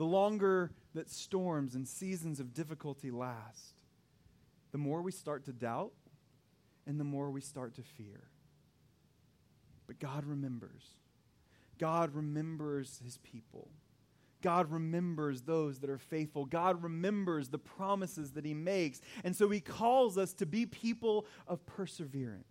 the 0.00 0.06
longer 0.06 0.70
that 0.94 1.10
storms 1.10 1.74
and 1.74 1.86
seasons 1.86 2.40
of 2.40 2.54
difficulty 2.54 3.10
last, 3.10 3.74
the 4.72 4.78
more 4.78 5.02
we 5.02 5.12
start 5.12 5.44
to 5.44 5.52
doubt 5.52 5.92
and 6.86 6.98
the 6.98 7.04
more 7.04 7.30
we 7.30 7.42
start 7.42 7.74
to 7.74 7.82
fear. 7.82 8.22
But 9.86 9.98
God 9.98 10.24
remembers. 10.24 10.94
God 11.76 12.14
remembers 12.14 12.98
his 13.04 13.18
people. 13.18 13.68
God 14.40 14.72
remembers 14.72 15.42
those 15.42 15.80
that 15.80 15.90
are 15.90 15.98
faithful. 15.98 16.46
God 16.46 16.82
remembers 16.82 17.50
the 17.50 17.58
promises 17.58 18.30
that 18.30 18.46
He 18.46 18.54
makes. 18.54 19.02
And 19.22 19.36
so 19.36 19.50
He 19.50 19.60
calls 19.60 20.16
us 20.16 20.32
to 20.34 20.46
be 20.46 20.64
people 20.64 21.26
of 21.46 21.66
perseverance. 21.66 22.49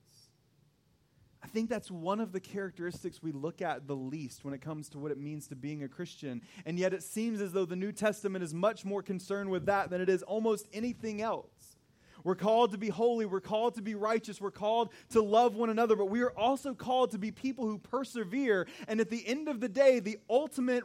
I 1.50 1.52
think 1.52 1.68
that's 1.68 1.90
one 1.90 2.20
of 2.20 2.32
the 2.32 2.40
characteristics 2.40 3.24
we 3.24 3.32
look 3.32 3.64
at 3.64 3.88
the 3.88 3.96
least 3.96 4.46
when 4.46 4.54
it 4.54 4.62
comes 4.62 4.88
to 4.90 5.00
what 5.00 5.12
it 5.12 5.18
means 5.18 5.48
to 5.48 5.56
being 5.56 5.82
a 5.82 5.88
Christian. 5.88 6.44
And 6.64 6.78
yet 6.78 6.94
it 6.94 7.02
seems 7.02 7.42
as 7.42 7.54
though 7.54 7.66
the 7.66 7.76
New 7.76 7.92
Testament 7.92 8.44
is 8.44 8.54
much 8.54 8.86
more 8.86 9.02
concerned 9.02 9.50
with 9.50 9.66
that 9.66 9.90
than 9.90 10.00
it 10.00 10.10
is 10.10 10.22
almost 10.22 10.68
anything 10.74 11.24
else. 11.24 11.76
We're 12.24 12.36
called 12.36 12.74
to 12.74 12.78
be 12.78 12.90
holy. 12.90 13.26
We're 13.26 13.42
called 13.42 13.74
to 13.76 13.82
be 13.82 13.96
righteous. 13.96 14.40
We're 14.40 14.52
called 14.52 14.90
to 15.10 15.24
love 15.24 15.56
one 15.56 15.72
another. 15.72 15.96
But 15.96 16.12
we 16.12 16.22
are 16.22 16.38
also 16.38 16.76
called 16.76 17.10
to 17.12 17.18
be 17.18 17.32
people 17.32 17.66
who 17.66 17.80
persevere. 17.80 18.68
And 18.88 19.00
at 19.00 19.10
the 19.10 19.28
end 19.28 19.48
of 19.48 19.60
the 19.60 19.70
day, 19.70 20.00
the 20.00 20.20
ultimate 20.30 20.84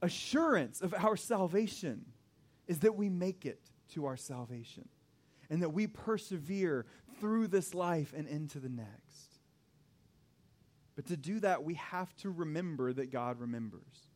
assurance 0.00 0.80
of 0.80 0.94
our 0.94 1.18
salvation 1.18 2.06
is 2.66 2.78
that 2.78 2.96
we 2.96 3.10
make 3.10 3.44
it 3.44 3.60
to 3.92 4.06
our 4.06 4.16
salvation 4.16 4.88
and 5.50 5.62
that 5.62 5.70
we 5.70 5.86
persevere 5.86 6.86
through 7.20 7.48
this 7.48 7.74
life 7.74 8.14
and 8.16 8.26
into 8.26 8.58
the 8.58 8.68
next. 8.68 9.40
But 10.96 11.06
to 11.06 11.16
do 11.16 11.40
that, 11.40 11.64
we 11.64 11.74
have 11.74 12.14
to 12.18 12.30
remember 12.30 12.92
that 12.92 13.10
God 13.10 13.40
remembers. 13.40 14.10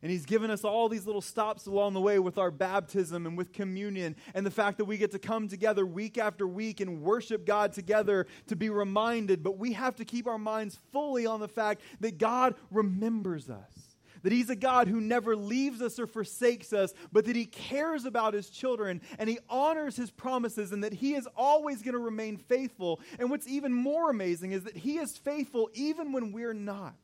And 0.00 0.10
He's 0.12 0.26
given 0.26 0.50
us 0.50 0.64
all 0.64 0.88
these 0.88 1.06
little 1.06 1.20
stops 1.20 1.66
along 1.66 1.94
the 1.94 2.00
way 2.00 2.18
with 2.18 2.38
our 2.38 2.50
baptism 2.50 3.26
and 3.26 3.36
with 3.36 3.52
communion, 3.52 4.14
and 4.32 4.46
the 4.46 4.50
fact 4.50 4.78
that 4.78 4.84
we 4.84 4.96
get 4.96 5.10
to 5.10 5.18
come 5.18 5.48
together 5.48 5.84
week 5.84 6.18
after 6.18 6.46
week 6.46 6.80
and 6.80 7.02
worship 7.02 7.44
God 7.44 7.72
together 7.72 8.26
to 8.46 8.56
be 8.56 8.70
reminded. 8.70 9.42
But 9.42 9.58
we 9.58 9.72
have 9.72 9.96
to 9.96 10.04
keep 10.04 10.26
our 10.26 10.38
minds 10.38 10.78
fully 10.92 11.26
on 11.26 11.40
the 11.40 11.48
fact 11.48 11.82
that 12.00 12.18
God 12.18 12.54
remembers 12.70 13.50
us 13.50 13.87
that 14.22 14.32
He's 14.32 14.50
a 14.50 14.56
God 14.56 14.88
who 14.88 15.00
never 15.00 15.36
leaves 15.36 15.82
us 15.82 15.98
or 15.98 16.06
forsakes 16.06 16.72
us, 16.72 16.92
but 17.12 17.24
that 17.26 17.36
He 17.36 17.46
cares 17.46 18.04
about 18.04 18.34
His 18.34 18.50
children 18.50 19.00
and 19.18 19.28
He 19.28 19.38
honors 19.48 19.96
His 19.96 20.10
promises 20.10 20.72
and 20.72 20.84
that 20.84 20.92
He 20.92 21.14
is 21.14 21.28
always 21.36 21.82
going 21.82 21.94
to 21.94 22.00
remain 22.00 22.36
faithful. 22.36 23.00
And 23.18 23.30
what's 23.30 23.48
even 23.48 23.72
more 23.72 24.10
amazing 24.10 24.52
is 24.52 24.64
that 24.64 24.76
He 24.76 24.98
is 24.98 25.16
faithful 25.16 25.70
even 25.74 26.12
when 26.12 26.32
we're 26.32 26.54
not. 26.54 26.94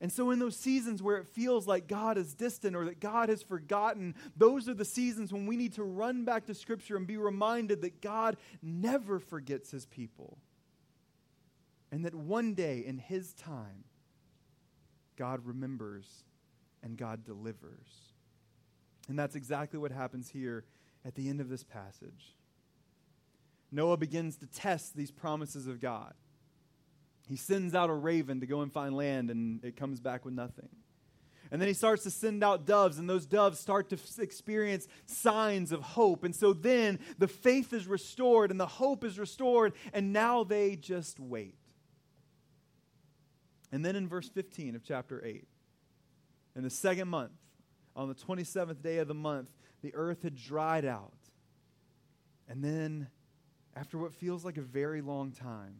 And 0.00 0.12
so, 0.12 0.30
in 0.30 0.38
those 0.38 0.56
seasons 0.56 1.02
where 1.02 1.16
it 1.16 1.26
feels 1.26 1.66
like 1.66 1.88
God 1.88 2.18
is 2.18 2.34
distant 2.34 2.76
or 2.76 2.84
that 2.84 3.00
God 3.00 3.30
has 3.30 3.42
forgotten, 3.42 4.14
those 4.36 4.68
are 4.68 4.74
the 4.74 4.84
seasons 4.84 5.32
when 5.32 5.46
we 5.46 5.56
need 5.56 5.72
to 5.74 5.84
run 5.84 6.24
back 6.24 6.46
to 6.46 6.54
Scripture 6.54 6.96
and 6.96 7.06
be 7.06 7.16
reminded 7.16 7.80
that 7.80 8.02
God 8.02 8.36
never 8.62 9.18
forgets 9.18 9.70
His 9.70 9.86
people. 9.86 10.36
And 11.90 12.04
that 12.04 12.14
one 12.14 12.52
day 12.52 12.84
in 12.86 12.98
His 12.98 13.32
time, 13.32 13.84
God 15.16 15.44
remembers 15.44 16.06
and 16.82 16.96
God 16.96 17.24
delivers. 17.24 18.12
And 19.08 19.18
that's 19.18 19.34
exactly 19.34 19.78
what 19.78 19.92
happens 19.92 20.28
here 20.28 20.64
at 21.04 21.14
the 21.14 21.28
end 21.28 21.40
of 21.40 21.48
this 21.48 21.62
passage. 21.64 22.34
Noah 23.70 23.96
begins 23.96 24.36
to 24.38 24.46
test 24.46 24.96
these 24.96 25.10
promises 25.10 25.66
of 25.66 25.80
God. 25.80 26.14
He 27.28 27.36
sends 27.36 27.74
out 27.74 27.90
a 27.90 27.94
raven 27.94 28.40
to 28.40 28.46
go 28.46 28.60
and 28.60 28.72
find 28.72 28.96
land, 28.96 29.30
and 29.30 29.64
it 29.64 29.76
comes 29.76 30.00
back 30.00 30.24
with 30.24 30.34
nothing. 30.34 30.68
And 31.50 31.60
then 31.60 31.68
he 31.68 31.74
starts 31.74 32.02
to 32.04 32.10
send 32.10 32.42
out 32.42 32.66
doves, 32.66 32.98
and 32.98 33.08
those 33.08 33.26
doves 33.26 33.58
start 33.58 33.90
to 33.90 33.98
experience 34.20 34.88
signs 35.06 35.72
of 35.72 35.80
hope. 35.82 36.24
And 36.24 36.34
so 36.34 36.52
then 36.52 36.98
the 37.18 37.28
faith 37.28 37.72
is 37.72 37.86
restored, 37.86 38.50
and 38.50 38.58
the 38.58 38.66
hope 38.66 39.04
is 39.04 39.18
restored, 39.18 39.74
and 39.92 40.12
now 40.12 40.44
they 40.44 40.76
just 40.76 41.20
wait. 41.20 41.56
And 43.72 43.84
then 43.84 43.96
in 43.96 44.08
verse 44.08 44.28
15 44.28 44.76
of 44.76 44.84
chapter 44.84 45.24
8, 45.24 45.46
in 46.54 46.62
the 46.62 46.70
second 46.70 47.08
month, 47.08 47.32
on 47.94 48.08
the 48.08 48.14
27th 48.14 48.82
day 48.82 48.98
of 48.98 49.08
the 49.08 49.14
month, 49.14 49.50
the 49.82 49.94
earth 49.94 50.22
had 50.22 50.36
dried 50.36 50.84
out. 50.84 51.12
And 52.48 52.62
then, 52.62 53.08
after 53.74 53.98
what 53.98 54.14
feels 54.14 54.44
like 54.44 54.56
a 54.56 54.62
very 54.62 55.00
long 55.00 55.32
time, 55.32 55.78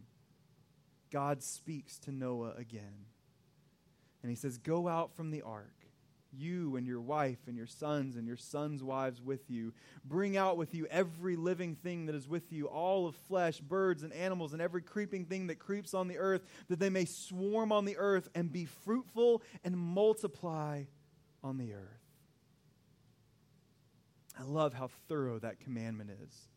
God 1.11 1.41
speaks 1.41 1.97
to 1.99 2.11
Noah 2.11 2.53
again. 2.57 3.05
And 4.21 4.29
he 4.29 4.35
says, 4.35 4.57
Go 4.57 4.87
out 4.87 5.15
from 5.15 5.31
the 5.31 5.41
ark 5.41 5.76
you 6.33 6.75
and 6.75 6.85
your 6.87 7.01
wife 7.01 7.39
and 7.47 7.57
your 7.57 7.67
sons 7.67 8.15
and 8.15 8.27
your 8.27 8.37
sons' 8.37 8.83
wives 8.83 9.21
with 9.21 9.49
you. 9.49 9.73
Bring 10.05 10.37
out 10.37 10.57
with 10.57 10.73
you 10.73 10.87
every 10.87 11.35
living 11.35 11.75
thing 11.75 12.05
that 12.07 12.15
is 12.15 12.27
with 12.27 12.51
you, 12.51 12.67
all 12.67 13.07
of 13.07 13.15
flesh, 13.15 13.59
birds 13.59 14.03
and 14.03 14.13
animals, 14.13 14.53
and 14.53 14.61
every 14.61 14.81
creeping 14.81 15.25
thing 15.25 15.47
that 15.47 15.59
creeps 15.59 15.93
on 15.93 16.07
the 16.07 16.17
earth, 16.17 16.43
that 16.69 16.79
they 16.79 16.89
may 16.89 17.05
swarm 17.05 17.71
on 17.71 17.85
the 17.85 17.97
earth 17.97 18.29
and 18.35 18.51
be 18.51 18.65
fruitful 18.65 19.41
and 19.63 19.77
multiply 19.77 20.83
on 21.43 21.57
the 21.57 21.73
earth. 21.73 22.01
I 24.39 24.43
love 24.43 24.73
how 24.73 24.89
thorough 25.07 25.39
that 25.39 25.59
commandment 25.59 26.11
is. 26.23 26.47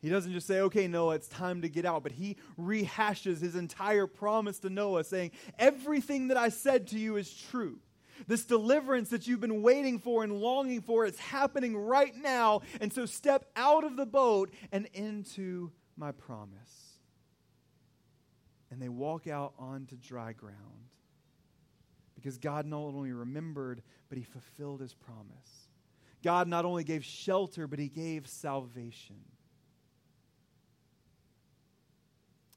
He 0.00 0.08
doesn't 0.08 0.32
just 0.32 0.46
say, 0.46 0.60
okay, 0.60 0.86
Noah, 0.86 1.16
it's 1.16 1.26
time 1.26 1.62
to 1.62 1.68
get 1.68 1.84
out, 1.84 2.04
but 2.04 2.12
he 2.12 2.36
rehashes 2.58 3.40
his 3.40 3.56
entire 3.56 4.06
promise 4.06 4.60
to 4.60 4.70
Noah, 4.70 5.02
saying, 5.02 5.32
Everything 5.58 6.28
that 6.28 6.36
I 6.36 6.50
said 6.50 6.86
to 6.88 6.98
you 6.98 7.16
is 7.16 7.32
true. 7.34 7.80
This 8.26 8.44
deliverance 8.44 9.10
that 9.10 9.26
you've 9.26 9.40
been 9.40 9.62
waiting 9.62 9.98
for 9.98 10.24
and 10.24 10.40
longing 10.40 10.82
for, 10.82 11.06
it's 11.06 11.18
happening 11.18 11.76
right 11.76 12.14
now. 12.16 12.62
And 12.80 12.92
so 12.92 13.06
step 13.06 13.44
out 13.56 13.84
of 13.84 13.96
the 13.96 14.06
boat 14.06 14.50
and 14.72 14.86
into 14.92 15.70
my 15.96 16.12
promise. 16.12 16.98
And 18.70 18.82
they 18.82 18.88
walk 18.88 19.26
out 19.26 19.54
onto 19.58 19.96
dry 19.96 20.32
ground. 20.32 20.56
Because 22.14 22.38
God 22.38 22.66
not 22.66 22.78
only 22.78 23.12
remembered, 23.12 23.82
but 24.08 24.18
he 24.18 24.24
fulfilled 24.24 24.80
his 24.80 24.92
promise. 24.92 25.68
God 26.22 26.48
not 26.48 26.64
only 26.64 26.82
gave 26.82 27.04
shelter, 27.04 27.68
but 27.68 27.78
he 27.78 27.88
gave 27.88 28.26
salvation. 28.26 29.20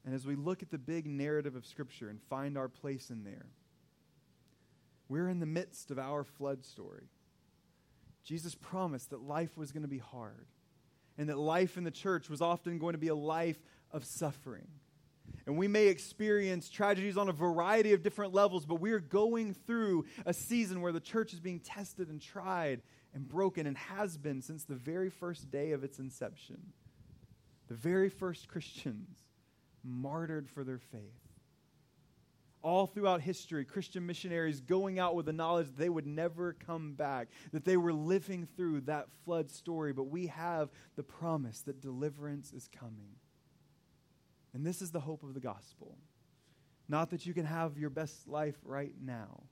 And 0.04 0.16
as 0.16 0.26
we 0.26 0.36
look 0.36 0.64
at 0.64 0.72
the 0.72 0.80
big 0.80 1.06
narrative 1.06 1.56
of 1.56 1.66
Scripture 1.66 2.10
and 2.10 2.20
find 2.24 2.58
our 2.58 2.68
place 2.68 3.12
in 3.12 3.24
there, 3.24 3.46
we're 5.12 5.28
in 5.28 5.42
the 5.42 5.46
midst 5.46 5.92
of 5.92 6.00
our 6.00 6.24
flood 6.24 6.64
story. 6.64 7.10
Jesus 8.24 8.56
promised 8.56 9.10
that 9.10 9.22
life 9.22 9.58
was 9.58 9.74
going 9.74 9.82
to 9.82 9.90
be 9.90 9.98
hard 9.98 10.48
and 11.18 11.28
that 11.28 11.38
life 11.38 11.76
in 11.76 11.84
the 11.84 11.92
church 11.92 12.30
was 12.30 12.40
often 12.42 12.78
going 12.78 12.94
to 12.94 12.98
be 12.98 13.10
a 13.10 13.16
life 13.16 13.62
of 13.92 14.06
suffering. 14.06 14.70
And 15.46 15.58
we 15.58 15.68
may 15.68 15.88
experience 15.88 16.70
tragedies 16.70 17.18
on 17.18 17.28
a 17.28 17.34
variety 17.34 17.92
of 17.92 18.04
different 18.04 18.34
levels, 18.34 18.66
but 18.66 18.80
we 18.80 18.94
are 18.94 19.02
going 19.02 19.54
through 19.54 20.06
a 20.26 20.34
season 20.34 20.80
where 20.80 20.94
the 20.94 21.02
church 21.02 21.34
is 21.34 21.42
being 21.42 21.60
tested 21.60 22.08
and 22.08 22.22
tried 22.22 22.82
and 23.14 23.28
broken 23.28 23.68
and 23.68 23.78
has 23.78 24.18
been 24.18 24.42
since 24.42 24.64
the 24.64 24.76
very 24.76 25.10
first 25.10 25.52
day 25.52 25.74
of 25.74 25.84
its 25.84 26.00
inception. 26.00 26.72
The 27.68 27.76
very 27.76 28.08
first 28.08 28.48
Christians 28.48 29.18
martyred 29.84 30.48
for 30.48 30.64
their 30.64 30.80
faith 30.80 31.31
all 32.64 32.88
throughout 32.88 33.22
history, 33.22 33.66
Christian 33.66 34.06
missionaries 34.06 34.62
going 34.62 35.00
out 35.00 35.16
with 35.16 35.26
the 35.26 35.34
knowledge 35.34 35.68
that 35.68 35.78
they 35.78 35.90
would 35.90 36.08
never 36.08 36.54
come 36.54 36.94
back, 36.94 37.30
that 37.52 37.66
they 37.66 37.78
were 37.78 37.94
living 37.94 38.48
through 38.56 38.82
that 38.82 39.08
flood 39.26 39.50
story. 39.50 39.94
But 39.94 40.06
we 40.06 40.28
have 40.28 40.70
the 40.96 41.04
promise 41.04 41.62
that 41.62 41.82
deliverance 41.82 42.54
is 42.54 42.70
coming. 42.78 43.16
And 44.54 44.66
this 44.66 44.82
is 44.82 44.92
the 44.92 45.00
hope 45.00 45.24
of 45.24 45.34
the 45.34 45.40
gospel. 45.40 45.98
Not 46.88 47.10
that 47.12 47.26
you 47.26 47.34
can 47.34 47.46
have 47.46 47.78
your 47.78 47.90
best 47.90 48.28
life 48.28 48.58
right 48.64 48.94
now, 49.02 49.44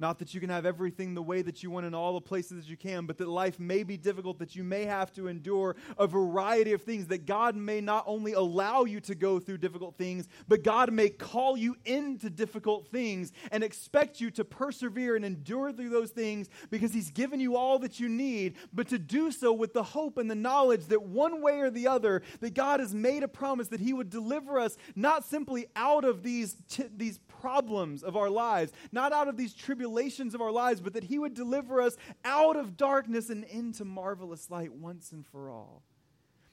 Not 0.00 0.18
that 0.20 0.32
you 0.32 0.40
can 0.40 0.48
have 0.48 0.64
everything 0.64 1.12
the 1.12 1.22
way 1.22 1.42
that 1.42 1.62
you 1.62 1.70
want 1.70 1.84
in 1.84 1.94
all 1.94 2.14
the 2.14 2.22
places 2.22 2.64
that 2.64 2.70
you 2.70 2.76
can, 2.78 3.04
but 3.04 3.18
that 3.18 3.28
life 3.28 3.60
may 3.60 3.82
be 3.82 3.98
difficult, 3.98 4.38
that 4.38 4.56
you 4.56 4.64
may 4.64 4.86
have 4.86 5.12
to 5.12 5.28
endure 5.28 5.76
a 5.98 6.06
variety 6.06 6.72
of 6.72 6.82
things, 6.82 7.06
that 7.08 7.26
God 7.26 7.54
may 7.54 7.82
not 7.82 8.04
only 8.06 8.32
allow 8.32 8.84
you 8.84 9.00
to 9.00 9.14
go 9.14 9.38
through 9.38 9.58
difficult 9.58 9.98
things, 9.98 10.26
but 10.48 10.64
God 10.64 10.90
may 10.90 11.10
call 11.10 11.54
you 11.54 11.76
into 11.84 12.30
difficult 12.30 12.88
things 12.88 13.30
and 13.52 13.62
expect 13.62 14.22
you 14.22 14.30
to 14.30 14.44
persevere 14.44 15.16
and 15.16 15.24
endure 15.24 15.70
through 15.70 15.90
those 15.90 16.10
things 16.10 16.48
because 16.70 16.94
He's 16.94 17.10
given 17.10 17.38
you 17.38 17.56
all 17.56 17.78
that 17.80 18.00
you 18.00 18.08
need, 18.08 18.56
but 18.72 18.88
to 18.88 18.98
do 18.98 19.30
so 19.30 19.52
with 19.52 19.74
the 19.74 19.82
hope 19.82 20.16
and 20.16 20.30
the 20.30 20.34
knowledge 20.34 20.86
that 20.86 21.02
one 21.02 21.42
way 21.42 21.60
or 21.60 21.70
the 21.70 21.88
other, 21.88 22.22
that 22.40 22.54
God 22.54 22.80
has 22.80 22.94
made 22.94 23.22
a 23.22 23.28
promise 23.28 23.68
that 23.68 23.80
He 23.80 23.92
would 23.92 24.08
deliver 24.08 24.58
us 24.58 24.78
not 24.96 25.26
simply 25.26 25.66
out 25.76 26.06
of 26.06 26.22
these, 26.22 26.56
t- 26.70 26.84
these 26.96 27.18
problems 27.40 28.02
of 28.02 28.16
our 28.16 28.30
lives, 28.30 28.72
not 28.92 29.12
out 29.12 29.28
of 29.28 29.36
these 29.36 29.54
tribulations 29.54 30.34
of 30.34 30.40
our 30.40 30.52
lives, 30.52 30.80
but 30.80 30.92
that 30.92 31.04
He 31.04 31.18
would 31.18 31.34
deliver 31.34 31.80
us 31.80 31.96
out 32.24 32.56
of 32.56 32.76
darkness 32.76 33.30
and 33.30 33.44
into 33.44 33.84
marvelous 33.84 34.50
light 34.50 34.72
once 34.72 35.12
and 35.12 35.26
for 35.26 35.50
all. 35.50 35.82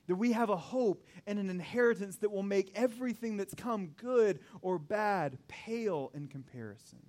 That 0.07 0.15
we 0.15 0.31
have 0.31 0.49
a 0.49 0.55
hope 0.55 1.05
and 1.25 1.37
an 1.37 1.49
inheritance 1.49 2.15
that 2.17 2.31
will 2.31 2.43
make 2.43 2.71
everything 2.75 3.35
that's 3.35 3.53
come, 3.53 3.87
good 3.97 4.39
or 4.61 4.79
bad, 4.79 5.37
pale 5.49 6.11
in 6.13 6.27
comparison. 6.27 6.99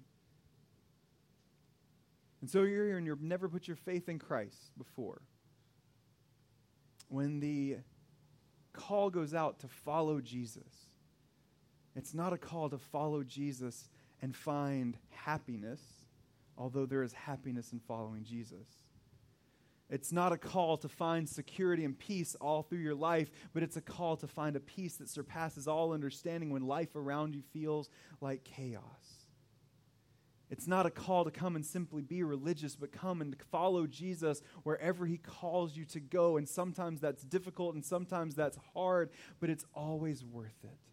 And 2.41 2.51
so 2.51 2.62
you're 2.62 2.87
here 2.87 2.99
and 2.99 3.07
you've 3.07 3.22
never 3.22 3.49
put 3.49 3.68
your 3.68 3.76
faith 3.76 4.09
in 4.09 4.18
Christ 4.18 4.72
before. 4.76 5.22
When 7.09 7.41
the 7.41 7.79
call 8.72 9.11
goes 9.11 9.35
out 9.35 9.61
to 9.61 9.68
follow 9.68 10.20
Jesus, 10.20 10.88
it's 11.99 12.15
not 12.15 12.33
a 12.33 12.39
call 12.39 12.71
to 12.71 12.79
follow 12.79 13.25
Jesus 13.25 13.89
and 14.23 14.35
find 14.35 14.97
happiness, 15.11 15.81
although 16.57 16.87
there 16.87 17.03
is 17.03 17.13
happiness 17.13 17.73
in 17.73 17.81
following 17.81 18.23
Jesus. 18.23 18.69
It's 19.91 20.13
not 20.13 20.33
a 20.33 20.39
call 20.39 20.77
to 20.77 20.89
find 20.89 21.29
security 21.29 21.85
and 21.85 21.99
peace 21.99 22.37
all 22.41 22.63
through 22.63 22.79
your 22.79 22.95
life, 22.95 23.31
but 23.53 23.65
it's 23.65 23.77
a 23.77 23.81
call 23.81 24.17
to 24.19 24.29
find 24.29 24.55
a 24.55 24.61
peace 24.61 24.95
that 24.99 25.11
surpasses 25.11 25.67
all 25.67 25.93
understanding 25.93 26.51
when 26.51 26.69
life 26.69 26.95
around 26.95 27.35
you 27.35 27.43
feels 27.53 27.91
like 28.21 28.45
chaos. 28.45 29.27
It's 30.49 30.69
not 30.69 30.87
a 30.87 30.91
call 30.91 31.25
to 31.25 31.33
come 31.33 31.57
and 31.57 31.67
simply 31.67 32.03
be 32.03 32.23
religious, 32.23 32.77
but 32.77 32.93
come 32.93 33.21
and 33.21 33.35
follow 33.51 33.89
Jesus 33.89 34.41
wherever 34.63 35.05
he 35.05 35.19
calls 35.19 35.77
you 35.77 35.85
to 35.87 36.01
go. 36.01 36.37
And 36.37 36.49
sometimes 36.49 37.01
that's 37.01 37.25
difficult 37.25 37.75
and 37.75 37.85
sometimes 37.85 38.37
that's 38.37 38.59
hard, 38.73 39.11
but 39.41 39.51
it's 39.51 39.67
always 39.75 40.25
worth 40.25 40.65
it. 40.65 40.88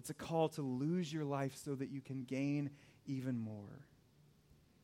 It's 0.00 0.08
a 0.08 0.14
call 0.14 0.48
to 0.50 0.62
lose 0.62 1.12
your 1.12 1.24
life 1.24 1.54
so 1.62 1.74
that 1.74 1.90
you 1.90 2.00
can 2.00 2.24
gain 2.24 2.70
even 3.04 3.38
more. 3.38 3.84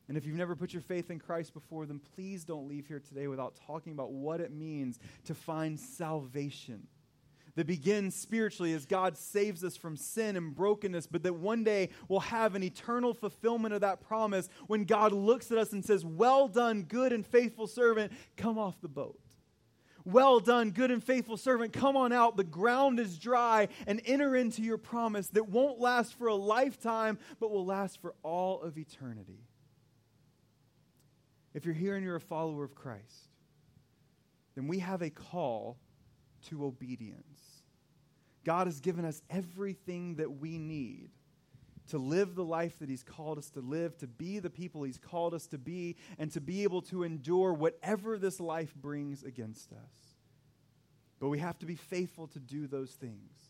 And 0.07 0.15
if 0.15 0.27
you've 0.27 0.35
never 0.35 0.55
put 0.55 0.73
your 0.73 0.83
faith 0.83 1.09
in 1.09 1.17
Christ 1.17 1.55
before, 1.55 1.87
then 1.87 1.99
please 2.15 2.43
don't 2.43 2.67
leave 2.67 2.85
here 2.85 2.99
today 2.99 3.27
without 3.27 3.55
talking 3.65 3.93
about 3.93 4.11
what 4.11 4.41
it 4.41 4.51
means 4.51 4.99
to 5.25 5.33
find 5.33 5.79
salvation 5.79 6.85
that 7.55 7.65
begins 7.65 8.13
spiritually 8.13 8.73
as 8.73 8.85
God 8.85 9.17
saves 9.17 9.63
us 9.63 9.75
from 9.75 9.97
sin 9.97 10.35
and 10.35 10.53
brokenness, 10.53 11.07
but 11.07 11.23
that 11.23 11.33
one 11.33 11.63
day 11.63 11.89
we'll 12.07 12.19
have 12.19 12.53
an 12.53 12.61
eternal 12.61 13.15
fulfillment 13.15 13.73
of 13.73 13.81
that 13.81 13.99
promise 13.99 14.49
when 14.67 14.83
God 14.83 15.13
looks 15.13 15.51
at 15.51 15.57
us 15.57 15.73
and 15.73 15.83
says, 15.83 16.05
Well 16.05 16.47
done, 16.47 16.83
good 16.83 17.11
and 17.11 17.25
faithful 17.25 17.65
servant, 17.65 18.13
come 18.35 18.59
off 18.59 18.79
the 18.81 18.87
boat. 18.87 19.19
Well 20.07 20.39
done, 20.39 20.71
good 20.71 20.89
and 20.89 21.03
faithful 21.03 21.35
servant. 21.35 21.73
Come 21.73 21.97
on 21.97 22.13
out. 22.13 22.37
The 22.37 22.45
ground 22.45 22.97
is 22.97 23.17
dry 23.17 23.67
and 23.85 24.01
enter 24.05 24.37
into 24.37 24.61
your 24.61 24.77
promise 24.77 25.27
that 25.31 25.49
won't 25.49 25.81
last 25.81 26.17
for 26.17 26.27
a 26.27 26.35
lifetime, 26.35 27.19
but 27.41 27.51
will 27.51 27.65
last 27.65 28.01
for 28.01 28.15
all 28.23 28.61
of 28.61 28.77
eternity. 28.77 29.41
If 31.53 31.65
you're 31.65 31.73
here 31.73 31.97
and 31.97 32.05
you're 32.05 32.15
a 32.15 32.21
follower 32.21 32.63
of 32.63 32.73
Christ, 32.73 33.27
then 34.55 34.69
we 34.69 34.79
have 34.79 35.01
a 35.01 35.09
call 35.09 35.77
to 36.47 36.63
obedience. 36.63 37.41
God 38.45 38.67
has 38.67 38.79
given 38.79 39.03
us 39.03 39.21
everything 39.29 40.15
that 40.15 40.39
we 40.39 40.57
need 40.57 41.09
to 41.87 41.97
live 41.97 42.35
the 42.35 42.43
life 42.43 42.79
that 42.79 42.89
He's 42.89 43.03
called 43.03 43.37
us 43.37 43.49
to 43.51 43.59
live, 43.59 43.97
to 43.97 44.07
be 44.07 44.39
the 44.39 44.49
people 44.49 44.83
He's 44.83 44.97
called 44.97 45.33
us 45.33 45.47
to 45.47 45.57
be, 45.57 45.95
and 46.17 46.31
to 46.31 46.41
be 46.41 46.63
able 46.63 46.81
to 46.83 47.03
endure 47.03 47.53
whatever 47.53 48.17
this 48.17 48.39
life 48.39 48.73
brings 48.75 49.23
against 49.23 49.71
us. 49.71 50.15
But 51.19 51.29
we 51.29 51.39
have 51.39 51.57
to 51.59 51.65
be 51.65 51.75
faithful 51.75 52.27
to 52.27 52.39
do 52.39 52.67
those 52.67 52.91
things. 52.91 53.46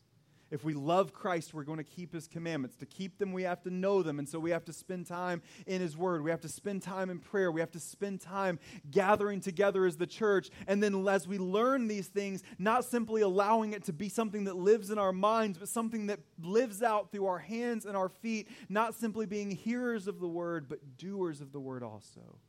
If 0.50 0.64
we 0.64 0.74
love 0.74 1.14
Christ, 1.14 1.54
we're 1.54 1.64
going 1.64 1.78
to 1.78 1.84
keep 1.84 2.14
his 2.14 2.28
commandments. 2.28 2.78
To 2.78 2.86
keep 2.86 3.18
them, 3.18 3.34
we 3.34 3.44
have 3.44 3.62
to 3.64 3.70
know 3.70 4.02
them. 4.02 4.18
And 4.18 4.28
so 4.28 4.40
we 4.40 4.52
have 4.52 4.64
to 4.66 4.74
spend 4.74 5.06
time 5.06 5.42
in 5.66 5.82
his 5.82 5.98
word. 5.98 6.24
We 6.24 6.32
have 6.32 6.40
to 6.42 6.50
spend 6.50 6.82
time 6.82 7.10
in 7.10 7.20
prayer. 7.20 7.52
We 7.52 7.60
have 7.60 7.72
to 7.72 7.80
spend 7.80 8.22
time 8.22 8.60
gathering 8.90 9.42
together 9.42 9.86
as 9.86 9.98
the 9.98 10.08
church. 10.08 10.50
And 10.66 10.82
then 10.82 11.06
as 11.08 11.28
we 11.28 11.38
learn 11.38 11.88
these 11.88 12.08
things, 12.08 12.44
not 12.58 12.86
simply 12.86 13.22
allowing 13.22 13.74
it 13.74 13.84
to 13.86 13.94
be 13.94 14.08
something 14.08 14.46
that 14.46 14.56
lives 14.56 14.90
in 14.90 14.98
our 14.98 15.12
minds, 15.12 15.58
but 15.58 15.68
something 15.68 16.08
that 16.08 16.20
lives 16.42 16.82
out 16.82 17.12
through 17.12 17.26
our 17.26 17.40
hands 17.40 17.86
and 17.86 17.98
our 17.98 18.10
feet, 18.10 18.48
not 18.70 18.96
simply 18.96 19.26
being 19.26 19.52
hearers 19.52 20.08
of 20.08 20.22
the 20.22 20.28
word, 20.28 20.70
but 20.70 20.98
doers 20.98 21.42
of 21.42 21.52
the 21.52 21.60
word 21.60 21.84
also. 21.84 22.40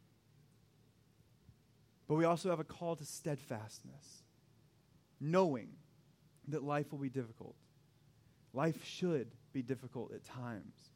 But 2.06 2.14
we 2.14 2.24
also 2.24 2.48
have 2.48 2.60
a 2.60 2.64
call 2.64 2.94
to 2.96 3.04
steadfastness, 3.04 4.22
knowing 5.20 5.70
that 6.46 6.62
life 6.62 6.92
will 6.92 7.00
be 7.00 7.10
difficult 7.10 7.56
Life 8.52 8.84
should 8.84 9.32
be 9.52 9.62
difficult 9.62 10.12
at 10.12 10.24
times 10.24 10.92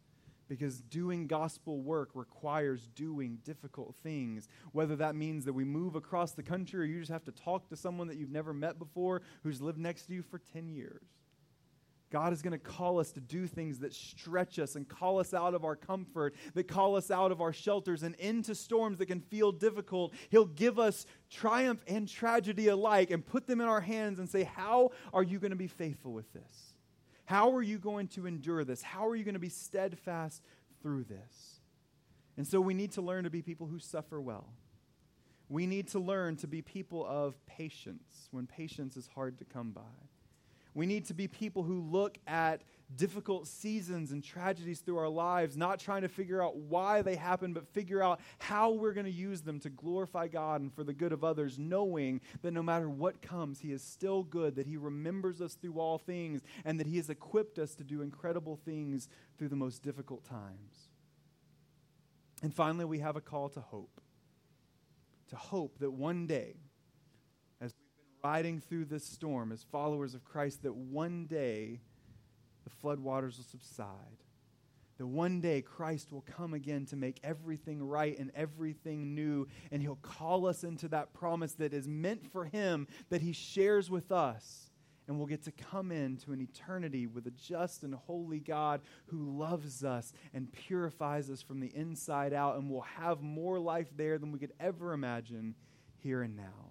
because 0.49 0.81
doing 0.83 1.27
gospel 1.27 1.81
work 1.81 2.11
requires 2.15 2.89
doing 2.95 3.39
difficult 3.45 3.95
things. 4.03 4.49
Whether 4.73 4.97
that 4.97 5.15
means 5.15 5.45
that 5.47 5.53
we 5.53 5.65
move 5.65 5.95
across 5.95 6.33
the 6.33 6.43
country 6.43 6.81
or 6.81 6.85
you 6.85 7.01
just 7.01 7.11
have 7.11 7.25
to 7.25 7.33
talk 7.33 7.69
to 7.71 7.77
someone 7.77 8.09
that 8.09 8.17
you've 8.17 8.31
never 8.31 8.53
met 8.53 8.79
before 8.79 9.23
who's 9.43 9.63
lived 9.63 9.79
next 9.79 10.07
to 10.07 10.13
you 10.13 10.23
for 10.23 10.39
10 10.39 10.69
years. 10.69 11.07
God 12.11 12.35
is 12.35 12.43
going 12.43 12.53
to 12.53 12.59
call 12.59 13.01
us 13.01 13.11
to 13.13 13.21
do 13.21 13.47
things 13.47 13.79
that 13.79 13.95
stretch 13.95 14.59
us 14.59 14.77
and 14.77 14.87
call 14.87 15.19
us 15.19 15.33
out 15.33 15.55
of 15.55 15.65
our 15.65 15.75
comfort, 15.75 16.35
that 16.53 16.69
call 16.69 16.97
us 16.97 17.11
out 17.11 17.33
of 17.33 17.41
our 17.41 17.55
shelters 17.55 18.03
and 18.03 18.15
into 18.17 18.55
storms 18.55 18.99
that 18.99 19.07
can 19.07 19.23
feel 19.23 19.51
difficult. 19.51 20.13
He'll 20.29 20.45
give 20.45 20.79
us 20.79 21.07
triumph 21.31 21.83
and 21.89 22.07
tragedy 22.07 22.69
alike 22.69 23.11
and 23.11 23.25
put 23.25 23.47
them 23.47 23.63
in 23.63 23.67
our 23.69 23.81
hands 23.81 24.19
and 24.19 24.29
say, 24.29 24.43
How 24.43 24.91
are 25.15 25.23
you 25.23 25.39
going 25.39 25.53
to 25.53 25.57
be 25.57 25.69
faithful 25.69 26.13
with 26.13 26.31
this? 26.35 26.72
How 27.33 27.57
are 27.57 27.63
you 27.63 27.79
going 27.79 28.09
to 28.09 28.27
endure 28.27 28.63
this? 28.63 28.83
How 28.83 29.09
are 29.09 29.17
you 29.17 29.25
going 29.25 29.33
to 29.33 29.41
be 29.41 29.49
steadfast 29.49 30.43
through 30.83 31.05
this? 31.05 31.61
And 32.37 32.47
so 32.47 32.61
we 32.61 32.75
need 32.75 32.93
to 32.93 33.01
learn 33.01 33.25
to 33.25 33.31
be 33.31 33.41
people 33.41 33.67
who 33.67 33.79
suffer 33.79 34.21
well. 34.21 34.53
We 35.49 35.67
need 35.67 35.89
to 35.89 35.99
learn 35.99 36.37
to 36.37 36.47
be 36.47 36.61
people 36.61 37.07
of 37.07 37.35
patience 37.47 38.29
when 38.33 38.47
patience 38.47 38.99
is 38.99 39.09
hard 39.15 39.39
to 39.39 39.47
come 39.47 39.71
by. 39.71 39.81
We 40.75 40.85
need 40.85 41.07
to 41.07 41.15
be 41.15 41.27
people 41.27 41.63
who 41.63 41.81
look 41.81 42.19
at 42.27 42.65
difficult 42.97 43.47
seasons 43.47 44.13
and 44.13 44.23
tragedies 44.23 44.81
through 44.81 44.99
our 44.99 45.09
lives, 45.09 45.57
not 45.57 45.79
trying 45.79 46.03
to 46.03 46.09
figure 46.09 46.43
out 46.43 46.57
why 46.57 47.03
they 47.03 47.17
happen, 47.17 47.53
but 47.53 47.67
figure 47.69 48.03
out 48.03 48.21
how 48.39 48.71
we're 48.71 48.93
going 48.93 49.07
to 49.07 49.13
use 49.13 49.43
them 49.43 49.61
to 49.61 49.71
glorify 49.71 50.29
God 50.29 50.61
and 50.61 50.73
for 50.73 50.85
the 50.85 50.93
good 50.93 51.13
of 51.13 51.25
others, 51.25 51.59
knowing 51.59 52.21
that 52.43 52.53
no 52.53 52.63
matter 52.63 52.89
what 52.89 53.23
comes, 53.23 53.61
He 53.61 53.73
is 53.73 53.83
still 53.83 54.23
good, 54.23 54.57
that 54.57 54.67
He 54.67 54.77
remembers 54.77 55.41
us 55.41 55.55
through 55.55 55.79
all 55.79 55.99
things, 55.99 56.43
and 56.65 56.79
that 56.81 56.87
He 56.87 56.97
has 56.97 57.11
equipped 57.11 57.59
us 57.59 57.75
to 57.77 57.85
do 57.85 58.03
incredible 58.03 58.57
things 58.57 59.09
through 59.39 59.49
the 59.49 59.57
most 59.57 59.83
difficult 59.83 60.25
times. 60.25 60.89
And 62.43 62.53
finally, 62.53 62.85
we 62.85 62.99
have 62.99 63.17
a 63.17 63.21
call 63.21 63.49
to 63.51 63.61
hope. 63.61 64.01
To 65.29 65.37
hope 65.37 65.79
that 65.79 65.93
one 65.93 66.27
day, 66.27 66.57
as 67.61 67.73
we've 67.73 67.97
been 67.97 68.31
riding 68.31 68.61
through 68.61 68.87
this 68.87 69.05
storm 69.05 69.53
as 69.53 69.63
followers 69.63 70.15
of 70.15 70.25
Christ, 70.25 70.63
that 70.65 70.75
one 70.75 71.27
day, 71.27 71.81
the 72.65 72.71
floodwaters 72.71 73.37
will 73.37 73.45
subside. 73.45 74.23
That 74.99 75.07
one 75.07 75.41
day 75.41 75.63
Christ 75.63 76.13
will 76.13 76.23
come 76.23 76.55
again 76.55 76.87
to 76.87 76.97
make 76.97 77.19
everything 77.25 77.83
right 77.83 78.17
and 78.19 78.31
everything 78.35 79.15
new, 79.15 79.49
and 79.71 79.83
He'll 79.83 79.97
call 79.97 80.47
us 80.47 80.65
into 80.65 80.89
that 80.89 81.13
promise 81.13 81.55
that 81.55 81.73
is 81.73 81.89
meant 81.89 82.31
for 82.31 82.45
Him, 82.45 82.87
that 83.09 83.23
He 83.23 83.33
shares 83.33 83.91
with 83.91 84.13
us. 84.13 84.71
And 85.09 85.19
we'll 85.19 85.27
get 85.27 85.43
to 85.45 85.53
come 85.53 85.91
into 85.91 86.33
an 86.33 86.41
eternity 86.41 87.09
with 87.09 87.27
a 87.27 87.33
just 87.33 87.83
and 87.83 87.95
holy 87.95 88.39
God 88.39 88.83
who 89.07 89.37
loves 89.37 89.83
us 89.83 90.13
and 90.33 90.53
purifies 90.53 91.29
us 91.29 91.43
from 91.43 91.59
the 91.59 91.75
inside 91.75 92.33
out, 92.33 92.57
and 92.57 92.71
we'll 92.71 92.83
have 92.83 93.21
more 93.21 93.59
life 93.59 93.89
there 93.97 94.19
than 94.19 94.31
we 94.31 94.39
could 94.39 94.53
ever 94.61 94.93
imagine 94.93 95.57
here 95.99 96.23
and 96.23 96.37
now. 96.37 96.71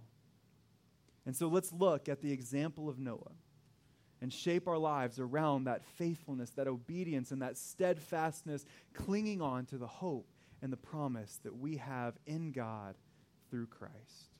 And 1.25 1.35
so 1.35 1.47
let's 1.47 1.73
look 1.73 2.07
at 2.07 2.21
the 2.21 2.31
example 2.31 2.87
of 2.87 2.97
Noah 2.97 3.33
and 4.21 4.31
shape 4.31 4.67
our 4.67 4.77
lives 4.77 5.19
around 5.19 5.63
that 5.63 5.83
faithfulness, 5.83 6.51
that 6.51 6.67
obedience, 6.67 7.31
and 7.31 7.41
that 7.41 7.57
steadfastness, 7.57 8.65
clinging 8.93 9.41
on 9.41 9.65
to 9.65 9.77
the 9.77 9.87
hope 9.87 10.27
and 10.61 10.71
the 10.71 10.77
promise 10.77 11.39
that 11.43 11.57
we 11.57 11.77
have 11.77 12.15
in 12.25 12.51
God 12.51 12.95
through 13.49 13.67
Christ. 13.67 14.30